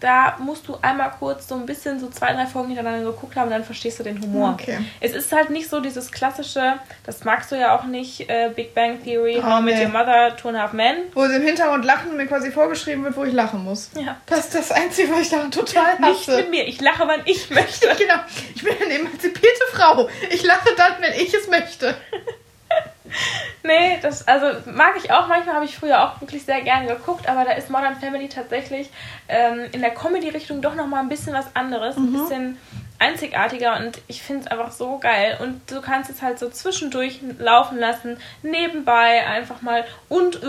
da 0.00 0.36
musst 0.38 0.68
du 0.68 0.76
einmal 0.82 1.10
kurz 1.18 1.48
so 1.48 1.54
ein 1.54 1.64
bisschen 1.64 1.98
so 1.98 2.08
zwei, 2.08 2.32
drei 2.34 2.46
Folgen 2.46 2.68
hintereinander 2.68 3.10
geguckt 3.12 3.34
haben 3.36 3.50
dann 3.50 3.64
verstehst 3.64 3.98
du 3.98 4.02
den 4.02 4.20
Humor. 4.20 4.56
Okay. 4.60 4.78
Es 5.00 5.12
ist 5.12 5.32
halt 5.32 5.50
nicht 5.50 5.70
so 5.70 5.80
dieses 5.80 6.10
klassische, 6.12 6.74
das 7.04 7.24
magst 7.24 7.50
du 7.50 7.56
ja 7.56 7.74
auch 7.74 7.84
nicht, 7.84 8.28
äh, 8.28 8.50
Big 8.54 8.74
Bang 8.74 9.02
Theory, 9.02 9.38
Oh, 9.40 9.42
How 9.44 9.60
I 9.60 9.62
Met 9.62 9.74
nee. 9.76 9.84
Your 9.84 9.90
Mother, 9.92 10.36
Two 10.36 10.48
and 10.48 10.58
a 10.58 10.60
Half 10.62 10.72
Men. 10.74 10.96
Wo 11.14 11.26
sie 11.26 11.36
im 11.36 11.42
Hintergrund 11.42 11.84
lachen 11.84 12.16
mir 12.16 12.26
quasi 12.26 12.50
vorgeschrieben 12.50 13.04
wird, 13.04 13.16
wo 13.16 13.24
ich 13.24 13.32
lachen 13.32 13.64
muss. 13.64 13.90
Ja. 13.94 14.16
Das 14.26 14.40
ist 14.40 14.54
das 14.54 14.72
Einzige, 14.72 15.10
was 15.12 15.20
ich 15.22 15.30
daran 15.30 15.50
total 15.50 15.98
Nicht 16.00 16.28
hasse. 16.28 16.36
mit 16.36 16.50
mir, 16.50 16.66
ich 16.66 16.80
lache, 16.80 17.06
wann 17.06 17.22
ich 17.24 17.50
möchte. 17.50 17.86
Genau. 17.98 18.20
Ich 18.54 18.62
bin 18.62 18.74
eine 18.84 18.94
emanzipierte 19.00 19.64
Frau. 19.72 20.08
Ich 20.30 20.42
lache 20.44 20.68
dann, 20.76 20.92
wenn 21.00 21.12
ich 21.14 21.32
es 21.32 21.48
möchte. 21.48 21.94
Nee, 23.66 23.98
das 24.00 24.26
also 24.28 24.46
mag 24.70 24.94
ich 24.96 25.10
auch. 25.10 25.26
Manchmal 25.28 25.56
habe 25.56 25.64
ich 25.64 25.76
früher 25.76 26.02
auch 26.02 26.20
wirklich 26.20 26.44
sehr 26.44 26.60
gerne 26.62 26.86
geguckt, 26.86 27.28
aber 27.28 27.44
da 27.44 27.52
ist 27.52 27.70
Modern 27.70 27.96
Family 27.96 28.28
tatsächlich 28.28 28.90
ähm, 29.28 29.66
in 29.72 29.80
der 29.80 29.90
Comedy-Richtung 29.90 30.62
doch 30.62 30.74
nochmal 30.74 31.00
ein 31.00 31.08
bisschen 31.08 31.34
was 31.34 31.46
anderes, 31.54 31.96
ein 31.96 32.12
bisschen 32.12 32.58
einzigartiger 32.98 33.76
und 33.76 33.98
ich 34.06 34.22
finde 34.22 34.42
es 34.42 34.46
einfach 34.46 34.72
so 34.72 34.98
geil. 34.98 35.38
Und 35.40 35.60
du 35.70 35.80
kannst 35.80 36.10
es 36.10 36.22
halt 36.22 36.38
so 36.38 36.48
zwischendurch 36.48 37.20
laufen 37.38 37.78
lassen, 37.78 38.18
nebenbei 38.42 39.26
einfach 39.26 39.62
mal 39.62 39.84
und 40.08 40.40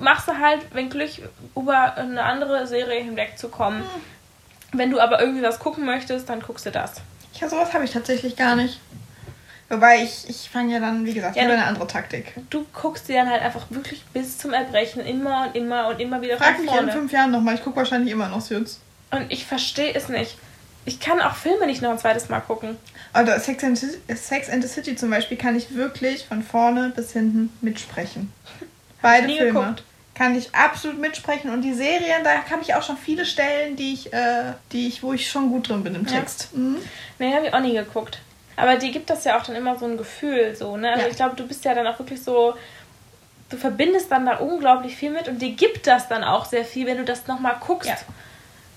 machst 0.00 0.28
du 0.28 0.38
halt, 0.38 0.60
wenn 0.72 0.90
Glück, 0.90 1.10
über 1.54 1.96
eine 1.96 2.22
andere 2.22 2.66
Serie 2.66 3.00
hinwegzukommen. 3.02 3.82
Wenn 4.72 4.90
du 4.90 5.00
aber 5.00 5.20
irgendwie 5.20 5.42
was 5.42 5.58
gucken 5.58 5.84
möchtest, 5.84 6.28
dann 6.28 6.40
guckst 6.40 6.66
du 6.66 6.70
das. 6.70 7.00
Ja, 7.40 7.48
sowas 7.48 7.72
habe 7.72 7.84
ich 7.84 7.92
tatsächlich 7.92 8.36
gar 8.36 8.56
nicht. 8.56 8.80
Wobei 9.68 10.02
ich, 10.04 10.28
ich 10.28 10.48
fange 10.48 10.74
ja 10.74 10.80
dann, 10.80 11.04
wie 11.04 11.12
gesagt, 11.14 11.36
Ja, 11.36 11.44
du- 11.44 11.52
eine 11.52 11.64
andere 11.64 11.86
Taktik. 11.88 12.32
Du 12.50 12.64
guckst 12.72 13.08
dir 13.08 13.16
dann 13.16 13.30
halt 13.30 13.42
einfach 13.42 13.66
wirklich 13.70 14.04
bis 14.12 14.38
zum 14.38 14.52
Erbrechen 14.52 15.04
immer 15.04 15.46
und 15.48 15.56
immer 15.56 15.88
und 15.88 16.00
immer 16.00 16.20
wieder 16.22 16.36
Frag 16.36 16.56
von 16.56 16.64
mich 16.66 16.74
in 16.74 16.90
fünf 16.90 17.12
Jahren 17.12 17.32
nochmal. 17.32 17.54
Ich 17.56 17.62
gucke 17.64 17.76
wahrscheinlich 17.76 18.12
immer 18.12 18.28
noch 18.28 18.40
Suits. 18.40 18.78
Und 19.10 19.30
ich 19.32 19.44
verstehe 19.44 19.92
es 19.94 20.08
nicht. 20.08 20.38
Ich 20.84 21.00
kann 21.00 21.20
auch 21.20 21.34
Filme 21.34 21.66
nicht 21.66 21.82
noch 21.82 21.90
ein 21.90 21.98
zweites 21.98 22.28
Mal 22.28 22.38
gucken. 22.40 22.76
Oder 23.20 23.40
Sex 23.40 23.64
and, 23.64 23.76
the 23.76 23.86
City- 23.88 24.14
Sex 24.14 24.48
and 24.48 24.62
the 24.62 24.68
City 24.68 24.94
zum 24.94 25.10
Beispiel 25.10 25.36
kann 25.36 25.56
ich 25.56 25.74
wirklich 25.74 26.24
von 26.26 26.44
vorne 26.44 26.92
bis 26.94 27.12
hinten 27.12 27.50
mitsprechen. 27.60 28.32
Beide 29.02 29.26
Filme. 29.26 29.46
geguckt. 29.52 29.82
Kann 30.14 30.36
ich 30.38 30.54
absolut 30.54 30.98
mitsprechen. 31.00 31.50
Und 31.50 31.62
die 31.62 31.74
Serien, 31.74 32.22
da 32.24 32.30
habe 32.50 32.62
ich 32.62 32.74
auch 32.74 32.82
schon 32.82 32.96
viele 32.96 33.26
Stellen, 33.26 33.74
die 33.76 33.92
ich, 33.94 34.12
äh, 34.12 34.52
die 34.72 34.86
ich, 34.86 35.02
wo 35.02 35.12
ich 35.12 35.28
schon 35.28 35.50
gut 35.50 35.68
drin 35.68 35.82
bin 35.82 35.94
im 35.96 36.06
Ja. 36.06 36.12
Text. 36.20 36.56
Mhm. 36.56 36.76
Nee, 37.18 37.34
habe 37.34 37.46
ich 37.48 37.52
auch 37.52 37.60
nie 37.60 37.74
geguckt. 37.74 38.20
Aber 38.56 38.76
die 38.76 38.90
gibt 38.90 39.10
das 39.10 39.24
ja 39.24 39.38
auch 39.38 39.42
dann 39.44 39.54
immer 39.56 39.78
so 39.78 39.84
ein 39.84 39.96
Gefühl, 39.98 40.56
so, 40.56 40.76
ne? 40.76 40.90
Also 40.90 41.02
Ja. 41.02 41.08
ich 41.10 41.16
glaube, 41.16 41.36
du 41.36 41.46
bist 41.46 41.64
ja 41.64 41.74
dann 41.74 41.86
auch 41.86 41.98
wirklich 41.98 42.22
so. 42.22 42.54
Du 43.48 43.56
verbindest 43.56 44.10
dann 44.10 44.26
da 44.26 44.38
unglaublich 44.38 44.96
viel 44.96 45.10
mit 45.10 45.28
und 45.28 45.40
dir 45.40 45.50
gibt 45.52 45.86
das 45.86 46.08
dann 46.08 46.24
auch 46.24 46.46
sehr 46.46 46.64
viel, 46.64 46.86
wenn 46.86 46.96
du 46.96 47.04
das 47.04 47.26
nochmal 47.28 47.56
guckst. 47.64 47.88
Ja. 47.88 47.96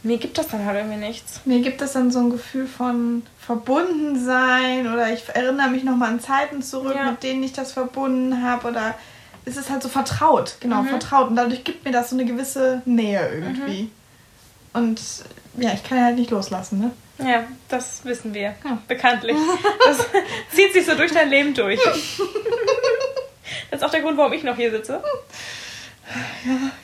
Mir 0.04 0.18
gibt 0.18 0.38
das 0.38 0.48
dann 0.50 0.64
halt 0.66 0.78
irgendwie 0.78 0.98
nichts. 0.98 1.42
Mir 1.46 1.60
gibt 1.62 1.82
es 1.82 1.94
dann 1.94 2.12
so 2.12 2.20
ein 2.20 2.30
Gefühl 2.30 2.68
von 2.68 3.24
Verbundensein 3.40 4.92
oder 4.92 5.12
ich 5.12 5.24
erinnere 5.30 5.70
mich 5.70 5.84
nochmal 5.84 6.10
an 6.10 6.20
Zeiten 6.20 6.62
zurück, 6.62 6.96
Ja. 6.96 7.12
mit 7.12 7.24
denen 7.24 7.44
ich 7.44 7.54
das 7.54 7.72
verbunden 7.72 8.44
habe 8.44 8.68
oder 8.68 8.96
es 9.46 9.58
ist 9.58 9.70
halt 9.70 9.82
so 9.82 9.90
vertraut, 9.90 10.58
genau, 10.60 10.84
Mhm. 10.84 10.88
vertraut 10.90 11.30
und 11.30 11.36
dadurch 11.36 11.64
gibt 11.64 11.84
mir 11.86 11.92
das 11.92 12.10
so 12.12 12.16
eine 12.16 12.26
gewisse 12.26 12.82
Nähe 12.86 13.28
irgendwie. 13.34 13.84
Mhm. 13.84 13.92
Und 14.74 15.02
ja, 15.58 15.72
ich 15.74 15.84
kann 15.84 16.04
halt 16.04 16.16
nicht 16.18 16.30
loslassen, 16.32 16.80
ne? 16.80 16.92
Ja, 17.20 17.46
das 17.68 18.04
wissen 18.06 18.34
wir. 18.34 18.56
Ja. 18.64 18.78
Bekanntlich. 18.88 19.36
Das 19.86 20.06
zieht 20.54 20.74
sich 20.74 20.86
so 20.86 20.96
durch 20.96 21.12
dein 21.12 21.30
Leben 21.30 21.54
durch. 21.54 21.80
Das 23.72 23.82
ist 23.82 23.84
auch 23.84 23.92
der 23.92 24.02
Grund, 24.02 24.18
warum 24.18 24.34
ich 24.34 24.44
noch 24.44 24.56
hier 24.56 24.72
sitze. 24.72 25.02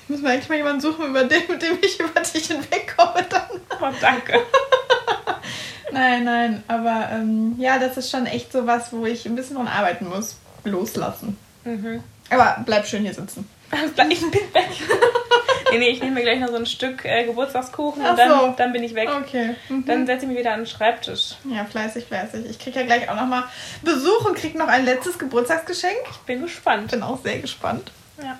Ich 0.03 0.09
muss 0.09 0.21
mir 0.21 0.29
eigentlich 0.29 0.49
mal 0.49 0.55
jemanden 0.55 0.81
suchen, 0.81 1.07
über 1.07 1.23
den, 1.23 1.41
mit 1.47 1.61
dem 1.61 1.77
ich 1.81 1.99
über 1.99 2.21
dich 2.21 2.47
hinwegkomme 2.47 3.25
dann. 3.29 3.61
Oh, 3.81 3.93
danke. 3.99 4.41
Nein, 5.91 6.25
nein, 6.25 6.63
aber 6.67 7.09
ähm, 7.13 7.55
ja, 7.57 7.79
das 7.79 7.95
ist 7.95 8.11
schon 8.11 8.25
echt 8.25 8.51
so 8.51 8.67
was, 8.67 8.91
wo 8.91 9.05
ich 9.05 9.25
ein 9.25 9.35
bisschen 9.35 9.55
dran 9.55 9.67
arbeiten 9.67 10.09
muss. 10.09 10.35
Loslassen. 10.65 11.37
Mhm. 11.63 12.03
Aber 12.29 12.57
bleib 12.65 12.85
schön 12.85 13.03
hier 13.03 13.13
sitzen. 13.13 13.47
Ich 13.71 14.19
bin 14.19 14.33
weg. 14.33 14.69
nee, 15.71 15.77
nee, 15.79 15.89
ich 15.89 15.99
nehme 16.01 16.15
mir 16.15 16.21
gleich 16.23 16.39
noch 16.39 16.49
so 16.49 16.55
ein 16.55 16.65
Stück 16.65 17.05
äh, 17.05 17.25
Geburtstagskuchen 17.25 18.01
Ach 18.05 18.11
und 18.11 18.19
dann, 18.19 18.29
so. 18.29 18.53
dann 18.57 18.73
bin 18.73 18.83
ich 18.83 18.95
weg. 18.95 19.09
Okay. 19.09 19.55
Mhm. 19.69 19.85
Dann 19.85 20.05
setze 20.05 20.25
ich 20.25 20.29
mich 20.29 20.39
wieder 20.39 20.53
an 20.53 20.61
den 20.61 20.65
Schreibtisch. 20.67 21.35
Ja, 21.45 21.65
fleißig, 21.65 22.05
fleißig. 22.05 22.45
Ich 22.49 22.59
kriege 22.59 22.79
ja 22.79 22.85
gleich 22.85 23.09
auch 23.09 23.15
nochmal 23.15 23.43
Besuch 23.81 24.25
und 24.25 24.35
kriege 24.35 24.57
noch 24.57 24.67
ein 24.67 24.85
letztes 24.85 25.17
Geburtstagsgeschenk. 25.17 25.97
Ich 26.11 26.17
bin 26.19 26.41
gespannt. 26.41 26.91
Bin 26.91 27.03
auch 27.03 27.21
sehr 27.21 27.39
gespannt. 27.39 27.91
Ja. 28.21 28.37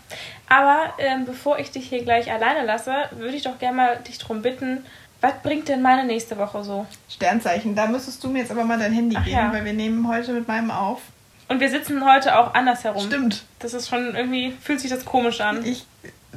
Aber 0.48 0.94
ähm, 1.00 1.26
bevor 1.26 1.60
ich 1.60 1.72
dich 1.72 1.90
hier 1.90 2.04
gleich 2.04 2.32
alleine 2.32 2.66
lasse, 2.66 2.94
würde 3.12 3.36
ich 3.36 3.44
doch 3.44 3.60
gerne 3.60 3.76
mal 3.76 3.98
dich 3.98 4.18
darum 4.18 4.42
bitten, 4.42 4.86
was 5.22 5.34
bringt 5.42 5.68
denn 5.70 5.82
meine 5.82 6.06
nächste 6.06 6.38
Woche 6.38 6.64
so? 6.64 6.86
Sternzeichen, 7.10 7.76
da 7.76 7.88
müsstest 7.88 8.24
du 8.24 8.30
mir 8.30 8.40
jetzt 8.40 8.52
aber 8.52 8.64
mal 8.64 8.78
dein 8.78 8.94
Handy 8.94 9.16
Ach 9.20 9.26
geben, 9.26 9.38
ja. 9.38 9.52
weil 9.52 9.66
wir 9.66 9.74
nehmen 9.74 10.08
heute 10.08 10.34
mit 10.34 10.48
meinem 10.48 10.72
auf. 10.72 11.02
Und 11.48 11.60
wir 11.60 11.70
sitzen 11.70 12.06
heute 12.06 12.38
auch 12.38 12.54
andersherum. 12.54 13.06
Stimmt. 13.06 13.44
Das 13.60 13.74
ist 13.74 13.90
schon 13.90 14.16
irgendwie, 14.16 14.52
fühlt 14.62 14.80
sich 14.80 14.90
das 14.90 15.06
komisch 15.06 15.42
an. 15.42 15.64
Ich 15.66 15.86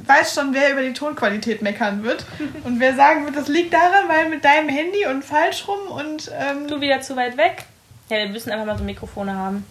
weiß 0.05 0.33
schon, 0.33 0.53
wer 0.53 0.71
über 0.71 0.81
die 0.81 0.93
Tonqualität 0.93 1.61
meckern 1.61 2.03
wird. 2.03 2.25
und 2.63 2.79
wer 2.79 2.95
sagen 2.95 3.25
wird, 3.25 3.35
das 3.35 3.47
liegt 3.47 3.73
daran, 3.73 4.07
weil 4.07 4.29
mit 4.29 4.43
deinem 4.43 4.69
Handy 4.69 5.05
und 5.05 5.23
falsch 5.23 5.67
rum 5.67 5.91
und 5.91 6.31
ähm, 6.39 6.67
Du 6.67 6.81
wieder 6.81 7.01
zu 7.01 7.15
weit 7.15 7.37
weg? 7.37 7.65
Ja, 8.09 8.17
wir 8.17 8.29
müssen 8.29 8.51
einfach 8.51 8.65
mal 8.65 8.77
so 8.77 8.83
Mikrofone 8.83 9.35
haben. 9.35 9.65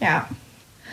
Ja. 0.00 0.26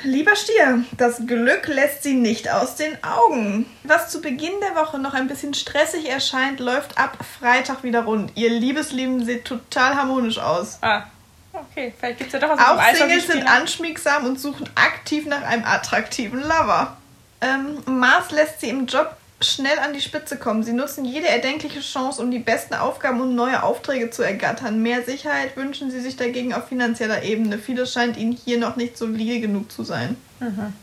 Lieber 0.04 0.36
Stier, 0.36 0.84
das 0.96 1.26
Glück 1.26 1.68
lässt 1.68 2.04
sie 2.04 2.14
nicht 2.14 2.52
aus 2.52 2.76
den 2.76 3.04
Augen. 3.04 3.66
Was 3.84 4.10
zu 4.10 4.22
Beginn 4.22 4.54
der 4.62 4.76
Woche 4.76 5.00
noch 5.00 5.14
ein 5.14 5.28
bisschen 5.28 5.54
stressig 5.56 6.08
erscheint, 6.08 6.60
läuft 6.60 6.98
ab 7.00 7.18
Freitag 7.40 7.84
wieder 7.84 8.04
rund. 8.04 8.32
Ihr 8.36 8.52
Liebesleben 8.52 9.26
sieht 9.26 9.46
total 9.46 9.96
harmonisch 9.96 10.38
aus. 10.38 10.78
Ah, 10.82 11.04
okay. 11.52 11.94
Vielleicht 11.98 12.20
gibt 12.20 12.34
es 12.34 12.40
ja 12.40 12.48
doch 12.48 12.56
was 12.56 12.60
Auch 12.60 12.96
Singles 12.96 13.28
sind 13.28 13.48
anschmiegsam 13.48 14.26
und 14.26 14.40
suchen 14.40 14.70
aktiv 14.76 15.26
nach 15.26 15.42
einem 15.42 15.66
attraktiven 15.66 16.42
Lover. 16.42 16.96
Ähm, 17.42 17.84
Mars 17.86 18.32
lässt 18.32 18.62
sie 18.62 18.70
im 18.70 18.88
Job 18.88 19.16
schnell 19.42 19.78
an 19.80 19.94
die 19.94 20.02
Spitze 20.02 20.38
kommen. 20.38 20.64
Sie 20.64 20.74
nutzen 20.74 21.06
jede 21.06 21.28
erdenkliche 21.28 21.82
Chance, 21.82 22.22
um 22.22 22.32
die 22.32 22.40
besten 22.40 22.74
Aufgaben 22.74 23.22
und 23.22 23.36
neue 23.36 23.62
Aufträge 23.62 24.10
zu 24.10 24.24
ergattern. 24.24 24.82
Mehr 24.82 25.04
Sicherheit 25.04 25.56
wünschen 25.56 25.92
sie 25.92 26.02
sich 26.02 26.16
dagegen 26.16 26.54
auf 26.54 26.68
finanzieller 26.68 27.24
Ebene. 27.24 27.60
Vieles 27.60 27.94
scheint 27.94 28.18
ihnen 28.18 28.32
hier 28.32 28.58
noch 28.58 28.76
nicht 28.76 28.98
solide 28.98 29.40
genug 29.40 29.72
zu 29.72 29.84
sein. 29.84 30.18
Mhm. 30.40 30.74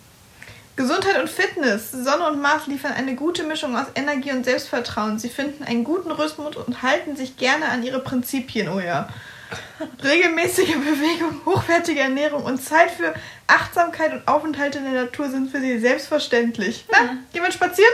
Gesundheit 0.76 1.20
und 1.20 1.28
Fitness. 1.28 1.92
Sonne 1.92 2.28
und 2.28 2.40
Mars 2.40 2.66
liefern 2.66 2.92
eine 2.92 3.14
gute 3.14 3.44
Mischung 3.44 3.76
aus 3.76 3.86
Energie 3.94 4.32
und 4.32 4.44
Selbstvertrauen. 4.44 5.18
Sie 5.18 5.28
finden 5.28 5.64
einen 5.64 5.84
guten 5.84 6.10
Rhythmus 6.10 6.56
und 6.56 6.82
halten 6.82 7.16
sich 7.16 7.36
gerne 7.36 7.68
an 7.68 7.82
ihre 7.82 8.00
Prinzipien. 8.00 8.68
Oh 8.68 8.80
ja. 8.80 9.08
Regelmäßige 10.02 10.74
Bewegung, 10.74 11.40
hochwertige 11.44 12.00
Ernährung 12.00 12.44
und 12.44 12.58
Zeit 12.58 12.90
für 12.90 13.14
Achtsamkeit 13.46 14.12
und 14.12 14.28
Aufenthalte 14.28 14.78
in 14.78 14.92
der 14.92 15.04
Natur 15.04 15.28
sind 15.28 15.50
für 15.50 15.60
sie 15.60 15.78
selbstverständlich. 15.78 16.84
Na, 16.90 17.16
gehen 17.32 17.42
wir 17.42 17.52
spazieren? 17.52 17.92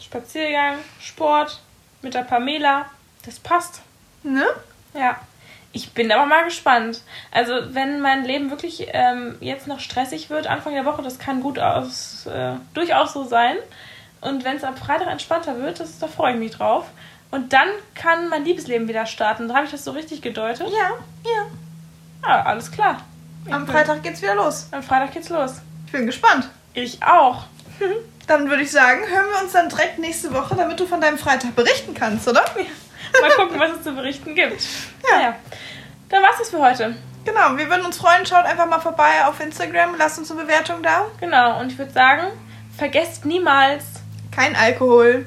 Spaziergang, 0.00 0.78
Sport 1.00 1.60
mit 2.02 2.14
der 2.14 2.22
Pamela. 2.22 2.86
Das 3.24 3.38
passt. 3.38 3.82
Ne? 4.22 4.46
Ja. 4.94 5.20
Ich 5.72 5.92
bin 5.92 6.10
aber 6.10 6.24
mal 6.24 6.44
gespannt. 6.44 7.02
Also, 7.30 7.52
wenn 7.74 8.00
mein 8.00 8.24
Leben 8.24 8.48
wirklich 8.48 8.86
ähm, 8.92 9.36
jetzt 9.40 9.66
noch 9.66 9.80
stressig 9.80 10.30
wird, 10.30 10.46
Anfang 10.46 10.72
der 10.72 10.86
Woche, 10.86 11.02
das 11.02 11.18
kann 11.18 11.42
gut 11.42 11.58
aus, 11.58 12.24
äh, 12.24 12.54
durchaus 12.72 13.12
so 13.12 13.24
sein. 13.24 13.56
Und 14.22 14.44
wenn 14.44 14.56
es 14.56 14.64
am 14.64 14.76
Freitag 14.76 15.08
entspannter 15.08 15.58
wird, 15.58 15.78
das, 15.78 15.98
da 15.98 16.06
freue 16.06 16.32
ich 16.32 16.38
mich 16.38 16.52
drauf. 16.52 16.86
Und 17.30 17.52
dann 17.52 17.68
kann 17.94 18.28
mein 18.28 18.44
Liebesleben 18.44 18.88
wieder 18.88 19.06
starten. 19.06 19.48
Da 19.48 19.54
habe 19.54 19.66
ich 19.66 19.72
das 19.72 19.84
so 19.84 19.90
richtig 19.90 20.22
gedeutet. 20.22 20.68
Ja, 20.68 20.90
ja. 21.24 21.46
Ah, 22.22 22.42
alles 22.42 22.70
klar. 22.70 22.98
Ich 23.44 23.52
Am 23.52 23.66
Freitag 23.66 24.02
geht's 24.02 24.22
wieder 24.22 24.34
los. 24.34 24.68
Am 24.70 24.82
Freitag 24.82 25.12
geht's 25.12 25.28
los. 25.28 25.60
Ich 25.86 25.92
bin 25.92 26.06
gespannt. 26.06 26.48
Ich 26.74 27.02
auch. 27.02 27.44
Dann 28.26 28.48
würde 28.50 28.62
ich 28.62 28.72
sagen, 28.72 29.02
hören 29.06 29.26
wir 29.32 29.42
uns 29.44 29.52
dann 29.52 29.68
direkt 29.68 30.00
nächste 30.00 30.34
Woche, 30.34 30.56
damit 30.56 30.80
du 30.80 30.86
von 30.86 31.00
deinem 31.00 31.16
Freitag 31.16 31.54
berichten 31.54 31.94
kannst, 31.94 32.26
oder? 32.26 32.44
Mal 33.20 33.30
gucken, 33.30 33.60
was 33.60 33.70
es 33.76 33.84
zu 33.84 33.92
berichten 33.92 34.34
gibt. 34.34 34.60
Ja. 35.08 35.16
Naja, 35.16 35.36
dann 36.08 36.24
war's 36.24 36.38
das 36.40 36.50
für 36.50 36.58
heute. 36.58 36.96
Genau, 37.24 37.56
wir 37.56 37.70
würden 37.70 37.86
uns 37.86 37.98
freuen. 37.98 38.26
Schaut 38.26 38.44
einfach 38.44 38.66
mal 38.66 38.80
vorbei 38.80 39.24
auf 39.26 39.38
Instagram. 39.38 39.94
Lasst 39.96 40.18
uns 40.18 40.30
eine 40.32 40.42
Bewertung 40.42 40.82
da. 40.82 41.06
Genau, 41.20 41.60
und 41.60 41.70
ich 41.70 41.78
würde 41.78 41.92
sagen, 41.92 42.22
vergesst 42.76 43.24
niemals, 43.24 43.84
Kein 44.32 44.54
Alkohol. 44.54 45.26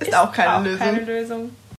Ist, 0.00 0.14
auch 0.14 0.32
keine 0.32 0.64
Lösung. 0.64 0.78
keine 0.78 1.00
Lösung. 1.00 1.50